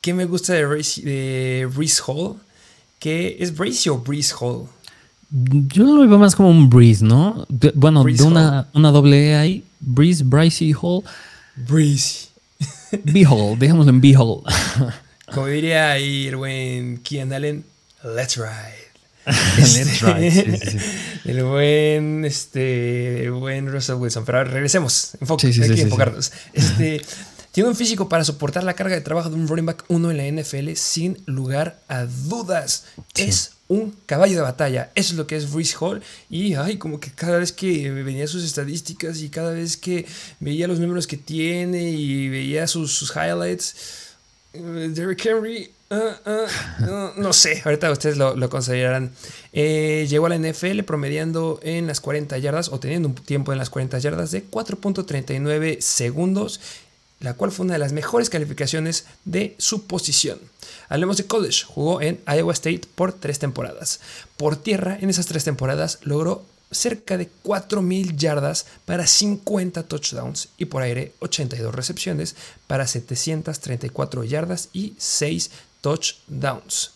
¿Qué 0.01 0.15
me 0.15 0.27
gusta 0.27 0.53
de, 0.53 1.69
Breeze 1.75 2.03
Hall? 2.07 2.37
¿Qué 2.99 3.37
es 3.41 3.57
Breeze 3.57 3.91
o 3.91 3.99
Breeze 3.99 4.35
Hall? 4.39 4.67
Yo 5.31 5.85
lo 5.85 6.07
veo 6.07 6.19
más 6.19 6.37
como 6.37 6.51
un 6.51 6.69
Breeze, 6.69 7.05
¿no? 7.05 7.47
bueno, 7.75 8.05
de 8.05 8.23
una, 8.23 8.69
una, 8.75 8.91
doble 8.91 9.31
E 9.31 9.37
ahí. 9.37 9.65
Breeze, 9.81 10.23
Bryce 10.23 10.73
Hall. 10.81 11.03
Breeze. 11.57 12.29
B-Hall, 13.05 13.59
dejémoslo 13.59 13.91
en 13.91 14.01
B-Hall. 14.01 14.43
como 15.33 15.47
diría 15.47 15.93
ahí 15.93 16.29
el 16.29 16.37
buen 16.37 16.99
Kian 16.99 17.33
Allen, 17.33 17.65
let's 18.05 18.37
ride. 18.37 18.84
El 21.25 21.45
buen, 21.45 22.25
este, 22.25 23.25
el 23.25 23.31
buen 23.33 23.71
Russell 23.71 23.97
Wilson. 23.97 24.25
Pero 24.25 24.45
regresemos. 24.45 25.13
Enfoque, 25.21 25.47
hay 25.47 25.75
que 25.75 25.83
enfocarnos. 25.83 26.33
Este, 26.53 27.01
tiene 27.53 27.71
un 27.71 27.77
físico 27.77 28.09
para 28.09 28.25
soportar 28.25 28.65
la 28.65 28.75
carga 28.75 28.95
de 28.95 29.01
trabajo 29.01 29.31
de 29.31 29.37
un 29.37 29.49
running 29.49 29.67
back 29.67 29.85
1 29.89 30.11
en 30.11 30.17
la 30.17 30.43
NFL 30.43 30.73
sin 30.75 31.19
lugar 31.27 31.81
a 31.89 32.05
dudas. 32.05 32.85
Es 33.15 33.53
un 33.69 33.97
caballo 34.07 34.37
de 34.37 34.43
batalla. 34.43 34.91
Eso 34.95 35.13
es 35.13 35.17
lo 35.17 35.27
que 35.27 35.37
es 35.37 35.53
Brees 35.53 35.77
Hall. 35.81 36.03
Y 36.29 36.55
ay, 36.55 36.79
como 36.79 37.01
que 37.01 37.11
cada 37.11 37.39
vez 37.39 37.53
que 37.53 37.91
venía 37.91 38.27
sus 38.27 38.45
estadísticas 38.45 39.21
y 39.21 39.29
cada 39.29 39.53
vez 39.53 39.77
que 39.77 40.07
veía 40.41 40.69
los 40.69 40.81
números 40.81 41.07
que 41.07 41.17
tiene 41.17 41.91
y 41.91 42.29
veía 42.29 42.67
sus, 42.67 43.13
highlights, 43.15 43.77
Derrick 44.55 45.27
Henry, 45.27 45.71
ah, 45.91 46.17
ah, 46.25 47.13
no, 47.17 47.33
sé, 47.33 47.61
ahorita 47.65 47.91
ustedes 47.91 48.17
lo, 48.17 48.49
considerarán. 48.49 49.11
Eh, 49.53 50.07
llegó 50.09 50.27
a 50.27 50.29
la 50.29 50.39
NFL 50.39 50.83
promediando 50.83 51.59
en 51.63 51.87
las 51.87 52.01
40 52.01 52.39
yardas 52.39 52.69
o 52.69 52.79
teniendo 52.79 53.09
un 53.09 53.15
tiempo 53.17 53.53
en 53.53 53.59
las 53.59 53.71
40 53.71 53.99
yardas 53.99 54.31
de 54.31 54.49
4.39 54.49 55.81
segundos, 55.81 56.61
la 57.19 57.35
cual 57.35 57.51
fue 57.51 57.65
una 57.65 57.75
de 57.75 57.81
las 57.81 57.93
mejores 57.93 58.31
calificaciones 58.31 59.07
de 59.25 59.57
su 59.59 59.87
posición. 59.87 60.39
Hablemos 60.89 61.17
de 61.17 61.27
college. 61.27 61.65
Jugó 61.65 62.01
en 62.01 62.21
Iowa 62.27 62.53
State 62.53 62.83
por 62.95 63.13
tres 63.13 63.39
temporadas. 63.39 64.01
Por 64.37 64.57
tierra, 64.57 64.99
en 65.01 65.11
esas 65.11 65.27
tres 65.27 65.43
temporadas, 65.43 65.99
logró 66.03 66.45
cerca 66.75 67.17
de 67.17 67.31
4.000 67.45 68.17
yardas 68.17 68.67
para 68.85 69.07
50 69.07 69.85
touchdowns 69.85 70.49
y 70.59 70.67
por 70.67 70.83
aire 70.83 71.13
82 71.21 71.75
recepciones 71.75 72.37
para 72.67 72.87
734 72.87 74.25
yardas 74.25 74.69
y 74.73 74.95
6 74.99 75.51
touchdowns. 75.81 76.95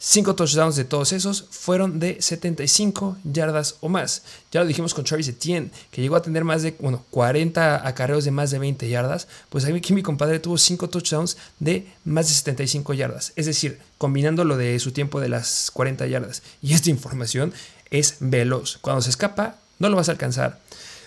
Cinco 0.00 0.36
touchdowns 0.36 0.76
de 0.76 0.84
todos 0.84 1.12
esos 1.12 1.46
fueron 1.50 1.98
de 1.98 2.22
75 2.22 3.16
yardas 3.24 3.78
o 3.80 3.88
más. 3.88 4.22
Ya 4.52 4.60
lo 4.60 4.66
dijimos 4.68 4.94
con 4.94 5.02
Travis 5.04 5.26
Etienne, 5.26 5.72
que 5.90 6.00
llegó 6.00 6.14
a 6.14 6.22
tener 6.22 6.44
más 6.44 6.62
de, 6.62 6.76
bueno, 6.78 7.04
40 7.10 7.84
acarreos 7.84 8.24
de 8.24 8.30
más 8.30 8.52
de 8.52 8.60
20 8.60 8.88
yardas. 8.88 9.26
Pues 9.48 9.64
aquí 9.64 9.92
mi 9.92 10.04
compadre 10.04 10.38
tuvo 10.38 10.56
cinco 10.56 10.88
touchdowns 10.88 11.36
de 11.58 11.88
más 12.04 12.28
de 12.28 12.34
75 12.34 12.94
yardas. 12.94 13.32
Es 13.34 13.46
decir, 13.46 13.80
combinando 13.98 14.44
lo 14.44 14.56
de 14.56 14.78
su 14.78 14.92
tiempo 14.92 15.18
de 15.18 15.30
las 15.30 15.72
40 15.72 16.06
yardas. 16.06 16.44
Y 16.62 16.74
esta 16.74 16.90
información 16.90 17.52
es 17.90 18.16
veloz. 18.20 18.78
Cuando 18.80 19.02
se 19.02 19.10
escapa, 19.10 19.56
no 19.78 19.88
lo 19.88 19.96
vas 19.96 20.08
a 20.08 20.12
alcanzar. 20.12 20.60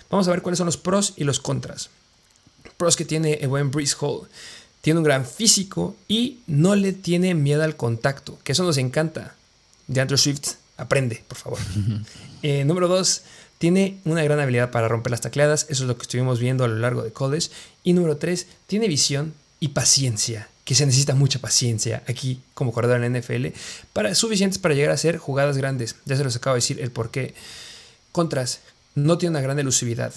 Vamos 0.10 0.28
a 0.28 0.32
ver 0.32 0.42
cuáles 0.42 0.58
son 0.58 0.66
los 0.66 0.78
pros 0.78 1.14
y 1.16 1.24
los 1.24 1.40
contras. 1.40 1.90
Pros 2.78 2.96
que 2.96 3.06
tiene 3.06 3.36
el 3.36 3.50
buen 3.50 3.72
Breeze 3.72 3.96
Hall 4.00 4.28
tiene 4.82 5.00
un 5.00 5.04
gran 5.04 5.26
físico 5.26 5.96
y 6.08 6.40
no 6.48 6.76
le 6.76 6.92
tiene 6.92 7.36
miedo 7.36 7.64
al 7.64 7.78
contacto, 7.78 8.40
que 8.44 8.52
eso 8.52 8.64
nos 8.64 8.78
encanta. 8.78 9.36
De 9.88 10.02
Andrew 10.02 10.18
Swift, 10.18 10.56
aprende, 10.78 11.24
por 11.28 11.38
favor. 11.38 11.60
Eh, 12.44 12.66
número 12.66 12.88
dos, 12.88 13.22
tiene 13.60 14.00
una 14.04 14.24
gran 14.24 14.40
habilidad 14.40 14.72
para 14.72 14.88
romper 14.88 15.12
las 15.12 15.22
tacleadas, 15.22 15.68
eso 15.70 15.84
es 15.84 15.88
lo 15.88 15.96
que 15.96 16.02
estuvimos 16.02 16.40
viendo 16.40 16.64
a 16.64 16.68
lo 16.68 16.78
largo 16.78 17.04
de 17.04 17.14
college. 17.14 17.52
Y 17.84 17.94
número 17.94 18.18
tres, 18.18 18.48
tiene 18.66 18.88
visión 18.88 19.36
y 19.60 19.68
paciencia, 19.68 20.50
que 20.66 20.76
se 20.76 20.86
necesita 20.86 21.16
mucha 21.16 21.40
paciencia 21.40 22.04
aquí 22.08 22.42
como 22.54 22.72
corredor 22.72 23.04
en 23.04 23.14
la 23.14 23.20
NFL, 23.20 23.48
para, 23.94 24.16
suficientes 24.16 24.60
para 24.60 24.76
llegar 24.76 24.92
a 24.92 24.96
hacer 24.96 25.18
jugadas 25.18 25.58
grandes. 25.58 25.96
Ya 26.06 26.16
se 26.16 26.24
los 26.24 26.36
acabo 26.36 26.56
de 26.56 26.60
decir 26.60 26.80
el 26.80 26.92
por 26.92 27.12
qué. 27.12 27.34
Contras, 28.12 28.60
no 28.96 29.18
tiene 29.18 29.32
una 29.32 29.42
gran 29.42 29.58
elusividad, 29.58 30.14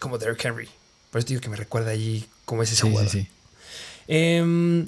como 0.00 0.18
Derrick 0.18 0.44
Henry. 0.44 0.68
Por 1.10 1.20
eso 1.20 1.28
digo 1.28 1.40
que 1.40 1.48
me 1.48 1.56
recuerda 1.56 1.90
allí 1.90 2.26
cómo 2.44 2.62
es 2.62 2.72
ese 2.72 2.82
jugador. 2.82 3.10
Sí, 3.10 3.28
Em, 4.08 4.86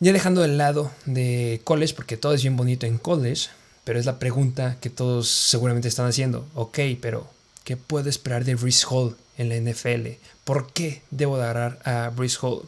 ya 0.00 0.12
dejando 0.12 0.40
de 0.40 0.48
lado 0.48 0.90
de 1.06 1.60
college, 1.64 1.94
porque 1.94 2.16
todo 2.16 2.34
es 2.34 2.42
bien 2.42 2.56
bonito 2.56 2.86
en 2.86 2.98
college, 2.98 3.48
pero 3.84 3.98
es 3.98 4.06
la 4.06 4.18
pregunta 4.18 4.76
que 4.80 4.90
todos 4.90 5.28
seguramente 5.28 5.88
están 5.88 6.06
haciendo. 6.06 6.46
Ok, 6.54 6.78
pero 7.00 7.28
¿qué 7.64 7.76
puedo 7.76 8.08
esperar 8.08 8.44
de 8.44 8.54
Brees 8.54 8.84
Hall 8.88 9.16
en 9.38 9.48
la 9.48 9.56
NFL? 9.56 10.08
¿Por 10.44 10.72
qué 10.72 11.02
debo 11.10 11.36
agarrar 11.36 11.80
a 11.84 12.10
Brees 12.10 12.38
Hall? 12.42 12.62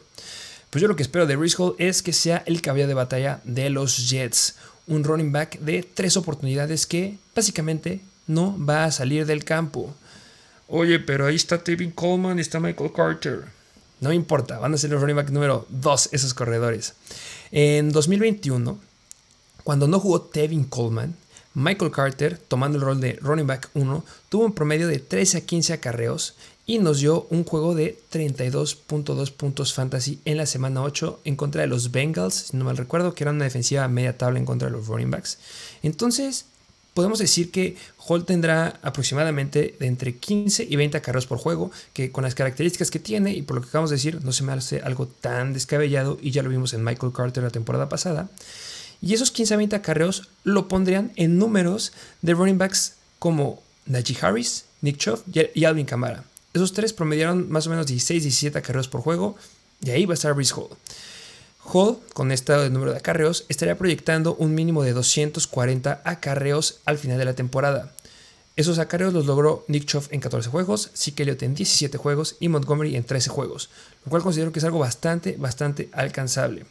Pues 0.73 0.81
yo 0.81 0.87
lo 0.87 0.95
que 0.95 1.03
espero 1.03 1.27
de 1.27 1.35
Hall 1.35 1.75
es 1.77 2.01
que 2.01 2.13
sea 2.13 2.41
el 2.47 2.63
caballo 2.63 2.87
de 2.87 2.95
batalla 2.95 3.41
de 3.43 3.69
los 3.69 4.09
Jets. 4.09 4.55
Un 4.87 5.03
running 5.03 5.31
back 5.31 5.59
de 5.59 5.83
tres 5.83 6.17
oportunidades 6.17 6.87
que 6.87 7.19
básicamente 7.35 8.01
no 8.25 8.57
va 8.57 8.85
a 8.85 8.91
salir 8.91 9.27
del 9.27 9.43
campo. 9.43 9.93
Oye, 10.67 10.97
pero 10.97 11.27
ahí 11.27 11.35
está 11.35 11.63
Tevin 11.63 11.91
Coleman 11.91 12.39
y 12.39 12.41
está 12.41 12.59
Michael 12.59 12.91
Carter. 12.91 13.43
No 13.99 14.11
importa, 14.11 14.57
van 14.57 14.73
a 14.73 14.77
ser 14.77 14.89
los 14.89 14.99
running 14.99 15.15
back 15.15 15.29
número 15.29 15.67
2 15.69 16.09
esos 16.11 16.33
corredores. 16.33 16.95
En 17.51 17.91
2021, 17.91 18.79
cuando 19.63 19.87
no 19.87 19.99
jugó 19.99 20.21
Tevin 20.21 20.63
Coleman, 20.63 21.15
Michael 21.53 21.91
Carter, 21.91 22.39
tomando 22.39 22.79
el 22.79 22.83
rol 22.83 22.99
de 22.99 23.19
running 23.21 23.45
back 23.45 23.69
1, 23.75 24.03
tuvo 24.27 24.45
un 24.45 24.55
promedio 24.55 24.87
de 24.87 24.97
13 24.97 25.37
a 25.37 25.41
15 25.41 25.73
acarreos 25.73 26.33
y 26.65 26.79
nos 26.79 26.99
dio 26.99 27.27
un 27.29 27.43
juego 27.43 27.75
de 27.75 27.97
32.2 28.11 29.31
puntos 29.31 29.73
fantasy 29.73 30.19
en 30.25 30.37
la 30.37 30.45
semana 30.45 30.81
8 30.81 31.21
en 31.25 31.35
contra 31.35 31.61
de 31.61 31.67
los 31.67 31.91
Bengals, 31.91 32.35
si 32.35 32.57
no 32.57 32.65
mal 32.65 32.77
recuerdo, 32.77 33.13
que 33.13 33.23
era 33.23 33.31
una 33.31 33.43
defensiva 33.43 33.87
media 33.87 34.17
tabla 34.17 34.39
en 34.39 34.45
contra 34.45 34.69
de 34.69 34.77
los 34.77 34.87
running 34.87 35.11
backs. 35.11 35.39
Entonces, 35.81 36.45
podemos 36.93 37.19
decir 37.19 37.51
que 37.51 37.75
Hall 37.97 38.25
tendrá 38.25 38.79
aproximadamente 38.81 39.75
de 39.79 39.87
entre 39.87 40.15
15 40.15 40.65
y 40.69 40.75
20 40.75 41.01
carros 41.01 41.27
por 41.27 41.37
juego, 41.37 41.71
que 41.91 42.11
con 42.11 42.23
las 42.23 42.35
características 42.35 42.91
que 42.91 42.99
tiene 42.99 43.33
y 43.33 43.41
por 43.41 43.57
lo 43.57 43.61
que 43.61 43.69
acabamos 43.69 43.89
de 43.89 43.97
decir, 43.97 44.23
no 44.23 44.31
se 44.31 44.43
me 44.43 44.53
hace 44.53 44.79
algo 44.81 45.07
tan 45.07 45.53
descabellado 45.53 46.17
y 46.21 46.31
ya 46.31 46.43
lo 46.43 46.49
vimos 46.49 46.73
en 46.73 46.83
Michael 46.83 47.11
Carter 47.13 47.43
la 47.43 47.49
temporada 47.49 47.89
pasada. 47.89 48.29
Y 49.01 49.13
esos 49.13 49.31
15 49.31 49.55
a 49.55 49.57
20 49.57 49.75
acarreos 49.75 50.29
lo 50.45 50.69
pondrían 50.69 51.11
en 51.17 51.37
números 51.37 51.91
de 52.21 52.33
running 52.33 52.57
backs 52.57 52.93
como 53.19 53.61
Najee 53.85 54.17
Harris, 54.21 54.63
Nick 54.81 54.97
Chubb 54.97 55.23
y 55.53 55.65
Alvin 55.65 55.85
Kamara. 55.85 56.23
Esos 56.53 56.73
tres 56.73 56.93
promediaron 56.93 57.49
más 57.49 57.67
o 57.67 57.69
menos 57.71 57.87
16, 57.87 58.23
17 58.23 58.57
acarreos 58.57 58.87
por 58.87 59.01
juego 59.01 59.35
y 59.81 59.89
ahí 59.89 60.05
va 60.05 60.13
a 60.13 60.15
estar 60.15 60.33
Brice 60.33 60.53
Hall. 60.53 60.69
Hall, 61.65 61.97
con 62.13 62.31
este 62.31 62.69
número 62.69 62.91
de 62.91 62.97
acarreos, 62.97 63.45
estaría 63.49 63.77
proyectando 63.77 64.35
un 64.35 64.53
mínimo 64.53 64.83
de 64.83 64.93
240 64.93 66.01
acarreos 66.03 66.79
al 66.85 66.97
final 66.97 67.17
de 67.17 67.25
la 67.25 67.33
temporada. 67.33 67.93
Esos 68.55 68.77
acarreos 68.77 69.13
los 69.13 69.25
logró 69.25 69.65
Nick 69.67 69.85
Chubb 69.85 70.09
en 70.11 70.19
14 70.19 70.49
juegos, 70.49 70.91
Zeke 70.95 71.23
en 71.23 71.55
17 71.55 71.97
juegos 71.97 72.35
y 72.39 72.49
Montgomery 72.49 72.95
en 72.95 73.03
13 73.03 73.31
juegos, 73.31 73.69
lo 74.05 74.11
cual 74.11 74.21
considero 74.21 74.51
que 74.51 74.59
es 74.59 74.65
algo 74.65 74.77
bastante, 74.77 75.37
bastante 75.39 75.89
alcanzable. 75.91 76.65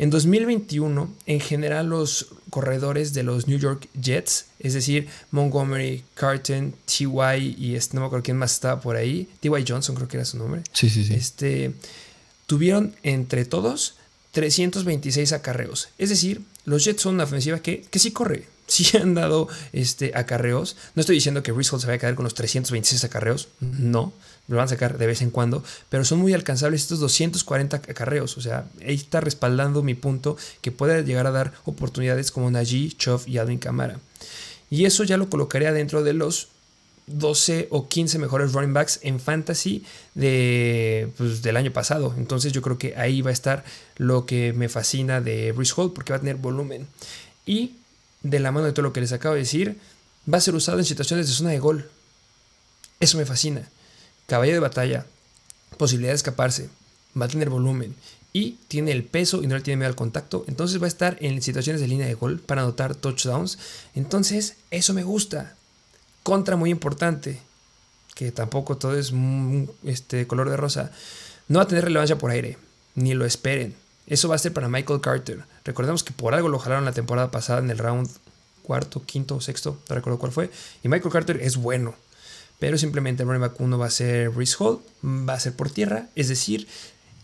En 0.00 0.08
2021, 0.08 1.14
en 1.26 1.40
general, 1.40 1.88
los 1.90 2.28
corredores 2.48 3.12
de 3.12 3.22
los 3.22 3.48
New 3.48 3.58
York 3.58 3.86
Jets, 4.00 4.46
es 4.58 4.72
decir, 4.72 5.08
Montgomery, 5.30 6.04
Carton, 6.14 6.74
T.Y. 6.86 7.54
y 7.58 7.74
este, 7.74 7.96
no 7.96 8.00
me 8.00 8.06
acuerdo 8.06 8.22
quién 8.22 8.38
más 8.38 8.54
estaba 8.54 8.80
por 8.80 8.96
ahí, 8.96 9.28
T.Y. 9.40 9.62
Johnson 9.68 9.94
creo 9.94 10.08
que 10.08 10.16
era 10.16 10.24
su 10.24 10.38
nombre. 10.38 10.62
Sí, 10.72 10.88
sí, 10.88 11.04
sí. 11.04 11.12
Este, 11.12 11.74
tuvieron 12.46 12.96
entre 13.02 13.44
todos 13.44 13.96
326 14.30 15.34
acarreos. 15.34 15.90
Es 15.98 16.08
decir, 16.08 16.40
los 16.64 16.82
Jets 16.82 17.02
son 17.02 17.16
una 17.16 17.24
ofensiva 17.24 17.58
que, 17.58 17.82
que 17.82 17.98
sí 17.98 18.10
corre, 18.10 18.46
sí 18.70 18.96
han 18.96 19.14
dado 19.14 19.48
este, 19.72 20.12
acarreos. 20.14 20.76
No 20.94 21.00
estoy 21.00 21.16
diciendo 21.16 21.42
que 21.42 21.52
Hall 21.52 21.64
se 21.64 21.86
vaya 21.86 21.94
a 21.94 21.98
quedar 21.98 22.14
con 22.14 22.24
los 22.24 22.34
326 22.34 23.04
acarreos, 23.04 23.48
no, 23.60 24.12
lo 24.48 24.56
van 24.56 24.64
a 24.64 24.68
sacar 24.68 24.98
de 24.98 25.06
vez 25.06 25.22
en 25.22 25.30
cuando, 25.30 25.62
pero 25.88 26.04
son 26.04 26.18
muy 26.18 26.32
alcanzables 26.32 26.82
estos 26.82 27.00
240 27.00 27.76
acarreos. 27.76 28.36
O 28.36 28.40
sea, 28.40 28.66
ahí 28.86 28.94
está 28.94 29.20
respaldando 29.20 29.82
mi 29.82 29.94
punto 29.94 30.36
que 30.60 30.72
puede 30.72 31.04
llegar 31.04 31.26
a 31.26 31.30
dar 31.30 31.52
oportunidades 31.64 32.30
como 32.30 32.50
Najee, 32.50 32.92
Chov 32.96 33.22
y 33.26 33.38
Alvin 33.38 33.58
Kamara. 33.58 34.00
Y 34.70 34.84
eso 34.84 35.04
ya 35.04 35.16
lo 35.16 35.28
colocaría 35.28 35.72
dentro 35.72 36.02
de 36.02 36.14
los 36.14 36.48
12 37.06 37.68
o 37.70 37.88
15 37.88 38.18
mejores 38.18 38.52
running 38.52 38.72
backs 38.72 39.00
en 39.02 39.18
fantasy 39.18 39.84
de, 40.14 41.10
pues, 41.16 41.42
del 41.42 41.56
año 41.56 41.72
pasado. 41.72 42.14
Entonces 42.16 42.52
yo 42.52 42.62
creo 42.62 42.78
que 42.78 42.94
ahí 42.96 43.20
va 43.22 43.30
a 43.30 43.32
estar 43.32 43.64
lo 43.96 44.26
que 44.26 44.52
me 44.52 44.68
fascina 44.68 45.20
de 45.20 45.52
Bruce 45.52 45.74
Hall 45.76 45.92
porque 45.92 46.12
va 46.12 46.18
a 46.18 46.20
tener 46.20 46.36
volumen. 46.36 46.86
Y 47.46 47.72
de 48.22 48.40
la 48.40 48.52
mano 48.52 48.66
de 48.66 48.72
todo 48.72 48.82
lo 48.82 48.92
que 48.92 49.00
les 49.00 49.12
acabo 49.12 49.34
de 49.34 49.40
decir, 49.40 49.78
va 50.32 50.38
a 50.38 50.42
ser 50.42 50.54
usado 50.54 50.78
en 50.78 50.84
situaciones 50.84 51.26
de 51.26 51.34
zona 51.34 51.50
de 51.50 51.58
gol. 51.58 51.88
Eso 53.00 53.18
me 53.18 53.26
fascina. 53.26 53.68
Caballo 54.26 54.52
de 54.52 54.60
batalla, 54.60 55.06
posibilidad 55.76 56.12
de 56.12 56.16
escaparse, 56.16 56.68
va 57.20 57.26
a 57.26 57.28
tener 57.28 57.50
volumen 57.50 57.94
y 58.32 58.58
tiene 58.68 58.92
el 58.92 59.04
peso 59.04 59.42
y 59.42 59.46
no 59.46 59.56
le 59.56 59.62
tiene 59.62 59.78
miedo 59.78 59.88
al 59.88 59.96
contacto. 59.96 60.44
Entonces 60.46 60.80
va 60.80 60.84
a 60.84 60.88
estar 60.88 61.16
en 61.20 61.42
situaciones 61.42 61.80
de 61.80 61.88
línea 61.88 62.06
de 62.06 62.14
gol 62.14 62.38
para 62.40 62.62
anotar 62.62 62.94
touchdowns. 62.94 63.58
Entonces 63.94 64.56
eso 64.70 64.94
me 64.94 65.02
gusta. 65.02 65.56
Contra 66.22 66.56
muy 66.56 66.70
importante, 66.70 67.40
que 68.14 68.30
tampoco 68.30 68.76
todo 68.76 68.96
es 68.96 69.12
este, 69.84 70.26
color 70.26 70.50
de 70.50 70.56
rosa, 70.56 70.92
no 71.48 71.58
va 71.58 71.64
a 71.64 71.68
tener 71.68 71.84
relevancia 71.84 72.18
por 72.18 72.30
aire, 72.30 72.58
ni 72.94 73.14
lo 73.14 73.24
esperen. 73.24 73.74
Eso 74.10 74.28
va 74.28 74.34
a 74.34 74.38
ser 74.38 74.52
para 74.52 74.68
Michael 74.68 75.00
Carter. 75.00 75.44
Recordemos 75.64 76.04
que 76.04 76.12
por 76.12 76.34
algo 76.34 76.48
lo 76.48 76.58
jalaron 76.58 76.84
la 76.84 76.92
temporada 76.92 77.30
pasada 77.30 77.60
en 77.60 77.70
el 77.70 77.78
round 77.78 78.10
cuarto, 78.62 79.02
quinto, 79.04 79.40
sexto, 79.40 79.78
no 79.88 79.94
recuerdo 79.94 80.18
cuál 80.18 80.32
fue. 80.32 80.50
Y 80.82 80.88
Michael 80.88 81.12
Carter 81.12 81.40
es 81.40 81.56
bueno. 81.56 81.94
Pero 82.58 82.76
simplemente 82.76 83.22
el 83.22 83.28
running 83.28 83.42
back 83.42 83.60
1 83.60 83.78
va 83.78 83.86
a 83.86 83.90
ser 83.90 84.36
Reese 84.36 84.56
Hall, 84.58 84.80
va 85.02 85.34
a 85.34 85.40
ser 85.40 85.54
por 85.54 85.70
tierra, 85.70 86.08
es 86.14 86.28
decir, 86.28 86.66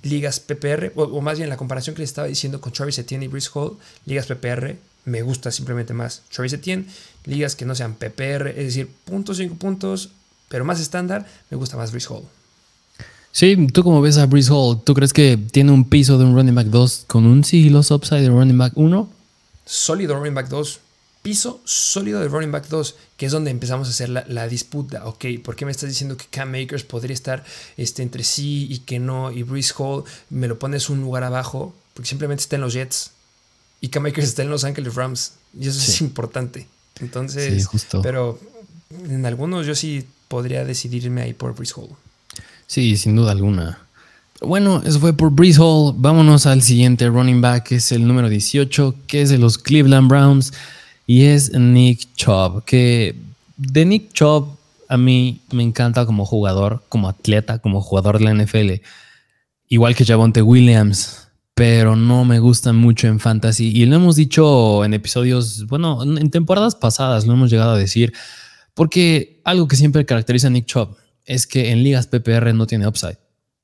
ligas 0.03 0.41
PPR, 0.41 0.93
o, 0.95 1.21
más 1.21 1.39
bien 1.39 1.51
la 1.51 1.57
comparación 1.57 1.95
que 1.95 2.03
les 2.03 2.11
estaba 2.11 2.29
diciendo 2.29 2.61
con 2.61 2.73
Travis 2.73 2.99
Etienne 2.99 3.27
y 3.27 3.29
Reese 3.29 3.51
Hall, 3.53 3.77
ligas 4.07 4.27
PPR, 4.27 4.77
me 5.05 5.23
gusta 5.23 5.51
simplemente 5.51 5.93
más 5.93 6.23
Travis 6.31 6.53
Etienne, 6.53 6.87
ligas 7.25 7.55
que 7.55 7.67
no 7.67 7.75
sean 7.75 7.95
PPR, 7.95 8.49
es 8.49 8.65
decir, 8.65 8.89
puntos, 9.05 9.37
5 9.39 9.57
puntos, 9.57 10.11
pero 10.49 10.65
más 10.65 10.81
estándar, 10.81 11.27
me 11.51 11.57
gusta 11.57 11.77
más 11.77 11.91
Breeze 11.91 12.09
Hall. 12.09 12.23
Sí, 13.37 13.67
tú 13.71 13.85
como 13.85 14.01
ves 14.01 14.17
a 14.17 14.25
Breeze 14.25 14.51
Hall, 14.51 14.81
¿tú 14.83 14.95
crees 14.95 15.13
que 15.13 15.37
tiene 15.37 15.71
un 15.71 15.87
piso 15.87 16.17
de 16.17 16.25
un 16.25 16.35
running 16.35 16.55
back 16.55 16.69
2 16.69 17.05
con 17.07 17.27
un 17.27 17.45
sigiloso 17.45 17.95
upside 17.95 18.23
de 18.23 18.31
running 18.31 18.57
back 18.57 18.73
1? 18.77 19.11
Sólido 19.67 20.17
running 20.17 20.33
back 20.33 20.49
2, 20.49 20.81
piso 21.21 21.61
sólido 21.67 22.21
de 22.21 22.29
running 22.29 22.51
back 22.51 22.67
2, 22.69 22.95
que 23.19 23.27
es 23.27 23.33
donde 23.33 23.51
empezamos 23.51 23.89
a 23.89 23.91
hacer 23.91 24.09
la, 24.09 24.49
disputa. 24.49 25.05
Ok, 25.05 25.27
¿por 25.45 25.55
qué 25.55 25.67
me 25.67 25.71
estás 25.71 25.91
diciendo 25.91 26.17
que 26.17 26.25
Cam 26.31 26.51
Makers 26.51 26.85
podría 26.85 27.13
estar 27.13 27.45
este, 27.77 28.03
entre 28.03 28.25
sí 28.25 28.69
y 28.71 28.79
que 28.79 28.99
no? 28.99 29.31
Y 29.31 29.43
Breeze 29.43 29.75
Hall 29.77 30.05
me 30.31 30.49
lo 30.49 30.59
pones 30.59 30.89
un 30.89 31.03
lugar 31.03 31.23
abajo, 31.23 31.75
porque 31.93 32.09
simplemente 32.09 32.41
está 32.41 32.57
en 32.57 32.63
los 32.63 32.73
Jets. 32.73 33.11
Y 33.83 33.89
Cam 33.89 34.05
Makers 34.05 34.29
está 34.29 34.45
en 34.45 34.49
Los 34.49 34.65
Angeles 34.65 34.95
Rams. 34.95 35.33
Y 35.61 35.69
eso 35.69 35.79
es 35.79 36.01
importante. 36.01 36.69
Entonces, 37.01 37.69
pero 38.03 38.41
en 39.11 39.27
algunos 39.27 39.67
yo 39.67 39.75
sí 39.75 40.07
podría 40.29 40.65
decidirme 40.65 41.21
ahí 41.21 41.35
por 41.35 41.55
Breeze 41.55 41.75
Hall. 41.77 41.91
Sí, 42.67 42.97
sin 42.97 43.17
duda 43.17 43.33
alguna. 43.33 43.79
Bueno, 44.41 44.83
eso 44.85 45.01
fue 45.01 45.13
por 45.13 45.31
Breeze 45.31 45.61
Hall. 45.61 45.95
Vámonos 45.97 46.47
al 46.47 46.63
siguiente 46.63 47.09
running 47.09 47.41
back, 47.41 47.69
que 47.69 47.77
es 47.77 47.93
el 47.93 48.07
número 48.07 48.29
18, 48.29 48.95
que 49.07 49.23
es 49.23 49.31
de 49.31 49.39
los 49.39 49.59
Cleveland 49.59 50.09
Browns 50.09 50.53
y 51.07 51.25
es 51.25 51.53
Nick 51.53 52.15
Chubb, 52.17 52.65
que 52.65 53.15
de 53.57 53.85
Nick 53.85 54.13
Chubb 54.13 54.57
a 54.89 54.97
mí 54.97 55.41
me 55.53 55.63
encanta 55.63 56.05
como 56.05 56.25
jugador, 56.25 56.83
como 56.89 57.09
atleta, 57.09 57.59
como 57.61 57.81
jugador 57.81 58.19
de 58.19 58.25
la 58.25 58.35
NFL, 58.35 58.83
igual 59.69 59.95
que 59.95 60.05
Javonte 60.05 60.43
Williams, 60.43 61.29
pero 61.55 61.97
no 61.97 62.25
me 62.25 62.39
gusta 62.41 62.73
mucho 62.73 63.07
en 63.07 63.21
fantasy 63.21 63.69
y 63.69 63.87
lo 63.87 63.97
hemos 63.97 64.17
dicho 64.17 64.85
en 64.85 64.95
episodios, 64.95 65.67
bueno, 65.67 66.03
en 66.03 66.31
temporadas 66.31 66.75
pasadas 66.75 67.27
lo 67.27 67.33
hemos 67.33 67.51
llegado 67.51 67.73
a 67.73 67.79
decir, 67.79 68.13
porque 68.75 69.41
algo 69.45 69.67
que 69.67 69.77
siempre 69.77 70.05
caracteriza 70.05 70.49
a 70.49 70.51
Nick 70.51 70.67
Chubb 70.67 70.97
es 71.27 71.47
que 71.47 71.71
en 71.71 71.83
ligas 71.83 72.07
PPR 72.07 72.55
no 72.55 72.67
tiene 72.67 72.87
upside 72.87 73.19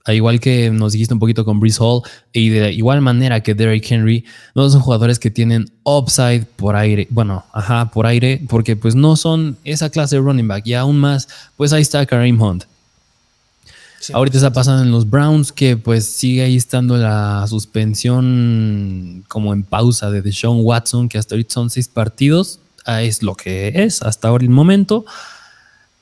al 0.05 0.15
igual 0.15 0.41
que 0.41 0.71
nos 0.71 0.93
dijiste 0.93 1.15
un 1.15 1.21
poquito 1.21 1.45
con 1.45 1.61
Breeze 1.61 1.79
Hall, 1.81 2.03
y 2.33 2.49
de 2.49 2.73
igual 2.73 3.01
manera 3.01 3.43
que 3.43 3.55
Derrick 3.55 3.91
Henry, 3.91 4.25
no 4.55 4.69
son 4.69 4.81
jugadores 4.81 5.19
que 5.19 5.31
tienen 5.31 5.71
upside 5.85 6.45
por 6.57 6.77
aire, 6.77 7.07
bueno, 7.11 7.45
ajá, 7.53 7.91
por 7.91 8.07
aire, 8.07 8.43
porque 8.49 8.77
pues 8.77 8.95
no 8.95 9.17
son 9.17 9.57
esa 9.65 9.91
clase 9.91 10.17
de 10.17 10.23
running 10.23 10.49
back. 10.49 10.67
Y 10.67 10.75
aún 10.75 10.99
más, 10.99 11.29
pues 11.57 11.73
ahí 11.73 11.83
está 11.83 12.05
Kareem 12.05 12.41
Hunt. 12.41 12.65
Ahorita 14.13 14.39
está 14.39 14.53
pasando 14.53 14.83
en 14.83 14.91
los 14.91 15.09
Browns 15.09 15.53
que 15.53 15.77
pues 15.77 16.07
sigue 16.07 16.43
ahí 16.43 16.57
estando 16.57 16.97
la 16.97 17.47
suspensión 17.47 19.25
como 19.29 19.53
en 19.53 19.63
pausa 19.63 20.11
de 20.11 20.23
Deshaun 20.23 20.63
Watson, 20.63 21.09
que 21.09 21.19
hasta 21.19 21.37
ahorita 21.37 21.55
son 21.55 21.71
seis 21.71 21.87
partidos. 21.87 22.59
Ah, 22.85 23.03
es 23.03 23.23
lo 23.23 23.37
que 23.37 23.71
es 23.85 24.03
hasta 24.03 24.27
ahora 24.27 24.43
el 24.43 24.51
momento. 24.51 25.05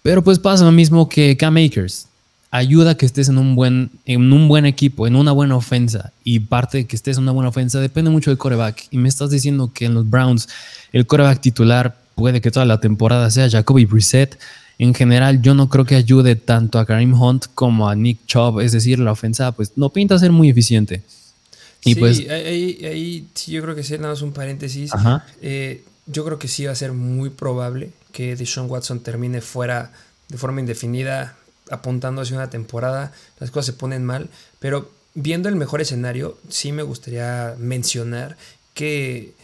Pero 0.02 0.24
pues 0.24 0.38
pasa 0.38 0.64
lo 0.64 0.72
mismo 0.72 1.08
que 1.08 1.36
Cam 1.36 1.56
Akers 1.56 2.06
ayuda 2.50 2.92
a 2.92 2.96
que 2.96 3.06
estés 3.06 3.28
en 3.28 3.38
un 3.38 3.54
buen, 3.54 3.90
en 4.06 4.32
un 4.32 4.48
buen 4.48 4.66
equipo, 4.66 5.06
en 5.06 5.16
una 5.16 5.32
buena 5.32 5.56
ofensa. 5.56 6.12
Y 6.24 6.40
parte 6.40 6.78
de 6.78 6.86
que 6.86 6.96
estés 6.96 7.16
en 7.16 7.24
una 7.24 7.32
buena 7.32 7.50
ofensa 7.50 7.80
depende 7.80 8.10
mucho 8.10 8.30
del 8.30 8.38
coreback. 8.38 8.88
Y 8.90 8.98
me 8.98 9.08
estás 9.08 9.30
diciendo 9.30 9.70
que 9.72 9.86
en 9.86 9.94
los 9.94 10.08
Browns 10.08 10.48
el 10.92 11.06
coreback 11.06 11.40
titular 11.40 11.96
puede 12.14 12.40
que 12.40 12.50
toda 12.50 12.66
la 12.66 12.80
temporada 12.80 13.30
sea 13.30 13.48
Jacoby 13.48 13.84
Brissett. 13.84 14.38
En 14.78 14.94
general, 14.94 15.42
yo 15.42 15.54
no 15.54 15.68
creo 15.68 15.84
que 15.84 15.94
ayude 15.94 16.36
tanto 16.36 16.78
a 16.78 16.86
Kareem 16.86 17.14
Hunt 17.14 17.46
como 17.54 17.88
a 17.88 17.94
Nick 17.94 18.26
Chubb. 18.26 18.60
Es 18.60 18.72
decir, 18.72 18.98
la 18.98 19.12
ofensa 19.12 19.52
pues 19.52 19.72
no 19.76 19.90
pinta 19.90 20.18
ser 20.18 20.32
muy 20.32 20.48
eficiente. 20.48 21.02
Y 21.84 21.94
sí, 21.94 22.00
pues, 22.00 22.28
ahí, 22.28 23.26
sí, 23.34 23.52
yo 23.52 23.62
creo 23.62 23.74
que 23.74 23.82
sí, 23.82 23.94
nada 23.94 24.08
más 24.08 24.22
un 24.22 24.32
paréntesis. 24.32 24.90
Eh, 25.40 25.82
yo 26.06 26.24
creo 26.24 26.38
que 26.38 26.48
sí 26.48 26.64
va 26.66 26.72
a 26.72 26.74
ser 26.74 26.92
muy 26.92 27.30
probable 27.30 27.90
que 28.12 28.36
Deshaun 28.36 28.70
Watson 28.70 29.00
termine 29.00 29.40
fuera 29.40 29.92
de 30.28 30.38
forma 30.38 30.60
indefinida 30.60 31.36
apuntando 31.70 32.22
hacia 32.22 32.36
una 32.36 32.50
temporada, 32.50 33.12
las 33.38 33.50
cosas 33.50 33.66
se 33.66 33.72
ponen 33.72 34.04
mal, 34.04 34.28
pero 34.58 34.90
viendo 35.14 35.48
el 35.48 35.56
mejor 35.56 35.80
escenario, 35.80 36.38
sí 36.48 36.72
me 36.72 36.82
gustaría 36.82 37.54
mencionar 37.58 38.36
que 38.74 39.34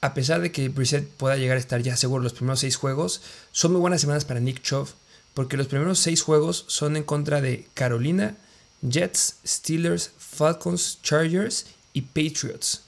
a 0.00 0.14
pesar 0.14 0.40
de 0.40 0.50
que 0.50 0.68
Brissett 0.68 1.08
pueda 1.08 1.36
llegar 1.36 1.56
a 1.56 1.60
estar 1.60 1.82
ya 1.82 1.96
seguro 1.96 2.22
los 2.22 2.32
primeros 2.32 2.60
seis 2.60 2.76
juegos, 2.76 3.20
son 3.52 3.72
muy 3.72 3.80
buenas 3.80 4.00
semanas 4.00 4.24
para 4.24 4.40
Nick 4.40 4.62
Chubb, 4.62 4.88
porque 5.34 5.56
los 5.56 5.66
primeros 5.66 5.98
seis 5.98 6.22
juegos 6.22 6.64
son 6.68 6.96
en 6.96 7.04
contra 7.04 7.40
de 7.40 7.66
Carolina, 7.74 8.36
Jets, 8.82 9.36
Steelers, 9.46 10.10
Falcons, 10.18 10.98
Chargers 11.02 11.66
y 11.92 12.02
Patriots. 12.02 12.82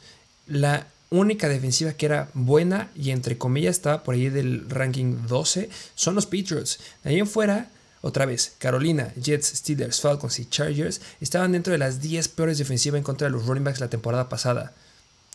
La 0.47 0.87
única 1.13 1.49
defensiva 1.49 1.93
que 1.93 2.07
era 2.07 2.29
buena 2.35 2.91
y 2.97 3.11
entre 3.11 3.39
comillas 3.39 3.77
estaba 3.77 4.03
por 4.03 4.15
ahí 4.15 4.31
del 4.31 4.69
ranking 4.69 5.27
12 5.29 5.69
son 5.95 6.15
los 6.15 6.27
Patriots. 6.27 6.81
De 7.05 7.11
ahí 7.11 7.19
en 7.19 7.27
fuera 7.27 7.71
otra 8.01 8.27
vez, 8.27 8.55
Carolina, 8.59 9.13
Jets, 9.15 9.53
Steelers, 9.55 10.01
Falcons 10.01 10.41
y 10.41 10.47
Chargers 10.47 11.01
estaban 11.21 11.53
dentro 11.53 11.73
de 11.73 11.79
las 11.79 12.01
10 12.01 12.29
peores 12.29 12.59
defensivas 12.59 12.99
en 12.99 13.05
contra 13.05 13.29
de 13.29 13.33
los 13.33 13.47
running 13.47 13.63
backs 13.63 13.79
la 13.79 13.91
temporada 13.91 14.29
pasada. 14.29 14.73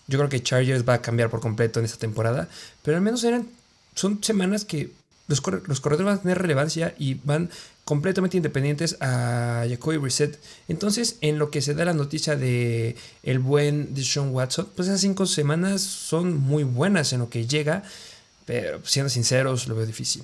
Yo 0.07 0.17
creo 0.17 0.29
que 0.29 0.43
Chargers 0.43 0.87
va 0.87 0.95
a 0.95 1.01
cambiar 1.01 1.29
por 1.29 1.39
completo 1.39 1.79
en 1.79 1.85
esta 1.85 1.97
temporada, 1.97 2.49
pero 2.81 2.97
al 2.97 3.03
menos 3.03 3.23
eran 3.23 3.47
son 3.95 4.23
semanas 4.23 4.63
que 4.63 4.91
los, 5.27 5.41
corredores 5.41 6.05
van 6.05 6.15
a 6.15 6.21
tener 6.21 6.37
relevancia 6.37 6.93
y 6.97 7.15
van 7.15 7.49
completamente 7.83 8.37
independientes 8.37 8.97
a 9.01 9.65
Jacoby 9.69 9.97
Brissett. 9.97 10.39
Entonces, 10.67 11.17
en 11.21 11.37
lo 11.37 11.51
que 11.51 11.61
se 11.61 11.73
da 11.73 11.85
la 11.85 11.93
noticia 11.93 12.35
de 12.35 12.95
el 13.23 13.39
buen 13.39 13.93
Deshaun 13.93 14.29
Watson, 14.29 14.69
pues 14.75 14.87
esas 14.87 15.01
cinco 15.01 15.25
semanas 15.25 15.81
son 15.81 16.37
muy 16.37 16.63
buenas 16.63 17.13
en 17.13 17.19
lo 17.19 17.29
que 17.29 17.45
llega, 17.45 17.83
pero 18.45 18.79
siendo 18.85 19.09
sinceros, 19.09 19.67
lo 19.67 19.75
veo 19.75 19.85
difícil. 19.85 20.23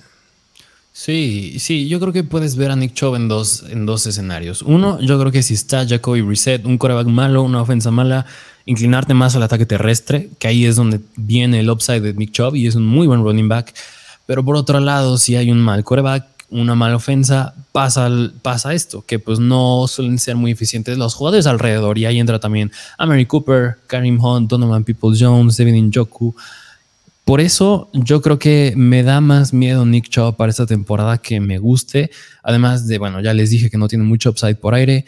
Sí, 0.96 1.56
sí, 1.58 1.88
yo 1.88 1.98
creo 1.98 2.12
que 2.12 2.22
puedes 2.22 2.54
ver 2.54 2.70
a 2.70 2.76
Nick 2.76 2.94
Chubb 2.94 3.16
en 3.16 3.26
dos, 3.26 3.64
en 3.68 3.84
dos 3.84 4.06
escenarios. 4.06 4.62
Uno, 4.62 5.00
yo 5.00 5.18
creo 5.18 5.32
que 5.32 5.42
si 5.42 5.54
está 5.54 5.84
Jacoby 5.86 6.22
Reset, 6.22 6.64
un 6.64 6.78
coreback 6.78 7.08
malo, 7.08 7.42
una 7.42 7.60
ofensa 7.60 7.90
mala, 7.90 8.26
inclinarte 8.64 9.12
más 9.12 9.34
al 9.34 9.42
ataque 9.42 9.66
terrestre, 9.66 10.30
que 10.38 10.46
ahí 10.46 10.64
es 10.66 10.76
donde 10.76 11.00
viene 11.16 11.60
el 11.60 11.68
upside 11.68 12.00
de 12.00 12.14
Nick 12.14 12.30
Chubb 12.30 12.54
y 12.54 12.68
es 12.68 12.76
un 12.76 12.86
muy 12.86 13.08
buen 13.08 13.24
running 13.24 13.48
back. 13.48 13.74
Pero 14.26 14.44
por 14.44 14.56
otro 14.56 14.80
lado, 14.80 15.18
si 15.18 15.36
hay 15.36 15.50
un 15.50 15.60
mal 15.60 15.84
coreback, 15.84 16.26
una 16.50 16.74
mala 16.74 16.96
ofensa, 16.96 17.54
pasa, 17.72 18.08
pasa 18.42 18.74
esto, 18.74 19.04
que 19.04 19.18
pues 19.18 19.38
no 19.38 19.86
suelen 19.88 20.18
ser 20.18 20.36
muy 20.36 20.52
eficientes 20.52 20.96
los 20.96 21.14
jugadores 21.14 21.46
alrededor. 21.46 21.98
Y 21.98 22.06
ahí 22.06 22.20
entra 22.20 22.38
también 22.38 22.70
a 22.96 23.24
Cooper, 23.26 23.78
Karim 23.86 24.22
Hunt, 24.22 24.50
Donovan 24.50 24.84
People 24.84 25.16
Jones, 25.18 25.56
Devin 25.56 25.88
Njoku. 25.88 26.34
Por 27.24 27.40
eso 27.40 27.88
yo 27.92 28.20
creo 28.20 28.38
que 28.38 28.74
me 28.76 29.02
da 29.02 29.20
más 29.20 29.52
miedo 29.52 29.86
Nick 29.86 30.08
Chubb 30.10 30.36
para 30.36 30.50
esta 30.50 30.66
temporada 30.66 31.18
que 31.18 31.40
me 31.40 31.58
guste. 31.58 32.10
Además 32.42 32.86
de, 32.86 32.98
bueno, 32.98 33.20
ya 33.20 33.32
les 33.32 33.50
dije 33.50 33.70
que 33.70 33.78
no 33.78 33.88
tiene 33.88 34.04
mucho 34.04 34.30
upside 34.30 34.56
por 34.56 34.74
aire. 34.74 35.06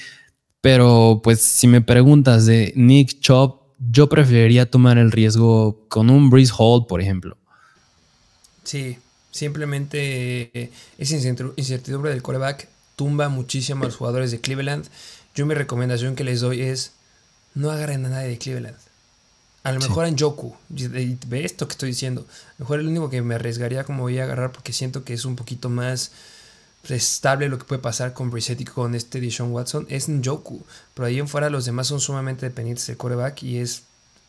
Pero 0.62 1.20
pues 1.22 1.42
si 1.42 1.66
me 1.68 1.82
preguntas 1.82 2.46
de 2.46 2.72
Nick 2.74 3.20
Chubb, 3.20 3.60
yo 3.90 4.08
preferiría 4.08 4.68
tomar 4.68 4.98
el 4.98 5.12
riesgo 5.12 5.84
con 5.88 6.08
un 6.10 6.30
Breeze 6.30 6.52
Hall, 6.56 6.86
por 6.86 7.00
ejemplo. 7.02 7.36
Sí, 8.64 8.98
simplemente 9.36 10.50
eh, 10.54 10.72
esa 10.98 11.16
incertidumbre 11.16 12.10
del 12.10 12.22
coreback 12.22 12.68
tumba 12.96 13.28
muchísimo 13.28 13.84
a 13.84 13.86
los 13.86 13.96
jugadores 13.96 14.30
de 14.30 14.40
Cleveland. 14.40 14.86
Yo 15.34 15.46
mi 15.46 15.54
recomendación 15.54 16.16
que 16.16 16.24
les 16.24 16.40
doy 16.40 16.62
es 16.62 16.92
no 17.54 17.70
agarren 17.70 18.04
a 18.06 18.08
nadie 18.08 18.28
de 18.28 18.38
Cleveland. 18.38 18.76
A 19.62 19.72
lo 19.72 19.80
mejor 19.80 20.06
en 20.06 20.16
Joku, 20.16 20.54
ve 20.68 21.44
esto 21.44 21.66
que 21.66 21.72
estoy 21.72 21.90
diciendo. 21.90 22.20
A 22.20 22.54
lo 22.58 22.64
mejor 22.64 22.80
el 22.80 22.86
único 22.86 23.10
que 23.10 23.20
me 23.20 23.34
arriesgaría 23.34 23.82
como 23.82 24.04
voy 24.04 24.18
a 24.18 24.24
agarrar 24.24 24.52
porque 24.52 24.72
siento 24.72 25.02
que 25.02 25.12
es 25.12 25.24
un 25.24 25.34
poquito 25.34 25.68
más 25.68 26.12
estable 26.88 27.48
lo 27.48 27.58
que 27.58 27.64
puede 27.64 27.82
pasar 27.82 28.12
con 28.12 28.30
Brissett 28.30 28.60
y 28.60 28.64
con 28.64 28.94
este 28.94 29.20
Deshaun 29.20 29.50
Watson 29.50 29.86
es 29.90 30.08
en 30.08 30.22
Joku. 30.22 30.64
Pero 30.94 31.06
ahí 31.06 31.18
en 31.18 31.26
fuera 31.26 31.50
los 31.50 31.64
demás 31.64 31.88
son 31.88 32.00
sumamente 32.00 32.46
dependientes 32.46 32.86
del 32.86 32.96
coreback 32.96 33.42
y 33.42 33.58
es 33.58 33.82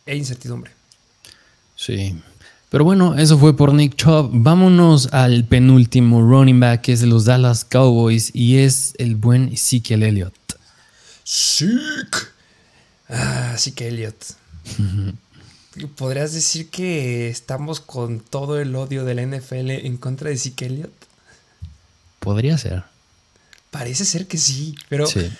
e 0.07 0.15
incertidumbre. 0.15 0.71
Sí. 1.75 2.19
Pero 2.69 2.83
bueno, 2.83 3.17
eso 3.17 3.37
fue 3.37 3.55
por 3.55 3.73
Nick 3.73 3.95
Chubb. 3.95 4.29
Vámonos 4.33 5.13
al 5.13 5.45
penúltimo 5.45 6.21
running 6.21 6.59
back 6.59 6.81
que 6.81 6.93
es 6.93 6.99
de 6.99 7.07
los 7.07 7.25
Dallas 7.25 7.63
Cowboys 7.63 8.31
y 8.33 8.57
es 8.57 8.93
el 8.97 9.15
buen 9.15 9.53
Ezekiel 9.53 10.03
Elliott. 10.03 10.33
Sick. 11.23 12.33
Ah, 13.07 13.53
Ezekiel 13.55 13.93
Elliott. 13.95 14.15
¿Podrías 15.95 16.33
decir 16.33 16.69
que 16.69 17.29
estamos 17.29 17.79
con 17.79 18.19
todo 18.19 18.59
el 18.59 18.75
odio 18.75 19.05
de 19.05 19.15
la 19.15 19.25
NFL 19.25 19.71
en 19.71 19.97
contra 19.97 20.29
de 20.29 20.37
Zeke 20.37 20.65
Elliott? 20.65 20.93
Podría 22.19 22.57
ser. 22.57 22.83
Parece 23.71 24.05
ser 24.05 24.27
que 24.27 24.37
sí, 24.37 24.75
pero. 24.89 25.05
Sí. 25.05 25.31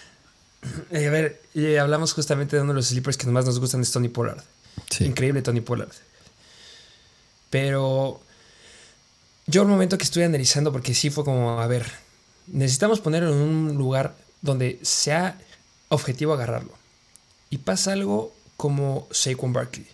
Eh, 0.91 1.07
a 1.07 1.11
ver, 1.11 1.41
eh, 1.55 1.80
hablamos 1.80 2.13
justamente 2.13 2.55
de 2.55 2.61
uno 2.61 2.73
de 2.73 2.78
los 2.78 2.88
sleepers 2.88 3.17
que 3.17 3.28
más 3.28 3.45
nos 3.45 3.59
gustan, 3.59 3.82
es 3.82 3.91
Tony 3.91 4.09
Pollard. 4.09 4.41
Increíble 4.99 5.41
Tony 5.41 5.61
Pollard. 5.61 5.91
Pero. 7.50 8.22
Yo, 9.45 9.62
el 9.62 9.68
momento 9.70 9.98
que 9.98 10.04
estoy 10.04 10.24
analizando, 10.24 10.74
porque 10.74 10.93
sí 10.93 11.10
fue 11.10 11.24
como, 11.24 11.62
a 11.62 11.68
ver, 11.68 11.89
necesitamos 12.48 13.00
ponerlo 13.00 13.32
en 13.32 13.38
un 13.38 13.78
lugar 13.78 14.16
donde 14.41 14.78
sea 14.82 15.39
objetivo 15.88 16.34
agarrarlo. 16.34 16.74
Y 17.50 17.60
pasa 17.60 17.93
algo 17.93 18.34
como 18.58 19.08
Saquon 19.12 19.54
Barkley 19.54 19.88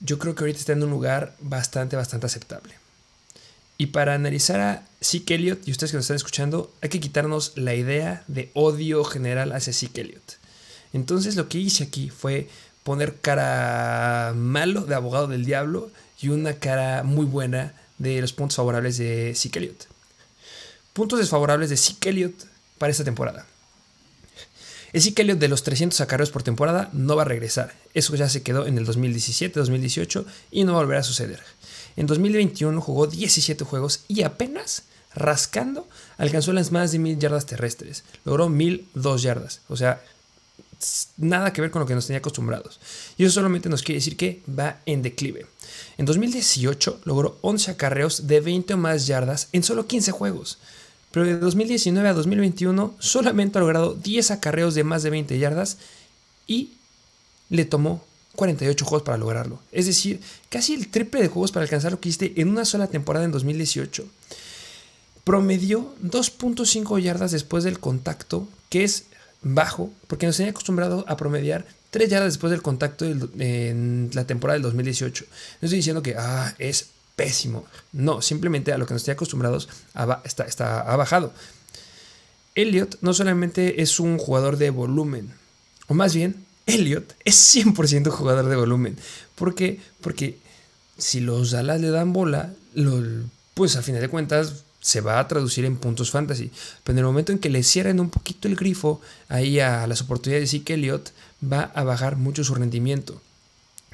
yo 0.00 0.18
creo 0.18 0.34
que 0.34 0.42
ahorita 0.42 0.58
está 0.58 0.72
en 0.72 0.82
un 0.82 0.90
lugar 0.90 1.36
bastante, 1.40 1.94
bastante 1.94 2.26
aceptable. 2.26 2.74
Y 3.76 3.86
para 3.86 4.14
analizar 4.14 4.60
a 4.60 4.82
Zeke 5.02 5.34
Elliott 5.34 5.66
y 5.66 5.70
ustedes 5.70 5.90
que 5.92 5.96
nos 5.96 6.04
están 6.04 6.16
escuchando, 6.16 6.72
hay 6.82 6.88
que 6.88 7.00
quitarnos 7.00 7.52
la 7.56 7.74
idea 7.74 8.24
de 8.26 8.50
odio 8.54 9.04
general 9.04 9.52
hacia 9.52 9.72
Zeke 9.72 10.02
Elliott. 10.02 10.38
Entonces 10.92 11.36
lo 11.36 11.48
que 11.48 11.58
hice 11.58 11.84
aquí 11.84 12.10
fue 12.10 12.48
poner 12.82 13.20
cara 13.20 14.32
malo 14.34 14.82
de 14.82 14.94
abogado 14.94 15.28
del 15.28 15.44
diablo 15.44 15.90
y 16.20 16.28
una 16.28 16.54
cara 16.54 17.02
muy 17.02 17.26
buena 17.26 17.74
de 17.98 18.20
los 18.20 18.32
puntos 18.32 18.56
favorables 18.56 18.98
de 18.98 19.32
Zeke 19.36 19.58
Elliott. 19.58 19.86
Puntos 20.92 21.18
desfavorables 21.18 21.70
de 21.70 21.76
Zeke 21.76 22.10
Elliott 22.10 22.46
para 22.78 22.90
esta 22.90 23.04
temporada. 23.04 23.46
El 24.92 25.02
Zeke 25.02 25.22
Elliott 25.22 25.38
de 25.38 25.48
los 25.48 25.62
300 25.62 26.00
acarreos 26.00 26.30
por 26.30 26.42
temporada 26.42 26.90
no 26.92 27.16
va 27.16 27.22
a 27.22 27.26
regresar. 27.26 27.74
Eso 27.94 28.14
ya 28.16 28.28
se 28.28 28.42
quedó 28.42 28.66
en 28.66 28.76
el 28.76 28.86
2017-2018 28.86 30.24
y 30.50 30.64
no 30.64 30.72
va 30.72 30.80
a 30.80 30.82
volver 30.82 30.98
a 30.98 31.02
suceder. 31.02 31.40
En 31.96 32.06
2021 32.06 32.80
jugó 32.80 33.06
17 33.06 33.64
juegos 33.64 34.04
y 34.08 34.22
apenas 34.22 34.84
rascando 35.14 35.88
alcanzó 36.18 36.52
las 36.52 36.72
más 36.72 36.92
de 36.92 36.98
1000 36.98 37.18
yardas 37.18 37.46
terrestres. 37.46 38.04
Logró 38.24 38.48
1002 38.48 39.22
yardas. 39.22 39.60
O 39.68 39.76
sea, 39.76 40.02
nada 41.16 41.52
que 41.52 41.60
ver 41.60 41.70
con 41.70 41.80
lo 41.80 41.86
que 41.86 41.94
nos 41.94 42.06
tenía 42.06 42.18
acostumbrados. 42.18 42.80
Y 43.16 43.24
eso 43.24 43.34
solamente 43.34 43.68
nos 43.68 43.82
quiere 43.82 43.98
decir 43.98 44.16
que 44.16 44.42
va 44.48 44.80
en 44.86 45.02
declive. 45.02 45.46
En 46.00 46.06
2018 46.06 47.02
logró 47.04 47.36
11 47.42 47.72
acarreos 47.72 48.26
de 48.26 48.40
20 48.40 48.72
o 48.72 48.76
más 48.78 49.06
yardas 49.06 49.48
en 49.52 49.62
solo 49.62 49.86
15 49.86 50.12
juegos. 50.12 50.56
Pero 51.10 51.26
de 51.26 51.38
2019 51.38 52.08
a 52.08 52.14
2021 52.14 52.94
solamente 52.98 53.58
ha 53.58 53.60
logrado 53.60 53.92
10 53.96 54.30
acarreos 54.30 54.74
de 54.74 54.82
más 54.82 55.02
de 55.02 55.10
20 55.10 55.38
yardas 55.38 55.76
y 56.46 56.72
le 57.50 57.66
tomó 57.66 58.02
48 58.36 58.82
juegos 58.82 59.02
para 59.02 59.18
lograrlo. 59.18 59.58
Es 59.72 59.84
decir, 59.84 60.22
casi 60.48 60.72
el 60.72 60.88
triple 60.88 61.20
de 61.20 61.28
juegos 61.28 61.52
para 61.52 61.64
alcanzar 61.64 61.92
lo 61.92 62.00
que 62.00 62.08
hiciste 62.08 62.40
en 62.40 62.48
una 62.48 62.64
sola 62.64 62.86
temporada 62.86 63.26
en 63.26 63.32
2018. 63.32 64.06
Promedió 65.24 65.94
2.5 66.02 66.98
yardas 66.98 67.30
después 67.30 67.62
del 67.62 67.78
contacto, 67.78 68.48
que 68.70 68.84
es 68.84 69.04
bajo, 69.42 69.90
porque 70.06 70.24
nos 70.24 70.38
tenía 70.38 70.52
acostumbrado 70.52 71.04
a 71.08 71.18
promediar 71.18 71.66
3 71.90 72.08
yardas 72.08 72.32
después 72.32 72.50
del 72.50 72.62
contacto 72.62 73.04
en 73.04 74.10
la 74.12 74.26
temporada 74.26 74.54
del 74.54 74.62
2018. 74.62 75.24
No 75.60 75.66
estoy 75.66 75.78
diciendo 75.78 76.02
que 76.02 76.16
ah, 76.16 76.54
es 76.58 76.86
pésimo. 77.16 77.66
No, 77.92 78.22
simplemente 78.22 78.72
a 78.72 78.78
lo 78.78 78.86
que 78.86 78.94
nos 78.94 79.04
tenía 79.04 79.14
acostumbrados 79.14 79.68
está, 80.24 80.44
está, 80.44 80.80
ha 80.80 80.96
bajado. 80.96 81.32
Elliot 82.54 82.98
no 83.00 83.12
solamente 83.14 83.82
es 83.82 84.00
un 84.00 84.18
jugador 84.18 84.56
de 84.56 84.70
volumen, 84.70 85.32
o 85.86 85.94
más 85.94 86.14
bien, 86.14 86.46
Elliot 86.66 87.14
es 87.24 87.56
100% 87.56 88.10
jugador 88.10 88.46
de 88.46 88.56
volumen. 88.56 88.96
¿Por 89.34 89.54
qué? 89.54 89.80
Porque 90.00 90.38
si 90.98 91.20
los 91.20 91.50
Dallas 91.50 91.80
le 91.80 91.90
dan 91.90 92.12
bola, 92.12 92.52
pues 93.54 93.76
a 93.76 93.82
final 93.82 94.00
de 94.00 94.08
cuentas 94.08 94.64
se 94.80 95.00
va 95.00 95.18
a 95.18 95.28
traducir 95.28 95.64
en 95.64 95.76
puntos 95.76 96.10
fantasy. 96.10 96.50
Pero 96.84 96.94
en 96.94 96.98
el 97.00 97.04
momento 97.04 97.32
en 97.32 97.38
que 97.38 97.50
le 97.50 97.62
cierren 97.62 98.00
un 98.00 98.10
poquito 98.10 98.48
el 98.48 98.56
grifo 98.56 99.00
ahí 99.28 99.60
a 99.60 99.86
las 99.86 100.00
oportunidades 100.00 100.50
de 100.50 100.58
Zeke 100.58 100.74
Elliott, 100.74 101.10
va 101.42 101.70
a 101.74 101.84
bajar 101.84 102.16
mucho 102.16 102.44
su 102.44 102.54
rendimiento. 102.54 103.20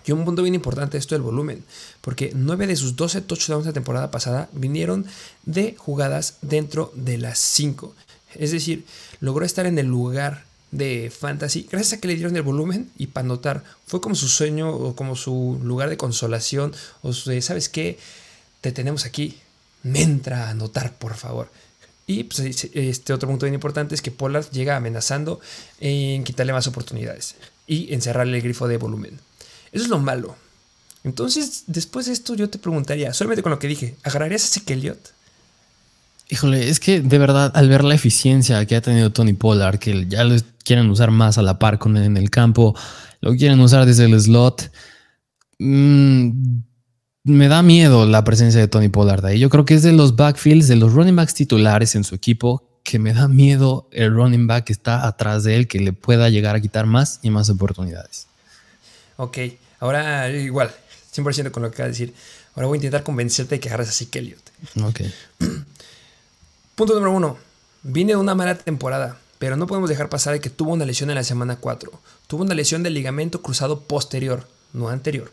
Y 0.05 0.12
un 0.12 0.24
punto 0.24 0.42
bien 0.42 0.55
importante 0.55 0.99
esto 0.99 1.16
del 1.16 1.22
volumen, 1.22 1.64
porque 2.01 2.30
9 2.32 2.68
de 2.68 2.76
sus 2.76 2.94
12 2.94 3.22
touchdowns 3.22 3.66
de 3.66 3.72
temporada 3.72 4.12
pasada 4.12 4.49
vinieron 4.53 5.05
de 5.44 5.74
jugadas 5.76 6.36
dentro 6.42 6.92
de 6.94 7.18
las 7.18 7.40
5. 7.40 7.92
Es 8.36 8.53
decir, 8.53 8.84
logró 9.18 9.44
estar 9.44 9.66
en 9.66 9.78
el 9.78 9.86
lugar 9.86 10.44
de 10.70 11.11
fantasy 11.16 11.66
gracias 11.70 11.94
a 11.94 12.01
que 12.01 12.09
le 12.09 12.14
dieron 12.14 12.36
el 12.36 12.42
volumen 12.42 12.90
y 12.99 13.09
para 13.09 13.26
notar 13.26 13.64
fue 13.86 14.01
como 14.01 14.14
su 14.14 14.28
sueño 14.28 14.70
o 14.70 14.94
como 14.94 15.16
su 15.16 15.59
lugar 15.62 15.88
de 15.88 15.97
consolación 15.97 16.74
o 17.03 17.12
de, 17.12 17.42
¿sabes 17.42 17.68
qué? 17.68 17.99
Te 18.61 18.72
tenemos 18.72 19.07
aquí, 19.07 19.38
me 19.82 20.03
entra 20.03 20.47
a 20.47 20.51
anotar, 20.51 20.94
por 20.94 21.14
favor. 21.14 21.49
Y 22.07 22.24
pues, 22.24 22.38
este 22.72 23.12
otro 23.12 23.28
punto 23.28 23.46
bien 23.46 23.54
importante 23.54 23.94
es 23.94 24.02
que 24.02 24.11
Pollard 24.11 24.48
llega 24.50 24.76
amenazando 24.76 25.40
en 25.80 26.22
quitarle 26.22 26.52
más 26.52 26.66
oportunidades 26.66 27.34
y 27.66 27.92
encerrarle 27.92 28.36
el 28.36 28.42
grifo 28.42 28.68
de 28.68 28.76
volumen. 28.76 29.18
Eso 29.72 29.84
es 29.84 29.90
lo 29.90 29.98
malo. 29.98 30.36
Entonces, 31.02 31.64
después 31.66 32.07
de 32.07 32.12
esto, 32.12 32.34
yo 32.34 32.48
te 32.48 32.59
preguntaría, 32.59 33.12
solamente 33.12 33.42
con 33.42 33.50
lo 33.50 33.59
que 33.59 33.68
dije, 33.68 33.96
¿agarrarías 34.02 34.44
a 34.44 34.46
ese 34.46 34.72
Elliott? 34.72 34.98
Híjole, 36.28 36.68
es 36.68 36.80
que 36.80 37.00
de 37.00 37.18
verdad, 37.18 37.52
al 37.54 37.68
ver 37.68 37.84
la 37.84 37.94
eficiencia 37.94 38.64
que 38.66 38.74
ha 38.74 38.80
tenido 38.80 39.12
Tony 39.12 39.32
Pollard, 39.32 39.78
que 39.78 40.07
ya 40.09 40.24
lo 40.24 40.36
quieren 40.64 40.90
usar 40.90 41.12
más 41.12 41.38
a 41.38 41.42
la 41.42 41.59
par 41.61 41.78
con 41.78 41.96
él 41.96 42.02
en 42.02 42.16
el 42.16 42.30
campo, 42.30 42.76
lo 43.20 43.36
quieren 43.36 43.61
usar 43.61 43.86
desde 43.86 44.07
el 44.07 44.20
slot, 44.20 44.72
mmm, 45.59 46.30
me 47.27 47.49
da 47.49 47.61
miedo 47.61 48.07
la 48.07 48.22
presencia 48.22 48.61
de 48.61 48.68
Tony 48.68 48.89
Pollard 48.89 49.27
ahí. 49.27 49.41
Yo 49.41 49.51
creo 49.51 49.64
que 49.64 49.74
es 49.74 49.83
de 49.83 49.93
los 49.93 50.14
backfields, 50.14 50.68
de 50.68 50.77
los 50.77 50.93
running 50.93 51.16
backs 51.16 51.35
titulares 51.35 51.97
en 51.97 52.05
su 52.05 52.14
equipo, 52.14 52.62
que 52.85 53.01
me 53.01 53.12
da 53.12 53.27
miedo 53.27 53.89
el 53.91 54.14
running 54.14 54.47
back 54.47 54.66
que 54.66 54.72
está 54.72 55.05
atrás 55.09 55.43
de 55.43 55.57
él, 55.57 55.66
que 55.66 55.81
le 55.81 55.93
pueda 55.93 56.31
llegar 56.31 56.55
a 56.55 56.61
quitar 56.61 56.87
más 56.87 57.18
y 57.22 57.31
más 57.31 57.51
oportunidades. 57.51 58.29
Ok, 59.16 59.39
ahora 59.81 60.31
igual, 60.31 60.70
100% 61.12 61.51
con 61.51 61.64
lo 61.64 61.70
que 61.70 61.74
acabas 61.74 61.99
de 61.99 62.05
decir. 62.07 62.14
Ahora 62.55 62.68
voy 62.68 62.77
a 62.77 62.79
intentar 62.79 63.03
convencerte 63.03 63.57
de 63.57 63.61
que 63.61 63.68
agarres 63.68 63.89
a 63.89 63.93
Zeke 63.93 64.20
Elliott. 64.20 64.51
Ok. 64.85 65.01
Punto 66.77 66.95
número 66.95 67.12
uno. 67.12 67.39
Vine 67.83 68.12
de 68.12 68.16
una 68.16 68.37
mala 68.37 68.57
temporada, 68.57 69.18
pero 69.41 69.57
no 69.57 69.66
podemos 69.66 69.91
dejar 69.91 70.09
pasar 70.09 70.41
que 70.41 70.51
tuvo 70.51 70.72
una 70.74 70.85
lesión 70.85 71.11
en 71.11 71.16
la 71.16 71.24
semana 71.24 71.57
4. 71.57 71.91
Tuvo 72.29 72.45
una 72.45 72.55
lesión 72.55 72.85
del 72.85 72.95
ligamento 72.95 73.43
cruzado 73.43 73.81
posterior, 73.81 74.47
no 74.72 74.89
anterior 74.89 75.33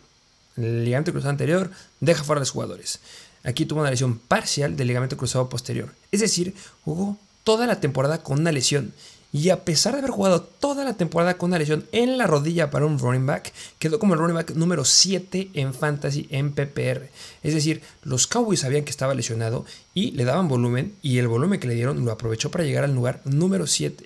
el 0.57 0.85
ligamento 0.85 1.11
cruzado 1.11 1.31
anterior 1.31 1.71
deja 1.99 2.23
fuera 2.23 2.39
a 2.39 2.41
los 2.41 2.51
jugadores. 2.51 2.99
Aquí 3.43 3.65
tuvo 3.65 3.81
una 3.81 3.89
lesión 3.89 4.19
parcial 4.19 4.75
del 4.75 4.87
ligamento 4.87 5.17
cruzado 5.17 5.49
posterior. 5.49 5.89
Es 6.11 6.21
decir, 6.21 6.53
jugó 6.85 7.17
toda 7.43 7.67
la 7.67 7.79
temporada 7.79 8.23
con 8.23 8.39
una 8.39 8.51
lesión. 8.51 8.93
Y 9.35 9.49
a 9.49 9.65
pesar 9.65 9.93
de 9.93 9.99
haber 9.99 10.11
jugado 10.11 10.43
toda 10.43 10.83
la 10.83 10.93
temporada 10.93 11.37
con 11.37 11.49
una 11.49 11.57
lesión 11.57 11.87
en 11.91 12.19
la 12.19 12.27
rodilla 12.27 12.69
para 12.69 12.85
un 12.85 12.99
running 12.99 13.25
back, 13.25 13.51
quedó 13.79 13.97
como 13.97 14.13
el 14.13 14.19
running 14.19 14.35
back 14.35 14.51
número 14.51 14.85
7 14.85 15.49
en 15.55 15.73
fantasy 15.73 16.27
en 16.29 16.53
PPR. 16.53 17.09
Es 17.41 17.55
decir, 17.55 17.81
los 18.03 18.27
Cowboys 18.27 18.59
sabían 18.59 18.83
que 18.83 18.91
estaba 18.91 19.15
lesionado 19.15 19.65
y 19.95 20.11
le 20.11 20.23
daban 20.23 20.47
volumen 20.47 20.93
y 21.01 21.17
el 21.17 21.27
volumen 21.27 21.59
que 21.59 21.67
le 21.67 21.73
dieron 21.73 22.05
lo 22.05 22.11
aprovechó 22.11 22.51
para 22.51 22.63
llegar 22.63 22.83
al 22.83 22.93
lugar 22.93 23.21
número 23.25 23.65
7. 23.65 24.05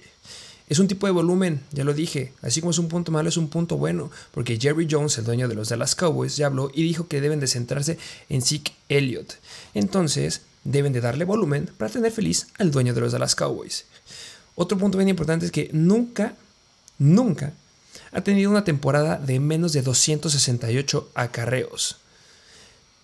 Es 0.67 0.79
un 0.79 0.87
tipo 0.87 1.07
de 1.07 1.13
volumen, 1.13 1.61
ya 1.71 1.85
lo 1.85 1.93
dije, 1.93 2.33
así 2.41 2.59
como 2.59 2.71
es 2.71 2.77
un 2.77 2.89
punto 2.89 3.11
malo, 3.11 3.29
es 3.29 3.37
un 3.37 3.47
punto 3.47 3.77
bueno, 3.77 4.11
porque 4.31 4.59
Jerry 4.59 4.85
Jones, 4.89 5.17
el 5.17 5.23
dueño 5.23 5.47
de 5.47 5.55
los 5.55 5.69
Dallas 5.69 5.95
Cowboys, 5.95 6.35
ya 6.35 6.47
habló 6.47 6.71
y 6.73 6.83
dijo 6.83 7.07
que 7.07 7.21
deben 7.21 7.39
de 7.39 7.47
centrarse 7.47 7.97
en 8.27 8.41
Zeke 8.41 8.73
Elliott. 8.89 9.35
Entonces, 9.73 10.41
deben 10.65 10.91
de 10.91 10.99
darle 10.99 11.23
volumen 11.23 11.69
para 11.77 11.91
tener 11.91 12.11
feliz 12.11 12.47
al 12.57 12.71
dueño 12.71 12.93
de 12.93 12.99
los 12.99 13.13
Dallas 13.13 13.35
Cowboys. 13.35 13.85
Otro 14.55 14.77
punto 14.77 14.97
bien 14.97 15.07
importante 15.07 15.45
es 15.45 15.51
que 15.53 15.69
nunca, 15.71 16.33
nunca 16.97 17.53
ha 18.11 18.21
tenido 18.21 18.51
una 18.51 18.65
temporada 18.65 19.17
de 19.17 19.39
menos 19.39 19.71
de 19.71 19.81
268 19.81 21.11
acarreos. 21.15 21.97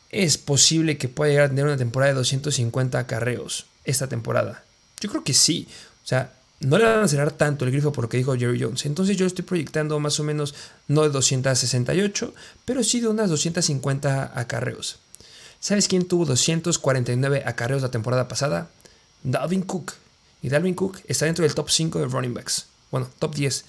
Es 0.09 0.37
posible 0.37 0.97
que 0.97 1.07
pueda 1.07 1.31
llegar 1.31 1.45
a 1.45 1.49
tener 1.49 1.65
una 1.65 1.77
temporada 1.77 2.11
de 2.11 2.17
250 2.17 2.99
acarreos 2.99 3.67
esta 3.85 4.07
temporada. 4.07 4.63
Yo 4.99 5.09
creo 5.09 5.23
que 5.23 5.33
sí. 5.33 5.67
O 6.03 6.07
sea, 6.07 6.33
no 6.63 6.77
le 6.77 6.85
van 6.85 7.03
a 7.03 7.07
cerrar 7.07 7.31
tanto 7.31 7.65
el 7.65 7.71
grifo 7.71 7.91
por 7.91 8.05
lo 8.05 8.09
que 8.09 8.17
dijo 8.17 8.35
Jerry 8.35 8.61
Jones. 8.61 8.85
Entonces 8.85 9.17
yo 9.17 9.25
estoy 9.25 9.43
proyectando 9.43 9.99
más 9.99 10.19
o 10.19 10.23
menos 10.23 10.55
no 10.87 11.03
de 11.03 11.09
268, 11.09 12.33
pero 12.65 12.83
sí 12.83 12.99
de 12.99 13.07
unas 13.07 13.29
250 13.29 14.39
acarreos. 14.39 14.99
¿Sabes 15.59 15.87
quién 15.87 16.07
tuvo 16.07 16.25
249 16.25 17.43
acarreos 17.45 17.81
la 17.81 17.91
temporada 17.91 18.27
pasada? 18.27 18.69
Dalvin 19.23 19.61
Cook. 19.61 19.93
Y 20.41 20.49
Dalvin 20.49 20.73
Cook 20.73 20.99
está 21.07 21.25
dentro 21.25 21.43
del 21.43 21.55
top 21.55 21.69
5 21.69 21.99
de 21.99 22.05
running 22.05 22.33
backs. 22.33 22.65
Bueno, 22.91 23.09
top 23.19 23.33
10. 23.33 23.63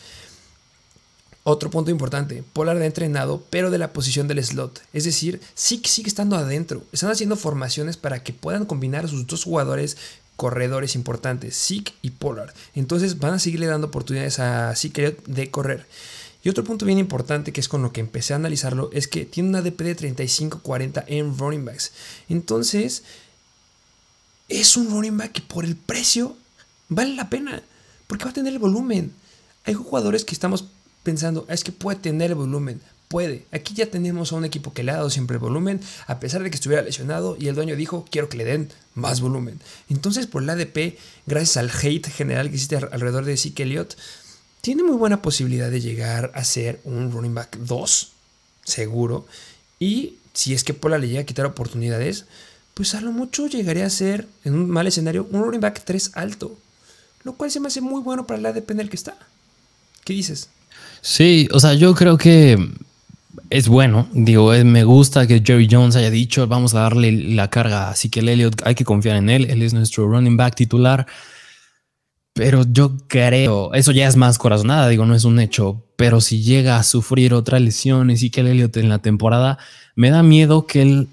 Otro 1.46 1.70
punto 1.70 1.90
importante, 1.90 2.42
Polar 2.54 2.78
de 2.78 2.86
entrenado, 2.86 3.44
pero 3.50 3.70
de 3.70 3.76
la 3.76 3.92
posición 3.92 4.26
del 4.26 4.42
slot. 4.42 4.80
Es 4.94 5.04
decir, 5.04 5.42
sí 5.54 5.80
sigue 5.84 6.08
estando 6.08 6.36
adentro. 6.36 6.82
Están 6.90 7.10
haciendo 7.10 7.36
formaciones 7.36 7.98
para 7.98 8.22
que 8.22 8.32
puedan 8.32 8.64
combinar 8.64 9.04
a 9.04 9.08
sus 9.08 9.26
dos 9.26 9.44
jugadores 9.44 9.98
corredores 10.36 10.94
importantes, 10.94 11.56
Zeke 11.56 11.92
y 12.02 12.10
Pollard. 12.10 12.52
Entonces 12.74 13.18
van 13.18 13.34
a 13.34 13.38
seguirle 13.38 13.66
dando 13.66 13.88
oportunidades 13.88 14.38
a 14.38 14.74
Zeke 14.76 15.16
de 15.26 15.50
correr. 15.50 15.86
Y 16.42 16.50
otro 16.50 16.62
punto 16.62 16.84
bien 16.84 16.98
importante 16.98 17.52
que 17.52 17.60
es 17.60 17.68
con 17.68 17.82
lo 17.82 17.92
que 17.92 18.00
empecé 18.00 18.34
a 18.34 18.36
analizarlo 18.36 18.90
es 18.92 19.08
que 19.08 19.24
tiene 19.24 19.48
una 19.48 19.62
DP 19.62 19.80
de 19.80 19.96
35-40 19.96 21.04
en 21.06 21.38
running 21.38 21.64
backs. 21.64 21.92
Entonces, 22.28 23.02
es 24.48 24.76
un 24.76 24.90
running 24.90 25.16
back 25.16 25.32
que 25.32 25.40
por 25.40 25.64
el 25.64 25.74
precio 25.74 26.36
vale 26.90 27.14
la 27.14 27.30
pena, 27.30 27.62
porque 28.06 28.24
va 28.24 28.30
a 28.30 28.34
tener 28.34 28.52
el 28.52 28.58
volumen. 28.58 29.14
Hay 29.64 29.72
jugadores 29.72 30.26
que 30.26 30.34
estamos 30.34 30.66
pensando, 31.02 31.46
es 31.48 31.64
que 31.64 31.72
puede 31.72 31.98
tener 31.98 32.32
el 32.32 32.36
volumen, 32.36 32.82
puede. 33.14 33.44
Aquí 33.52 33.74
ya 33.74 33.86
tenemos 33.86 34.32
a 34.32 34.34
un 34.34 34.44
equipo 34.44 34.72
que 34.72 34.82
le 34.82 34.90
ha 34.90 34.96
dado 34.96 35.08
siempre 35.08 35.38
volumen, 35.38 35.80
a 36.08 36.18
pesar 36.18 36.42
de 36.42 36.50
que 36.50 36.56
estuviera 36.56 36.82
lesionado, 36.82 37.36
y 37.38 37.46
el 37.46 37.54
dueño 37.54 37.76
dijo, 37.76 38.04
quiero 38.10 38.28
que 38.28 38.36
le 38.36 38.44
den 38.44 38.72
más 38.96 39.20
volumen. 39.20 39.60
Entonces, 39.88 40.26
por 40.26 40.42
el 40.42 40.50
ADP, 40.50 40.98
gracias 41.24 41.56
al 41.58 41.70
hate 41.70 42.08
general 42.08 42.48
que 42.48 42.54
existe 42.54 42.74
alrededor 42.74 43.24
de 43.24 43.36
Zeke 43.36 43.62
Elliott, 43.62 43.96
tiene 44.62 44.82
muy 44.82 44.96
buena 44.96 45.22
posibilidad 45.22 45.70
de 45.70 45.80
llegar 45.80 46.32
a 46.34 46.42
ser 46.42 46.80
un 46.82 47.12
running 47.12 47.36
back 47.36 47.56
2, 47.58 48.10
seguro. 48.64 49.28
Y 49.78 50.14
si 50.32 50.52
es 50.52 50.64
que 50.64 50.74
Pola 50.74 50.98
le 50.98 51.06
llega 51.06 51.20
a 51.20 51.24
quitar 51.24 51.46
oportunidades, 51.46 52.24
pues 52.74 52.96
a 52.96 53.00
lo 53.00 53.12
mucho 53.12 53.46
llegaría 53.46 53.86
a 53.86 53.90
ser, 53.90 54.26
en 54.42 54.54
un 54.54 54.68
mal 54.68 54.88
escenario, 54.88 55.28
un 55.30 55.40
running 55.44 55.60
back 55.60 55.84
3 55.84 56.10
alto. 56.14 56.58
Lo 57.22 57.34
cual 57.34 57.52
se 57.52 57.60
me 57.60 57.68
hace 57.68 57.80
muy 57.80 58.02
bueno 58.02 58.26
para 58.26 58.40
el 58.40 58.46
ADP 58.46 58.72
en 58.72 58.80
el 58.80 58.90
que 58.90 58.96
está. 58.96 59.16
¿Qué 60.04 60.14
dices? 60.14 60.48
Sí, 61.00 61.46
o 61.52 61.60
sea, 61.60 61.74
yo 61.74 61.94
creo 61.94 62.18
que 62.18 62.58
es 63.50 63.68
bueno. 63.68 64.08
Digo, 64.12 64.52
me 64.64 64.84
gusta 64.84 65.26
que 65.26 65.42
Jerry 65.44 65.68
Jones 65.70 65.96
haya 65.96 66.10
dicho, 66.10 66.46
vamos 66.46 66.74
a 66.74 66.80
darle 66.80 67.12
la 67.12 67.48
carga. 67.50 67.90
Así 67.90 68.08
que 68.08 68.20
el 68.20 68.28
Elliott 68.28 68.62
hay 68.64 68.74
que 68.74 68.84
confiar 68.84 69.16
en 69.16 69.30
él. 69.30 69.50
Él 69.50 69.62
es 69.62 69.74
nuestro 69.74 70.08
running 70.08 70.36
back 70.36 70.54
titular. 70.54 71.06
Pero 72.34 72.64
yo 72.68 72.96
creo, 73.06 73.72
eso 73.74 73.92
ya 73.92 74.08
es 74.08 74.16
más 74.16 74.38
corazonada, 74.38 74.88
digo, 74.88 75.06
no 75.06 75.14
es 75.14 75.22
un 75.22 75.38
hecho. 75.38 75.84
Pero 75.94 76.20
si 76.20 76.42
llega 76.42 76.78
a 76.78 76.82
sufrir 76.82 77.32
otra 77.32 77.60
lesión 77.60 78.10
y 78.10 78.30
que 78.30 78.40
el 78.40 78.48
Elliott 78.48 78.76
en 78.76 78.88
la 78.88 78.98
temporada, 78.98 79.58
me 79.94 80.10
da 80.10 80.24
miedo 80.24 80.66
que 80.66 80.82
el 80.82 81.08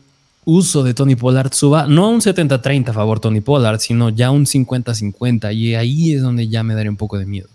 uso 0.46 0.82
de 0.82 0.96
Tony 0.96 1.16
Pollard 1.16 1.54
suba, 1.54 1.86
no 1.86 2.10
un 2.10 2.22
70-30 2.22 2.90
a 2.90 2.94
favor 2.94 3.20
Tony 3.20 3.42
Pollard, 3.42 3.80
sino 3.80 4.10
ya 4.10 4.32
un 4.32 4.46
50-50. 4.48 5.54
Y 5.54 5.76
ahí 5.76 6.16
es 6.16 6.24
donde 6.24 6.48
ya 6.48 6.64
me 6.64 6.74
daría 6.74 6.90
un 6.90 6.98
poco 6.98 7.20
de 7.20 7.28
miedo. 7.28 7.50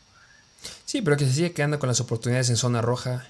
Sí, 0.85 1.03
pero 1.03 1.17
que 1.17 1.27
se 1.27 1.33
sigue 1.33 1.53
quedando 1.53 1.81
con 1.81 1.89
las 1.89 2.01
oportunidades 2.01 2.49
en 2.51 2.57
zona 2.57 2.81
roja. 2.81 3.27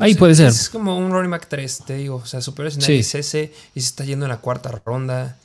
Ahí 0.00 0.14
puede 0.14 0.34
ser. 0.34 0.48
Es 0.48 0.68
como 0.68 0.98
un 0.98 1.10
running 1.10 1.30
back 1.30 1.48
3, 1.48 1.82
te 1.86 1.96
digo. 1.96 2.16
O 2.16 2.26
sea, 2.26 2.40
superior 2.40 2.68
escenario 2.68 3.00
es 3.00 3.14
ese 3.14 3.52
y 3.74 3.80
se 3.80 3.86
está 3.86 4.04
yendo 4.04 4.26
en 4.26 4.30
la 4.30 4.38
cuarta 4.38 4.70
ronda. 4.84 5.38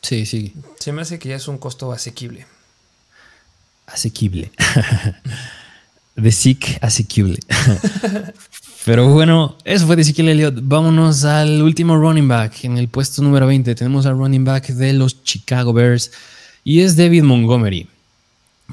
Sí, 0.00 0.26
sí. 0.26 0.54
Se 0.78 0.92
me 0.92 1.02
hace 1.02 1.18
que 1.18 1.28
ya 1.28 1.36
es 1.36 1.48
un 1.48 1.58
costo 1.58 1.92
asequible. 1.92 2.46
Asequible. 3.86 4.52
De 6.16 6.30
Sick 6.30 6.78
asequible. 6.82 7.38
Pero 8.84 9.08
bueno, 9.08 9.56
eso 9.64 9.86
fue 9.86 9.96
de 9.96 10.02
Ezekiel 10.02 10.28
Elliott. 10.28 10.58
Vámonos 10.60 11.24
al 11.24 11.62
último 11.62 11.96
running 11.96 12.26
back. 12.26 12.64
En 12.64 12.76
el 12.76 12.88
puesto 12.88 13.22
número 13.22 13.46
20 13.46 13.74
tenemos 13.76 14.06
al 14.06 14.18
running 14.18 14.44
back 14.44 14.66
de 14.68 14.92
los 14.92 15.22
Chicago 15.22 15.72
Bears 15.72 16.10
y 16.64 16.80
es 16.80 16.96
David 16.96 17.22
Montgomery 17.22 17.88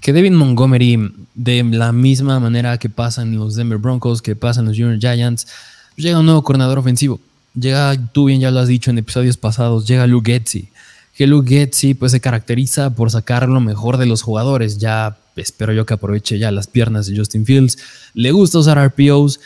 que 0.01 0.13
David 0.13 0.31
Montgomery, 0.31 1.11
de 1.35 1.63
la 1.63 1.91
misma 1.91 2.39
manera 2.39 2.77
que 2.77 2.89
pasa 2.89 3.21
en 3.21 3.37
los 3.37 3.55
Denver 3.55 3.77
Broncos, 3.77 4.21
que 4.21 4.35
pasa 4.35 4.61
en 4.61 4.67
los 4.67 4.77
Junior 4.77 4.99
Giants, 4.99 5.47
llega 5.95 6.19
un 6.19 6.25
nuevo 6.25 6.43
coordinador 6.43 6.79
ofensivo. 6.79 7.19
Llega, 7.59 7.95
tú 8.11 8.25
bien 8.25 8.39
ya 8.39 8.51
lo 8.51 8.59
has 8.59 8.67
dicho 8.67 8.91
en 8.91 8.97
episodios 8.97 9.37
pasados, 9.37 9.87
llega 9.87 10.07
Luke 10.07 10.31
Getzi. 10.31 10.69
Que 11.15 11.27
Luke 11.27 11.49
Getzi 11.49 11.93
pues, 11.93 12.11
se 12.13 12.21
caracteriza 12.21 12.91
por 12.91 13.11
sacar 13.11 13.49
lo 13.49 13.59
mejor 13.59 13.97
de 13.97 14.05
los 14.05 14.21
jugadores. 14.21 14.77
Ya 14.77 15.17
espero 15.35 15.73
yo 15.73 15.85
que 15.85 15.93
aproveche 15.93 16.39
ya 16.39 16.51
las 16.51 16.67
piernas 16.67 17.07
de 17.07 17.17
Justin 17.17 17.45
Fields. 17.45 17.77
Le 18.13 18.31
gusta 18.31 18.59
usar 18.59 18.77
RPOs 18.77 19.39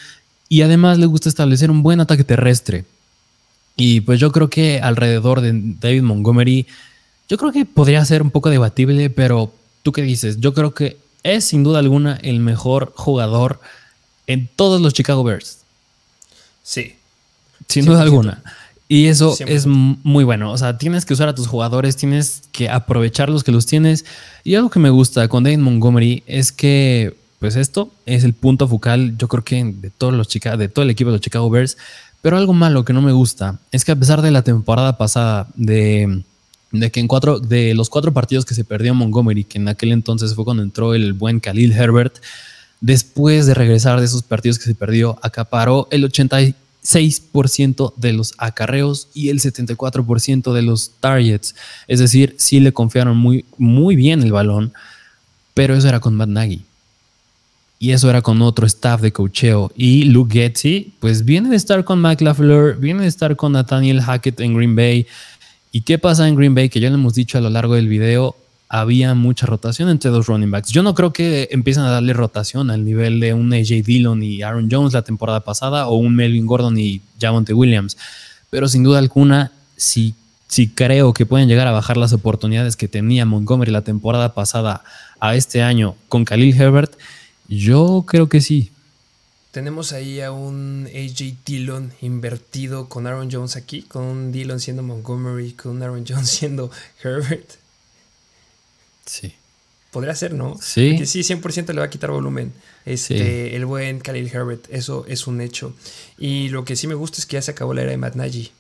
y 0.49 0.61
además 0.61 0.99
le 0.99 1.07
gusta 1.07 1.29
establecer 1.29 1.71
un 1.71 1.81
buen 1.81 1.99
ataque 1.99 2.23
terrestre. 2.23 2.85
Y 3.75 4.01
pues 4.01 4.19
yo 4.19 4.31
creo 4.31 4.49
que 4.49 4.79
alrededor 4.81 5.41
de 5.41 5.51
David 5.79 6.03
Montgomery, 6.03 6.67
yo 7.27 7.37
creo 7.37 7.51
que 7.51 7.65
podría 7.65 8.05
ser 8.05 8.21
un 8.21 8.29
poco 8.29 8.51
debatible, 8.51 9.09
pero 9.09 9.51
¿Tú 9.83 9.91
qué 9.91 10.01
dices? 10.01 10.39
Yo 10.39 10.53
creo 10.53 10.73
que 10.73 10.97
es 11.23 11.45
sin 11.45 11.63
duda 11.63 11.79
alguna 11.79 12.17
el 12.23 12.39
mejor 12.39 12.93
jugador 12.95 13.59
en 14.27 14.49
todos 14.55 14.81
los 14.81 14.93
Chicago 14.93 15.23
Bears. 15.23 15.59
Sí. 16.63 16.95
Sin 17.67 17.85
duda 17.85 18.01
alguna. 18.01 18.43
Y 18.87 19.07
eso 19.07 19.35
es 19.45 19.65
muy 19.65 20.23
bueno. 20.23 20.51
O 20.51 20.57
sea, 20.57 20.77
tienes 20.77 21.05
que 21.05 21.13
usar 21.13 21.27
a 21.27 21.35
tus 21.35 21.47
jugadores, 21.47 21.95
tienes 21.95 22.43
que 22.51 22.69
aprovechar 22.69 23.29
los 23.29 23.43
que 23.43 23.51
los 23.51 23.65
tienes. 23.65 24.05
Y 24.43 24.55
algo 24.55 24.69
que 24.69 24.79
me 24.79 24.89
gusta 24.89 25.27
con 25.27 25.43
David 25.43 25.59
Montgomery 25.59 26.23
es 26.27 26.51
que, 26.51 27.15
pues 27.39 27.55
esto 27.55 27.91
es 28.05 28.23
el 28.23 28.33
punto 28.33 28.67
focal, 28.67 29.17
yo 29.17 29.27
creo 29.27 29.43
que 29.43 29.63
de 29.63 29.89
todos 29.89 30.13
los 30.13 30.27
de 30.29 30.67
todo 30.67 30.83
el 30.83 30.91
equipo 30.91 31.09
de 31.09 31.15
los 31.17 31.21
Chicago 31.21 31.49
Bears. 31.49 31.77
Pero 32.21 32.37
algo 32.37 32.53
malo 32.53 32.85
que 32.85 32.93
no 32.93 33.01
me 33.01 33.11
gusta 33.11 33.59
es 33.71 33.83
que 33.83 33.91
a 33.91 33.95
pesar 33.95 34.21
de 34.21 34.31
la 34.31 34.43
temporada 34.43 34.97
pasada 34.97 35.47
de 35.55 36.23
de 36.73 36.91
que 36.91 36.99
en 36.99 37.07
cuatro, 37.07 37.39
de 37.39 37.73
los 37.75 37.89
cuatro 37.89 38.11
partidos 38.13 38.45
que 38.45 38.55
se 38.55 38.65
perdió 38.65 38.93
Montgomery, 38.95 39.43
que 39.43 39.59
en 39.59 39.67
aquel 39.67 39.91
entonces 39.91 40.33
fue 40.33 40.43
cuando 40.43 40.63
entró 40.63 40.95
el 40.95 41.13
buen 41.13 41.39
Khalil 41.39 41.71
Herbert, 41.71 42.15
después 42.81 43.45
de 43.45 43.53
regresar 43.53 43.99
de 43.99 44.05
esos 44.05 44.23
partidos 44.23 44.57
que 44.57 44.65
se 44.65 44.73
perdió, 44.73 45.19
acaparó 45.21 45.87
el 45.91 46.03
86% 46.03 47.93
de 47.95 48.13
los 48.13 48.33
acarreos 48.39 49.07
y 49.13 49.29
el 49.29 49.39
74% 49.39 50.51
de 50.51 50.61
los 50.63 50.91
targets. 50.99 51.55
Es 51.87 51.99
decir, 51.99 52.35
sí 52.39 52.59
le 52.59 52.73
confiaron 52.73 53.17
muy, 53.17 53.45
muy 53.59 53.95
bien 53.95 54.23
el 54.23 54.31
balón, 54.31 54.73
pero 55.53 55.75
eso 55.75 55.87
era 55.87 55.99
con 55.99 56.15
Matt 56.15 56.29
Nagy. 56.29 56.65
Y 57.77 57.91
eso 57.91 58.09
era 58.09 58.21
con 58.21 58.41
otro 58.41 58.65
staff 58.65 59.01
de 59.01 59.11
cocheo. 59.11 59.71
Y 59.75 60.05
Luke 60.05 60.33
Getzi, 60.33 60.93
pues 60.99 61.25
viene 61.25 61.49
de 61.49 61.57
estar 61.57 61.83
con 61.83 62.01
Mike 62.01 62.23
LaFleur, 62.23 62.77
viene 62.77 63.01
de 63.01 63.09
estar 63.09 63.35
con 63.35 63.51
Nathaniel 63.51 64.01
Hackett 64.01 64.39
en 64.39 64.55
Green 64.55 64.75
Bay 64.75 65.05
¿Y 65.75 65.81
qué 65.81 65.97
pasa 65.97 66.27
en 66.27 66.35
Green 66.35 66.53
Bay? 66.53 66.69
Que 66.69 66.79
ya 66.79 66.89
lo 66.89 66.95
hemos 66.95 67.15
dicho 67.15 67.39
a 67.39 67.41
lo 67.41 67.49
largo 67.49 67.73
del 67.73 67.87
video, 67.87 68.35
había 68.69 69.15
mucha 69.15 69.47
rotación 69.47 69.89
entre 69.89 70.11
dos 70.11 70.27
running 70.27 70.51
backs. 70.51 70.69
Yo 70.69 70.83
no 70.83 70.93
creo 70.93 71.11
que 71.11 71.49
empiecen 71.49 71.81
a 71.81 71.89
darle 71.89 72.13
rotación 72.13 72.69
al 72.69 72.85
nivel 72.85 73.19
de 73.19 73.33
un 73.33 73.51
AJ 73.51 73.83
Dillon 73.83 74.21
y 74.21 74.43
Aaron 74.43 74.69
Jones 74.69 74.93
la 74.93 75.01
temporada 75.01 75.39
pasada 75.39 75.87
o 75.87 75.95
un 75.95 76.15
Melvin 76.15 76.45
Gordon 76.45 76.77
y 76.77 77.01
Javonte 77.19 77.55
Williams. 77.55 77.97
Pero 78.51 78.67
sin 78.67 78.83
duda 78.83 78.99
alguna, 78.99 79.51
si, 79.75 80.13
si 80.47 80.67
creo 80.69 81.11
que 81.11 81.25
pueden 81.25 81.47
llegar 81.47 81.65
a 81.65 81.71
bajar 81.71 81.97
las 81.97 82.13
oportunidades 82.13 82.75
que 82.75 82.87
tenía 82.87 83.25
Montgomery 83.25 83.71
la 83.71 83.81
temporada 83.81 84.35
pasada 84.35 84.83
a 85.19 85.35
este 85.35 85.63
año 85.63 85.95
con 86.07 86.23
Khalil 86.23 86.55
Herbert, 86.55 86.93
yo 87.47 88.05
creo 88.07 88.29
que 88.29 88.41
sí. 88.41 88.72
Tenemos 89.53 89.93
ahí 89.93 90.19
a 90.19 90.31
un 90.31 90.89
AJ 90.91 91.45
Dillon 91.45 91.93
invertido 92.01 92.89
con 92.89 93.05
Aaron 93.05 93.29
Jones 93.31 93.55
aquí, 93.55 93.83
con 93.83 94.01
un 94.01 94.31
Dillon 94.31 94.59
siendo 94.59 94.81
Montgomery, 94.81 95.53
con 95.53 95.73
un 95.73 95.83
Aaron 95.83 96.03
Jones 96.07 96.27
siendo 96.39 96.71
Herbert. 97.03 97.47
Sí. 99.05 99.35
Podría 99.91 100.15
ser, 100.15 100.33
¿no? 100.33 100.57
Sí. 100.59 100.93
Porque 100.93 101.05
sí, 101.05 101.19
100% 101.19 101.67
le 101.71 101.81
va 101.81 101.85
a 101.85 101.89
quitar 101.91 102.09
volumen. 102.09 102.51
Este, 102.83 103.55
El 103.55 103.67
buen 103.67 103.99
Khalil 103.99 104.27
Herbert, 104.33 104.65
eso 104.71 105.05
es 105.07 105.27
un 105.27 105.39
hecho. 105.39 105.75
Y 106.17 106.49
lo 106.49 106.65
que 106.65 106.75
sí 106.75 106.87
me 106.87 106.95
gusta 106.95 107.19
es 107.19 107.27
que 107.27 107.35
ya 107.35 107.43
se 107.43 107.51
acabó 107.51 107.75
la 107.75 107.83
era 107.83 107.91
de 107.91 107.97
Matt 107.97 108.15
Nagy. 108.15 108.51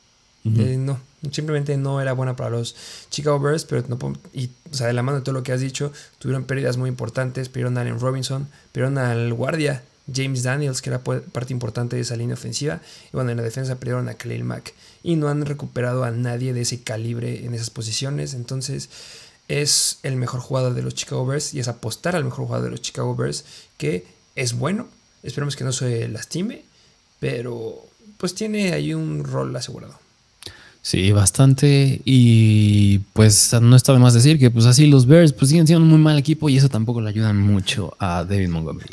Eh, 0.45 0.77
no, 0.77 0.99
simplemente 1.31 1.75
no 1.75 2.01
era 2.01 2.13
buena 2.13 2.35
para 2.35 2.51
los 2.51 2.75
Chicago 3.09 3.39
Bears, 3.39 3.65
pero 3.65 3.83
no 3.87 3.97
y, 4.31 4.51
o 4.69 4.75
sea, 4.75 4.85
de 4.85 4.93
la 4.93 5.01
mano 5.01 5.17
de 5.17 5.23
todo 5.23 5.33
lo 5.33 5.41
que 5.41 5.53
has 5.53 5.61
dicho, 5.61 5.91
tuvieron 6.19 6.43
pérdidas 6.43 6.77
muy 6.77 6.89
importantes, 6.89 7.49
perdieron 7.49 7.79
a 7.79 7.81
Allen 7.81 7.99
Robinson, 7.99 8.47
perdieron 8.73 8.99
al 8.99 9.33
guardia 9.33 9.81
James 10.11 10.43
Daniels, 10.43 10.81
que 10.81 10.89
era 10.89 11.03
parte 11.03 11.53
importante 11.53 11.95
de 11.95 12.01
esa 12.01 12.15
línea 12.15 12.33
ofensiva. 12.33 12.81
Y 13.07 13.15
bueno, 13.15 13.31
en 13.31 13.37
la 13.37 13.43
defensa 13.43 13.75
perdieron 13.75 14.09
a 14.09 14.15
Khalil 14.15 14.43
Mack. 14.43 14.73
Y 15.03 15.15
no 15.15 15.29
han 15.29 15.45
recuperado 15.45 16.03
a 16.03 16.11
nadie 16.11 16.53
de 16.53 16.61
ese 16.61 16.81
calibre 16.81 17.45
en 17.45 17.53
esas 17.53 17.69
posiciones. 17.69 18.33
Entonces 18.33 18.89
es 19.47 19.99
el 20.03 20.15
mejor 20.15 20.39
jugador 20.39 20.73
de 20.73 20.81
los 20.81 20.95
Chicago 20.95 21.25
Bears 21.25 21.53
y 21.53 21.59
es 21.59 21.67
apostar 21.67 22.15
al 22.15 22.23
mejor 22.23 22.45
jugador 22.45 22.65
de 22.65 22.71
los 22.71 22.81
Chicago 22.81 23.15
Bears, 23.15 23.45
que 23.77 24.05
es 24.35 24.53
bueno. 24.53 24.87
Esperemos 25.21 25.55
que 25.55 25.63
no 25.63 25.71
se 25.71 26.07
lastime, 26.09 26.63
pero 27.19 27.85
pues 28.17 28.35
tiene 28.35 28.73
ahí 28.73 28.93
un 28.93 29.23
rol 29.23 29.55
asegurado. 29.55 29.99
Sí, 30.81 31.13
bastante. 31.13 32.01
Y 32.03 32.99
pues 33.13 33.53
no 33.61 33.75
está 33.75 33.93
de 33.93 33.99
más 33.99 34.13
decir 34.13 34.37
que 34.37 34.51
pues 34.51 34.65
así 34.65 34.87
los 34.87 35.05
Bears 35.05 35.31
pues 35.31 35.49
siguen 35.49 35.65
siendo 35.65 35.83
un 35.83 35.89
muy 35.89 35.99
mal 35.99 36.17
equipo 36.17 36.49
y 36.49 36.57
eso 36.57 36.67
tampoco 36.67 36.99
le 36.99 37.09
ayuda 37.09 37.31
mucho 37.31 37.95
a 37.99 38.25
David 38.25 38.49
Montgomery. 38.49 38.89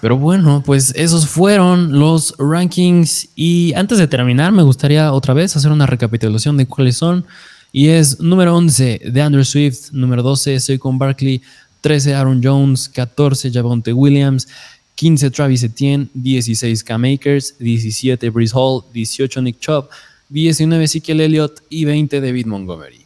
Pero 0.00 0.16
bueno, 0.16 0.62
pues 0.64 0.92
esos 0.96 1.26
fueron 1.26 1.98
los 1.98 2.34
rankings. 2.38 3.28
Y 3.34 3.74
antes 3.74 3.98
de 3.98 4.06
terminar, 4.06 4.52
me 4.52 4.62
gustaría 4.62 5.12
otra 5.12 5.34
vez 5.34 5.56
hacer 5.56 5.70
una 5.70 5.86
recapitulación 5.86 6.56
de 6.56 6.66
cuáles 6.66 6.96
son. 6.96 7.26
Y 7.72 7.88
es 7.88 8.20
número 8.20 8.56
11 8.56 9.02
de 9.12 9.22
Andrew 9.22 9.44
Swift, 9.44 9.90
número 9.92 10.22
12 10.22 10.60
Saquon 10.60 10.98
Barkley, 10.98 11.42
13 11.82 12.14
Aaron 12.14 12.40
Jones, 12.42 12.88
14 12.88 13.52
Javonte 13.52 13.92
Williams, 13.92 14.48
15 14.94 15.30
Travis 15.30 15.62
Etienne, 15.62 16.08
16 16.14 16.82
Cam 16.82 17.04
Akers, 17.04 17.54
17 17.58 18.30
Breeze 18.30 18.54
Hall, 18.56 18.82
18 18.92 19.42
Nick 19.42 19.60
Chubb, 19.60 19.88
19 20.30 20.84
Ezekiel 20.84 21.20
Elliott. 21.20 21.62
Y 21.68 21.84
20 21.84 22.20
David 22.20 22.46
Montgomery. 22.46 23.04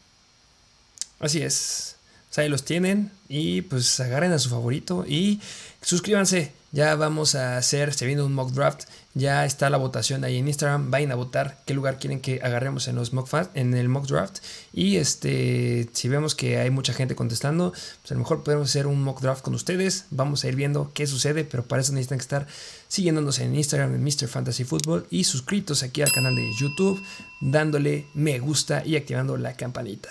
Así 1.18 1.42
es. 1.42 1.96
ahí 2.36 2.48
los 2.48 2.64
tienen. 2.64 3.10
Y 3.28 3.62
pues 3.62 3.98
agarren 4.00 4.32
a 4.32 4.38
su 4.38 4.48
favorito 4.50 5.04
y 5.06 5.40
suscríbanse 5.82 6.52
ya 6.72 6.94
vamos 6.94 7.34
a 7.34 7.56
hacer, 7.56 7.92
se 7.92 8.06
viene 8.06 8.22
un 8.22 8.32
mock 8.32 8.52
draft. 8.52 8.84
Ya 9.14 9.44
está 9.44 9.70
la 9.70 9.76
votación 9.76 10.22
ahí 10.22 10.36
en 10.36 10.46
Instagram. 10.46 10.92
Vayan 10.92 11.10
a 11.10 11.16
votar 11.16 11.58
qué 11.66 11.74
lugar 11.74 11.98
quieren 11.98 12.20
que 12.20 12.40
agarremos 12.44 12.86
en 12.86 12.94
los 12.94 13.12
mock 13.12 13.28
en 13.54 13.74
el 13.74 13.88
mock 13.88 14.06
draft. 14.06 14.38
Y 14.72 14.96
este, 14.96 15.90
si 15.92 16.08
vemos 16.08 16.36
que 16.36 16.58
hay 16.58 16.70
mucha 16.70 16.92
gente 16.92 17.16
contestando, 17.16 17.72
pues 17.72 18.12
a 18.12 18.14
lo 18.14 18.20
mejor 18.20 18.44
podemos 18.44 18.68
hacer 18.68 18.86
un 18.86 19.02
mock 19.02 19.20
draft 19.20 19.42
con 19.42 19.54
ustedes. 19.54 20.04
Vamos 20.10 20.44
a 20.44 20.48
ir 20.48 20.54
viendo 20.54 20.92
qué 20.94 21.08
sucede, 21.08 21.42
pero 21.44 21.64
para 21.64 21.82
eso 21.82 21.92
necesitan 21.92 22.18
que 22.18 22.22
estar 22.22 22.46
siguiéndonos 22.86 23.40
en 23.40 23.56
Instagram 23.56 23.92
en 23.94 24.04
Mr. 24.04 24.28
Fantasy 24.28 24.62
Football 24.62 25.06
y 25.10 25.24
suscritos 25.24 25.82
aquí 25.82 26.02
al 26.02 26.12
canal 26.12 26.36
de 26.36 26.48
YouTube, 26.56 27.02
dándole 27.40 28.06
me 28.14 28.38
gusta 28.38 28.86
y 28.86 28.94
activando 28.94 29.36
la 29.36 29.54
campanita. 29.54 30.08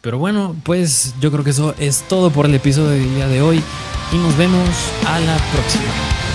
Pero 0.00 0.18
bueno, 0.18 0.54
pues 0.62 1.14
yo 1.20 1.30
creo 1.32 1.42
que 1.42 1.50
eso 1.50 1.74
es 1.78 2.04
todo 2.08 2.30
por 2.30 2.46
el 2.46 2.54
episodio 2.54 2.90
del 2.90 3.14
día 3.14 3.28
de 3.28 3.42
hoy 3.42 3.62
y 4.12 4.16
nos 4.16 4.36
vemos 4.36 4.68
a 5.06 5.18
la 5.18 5.36
próxima. 5.52 6.27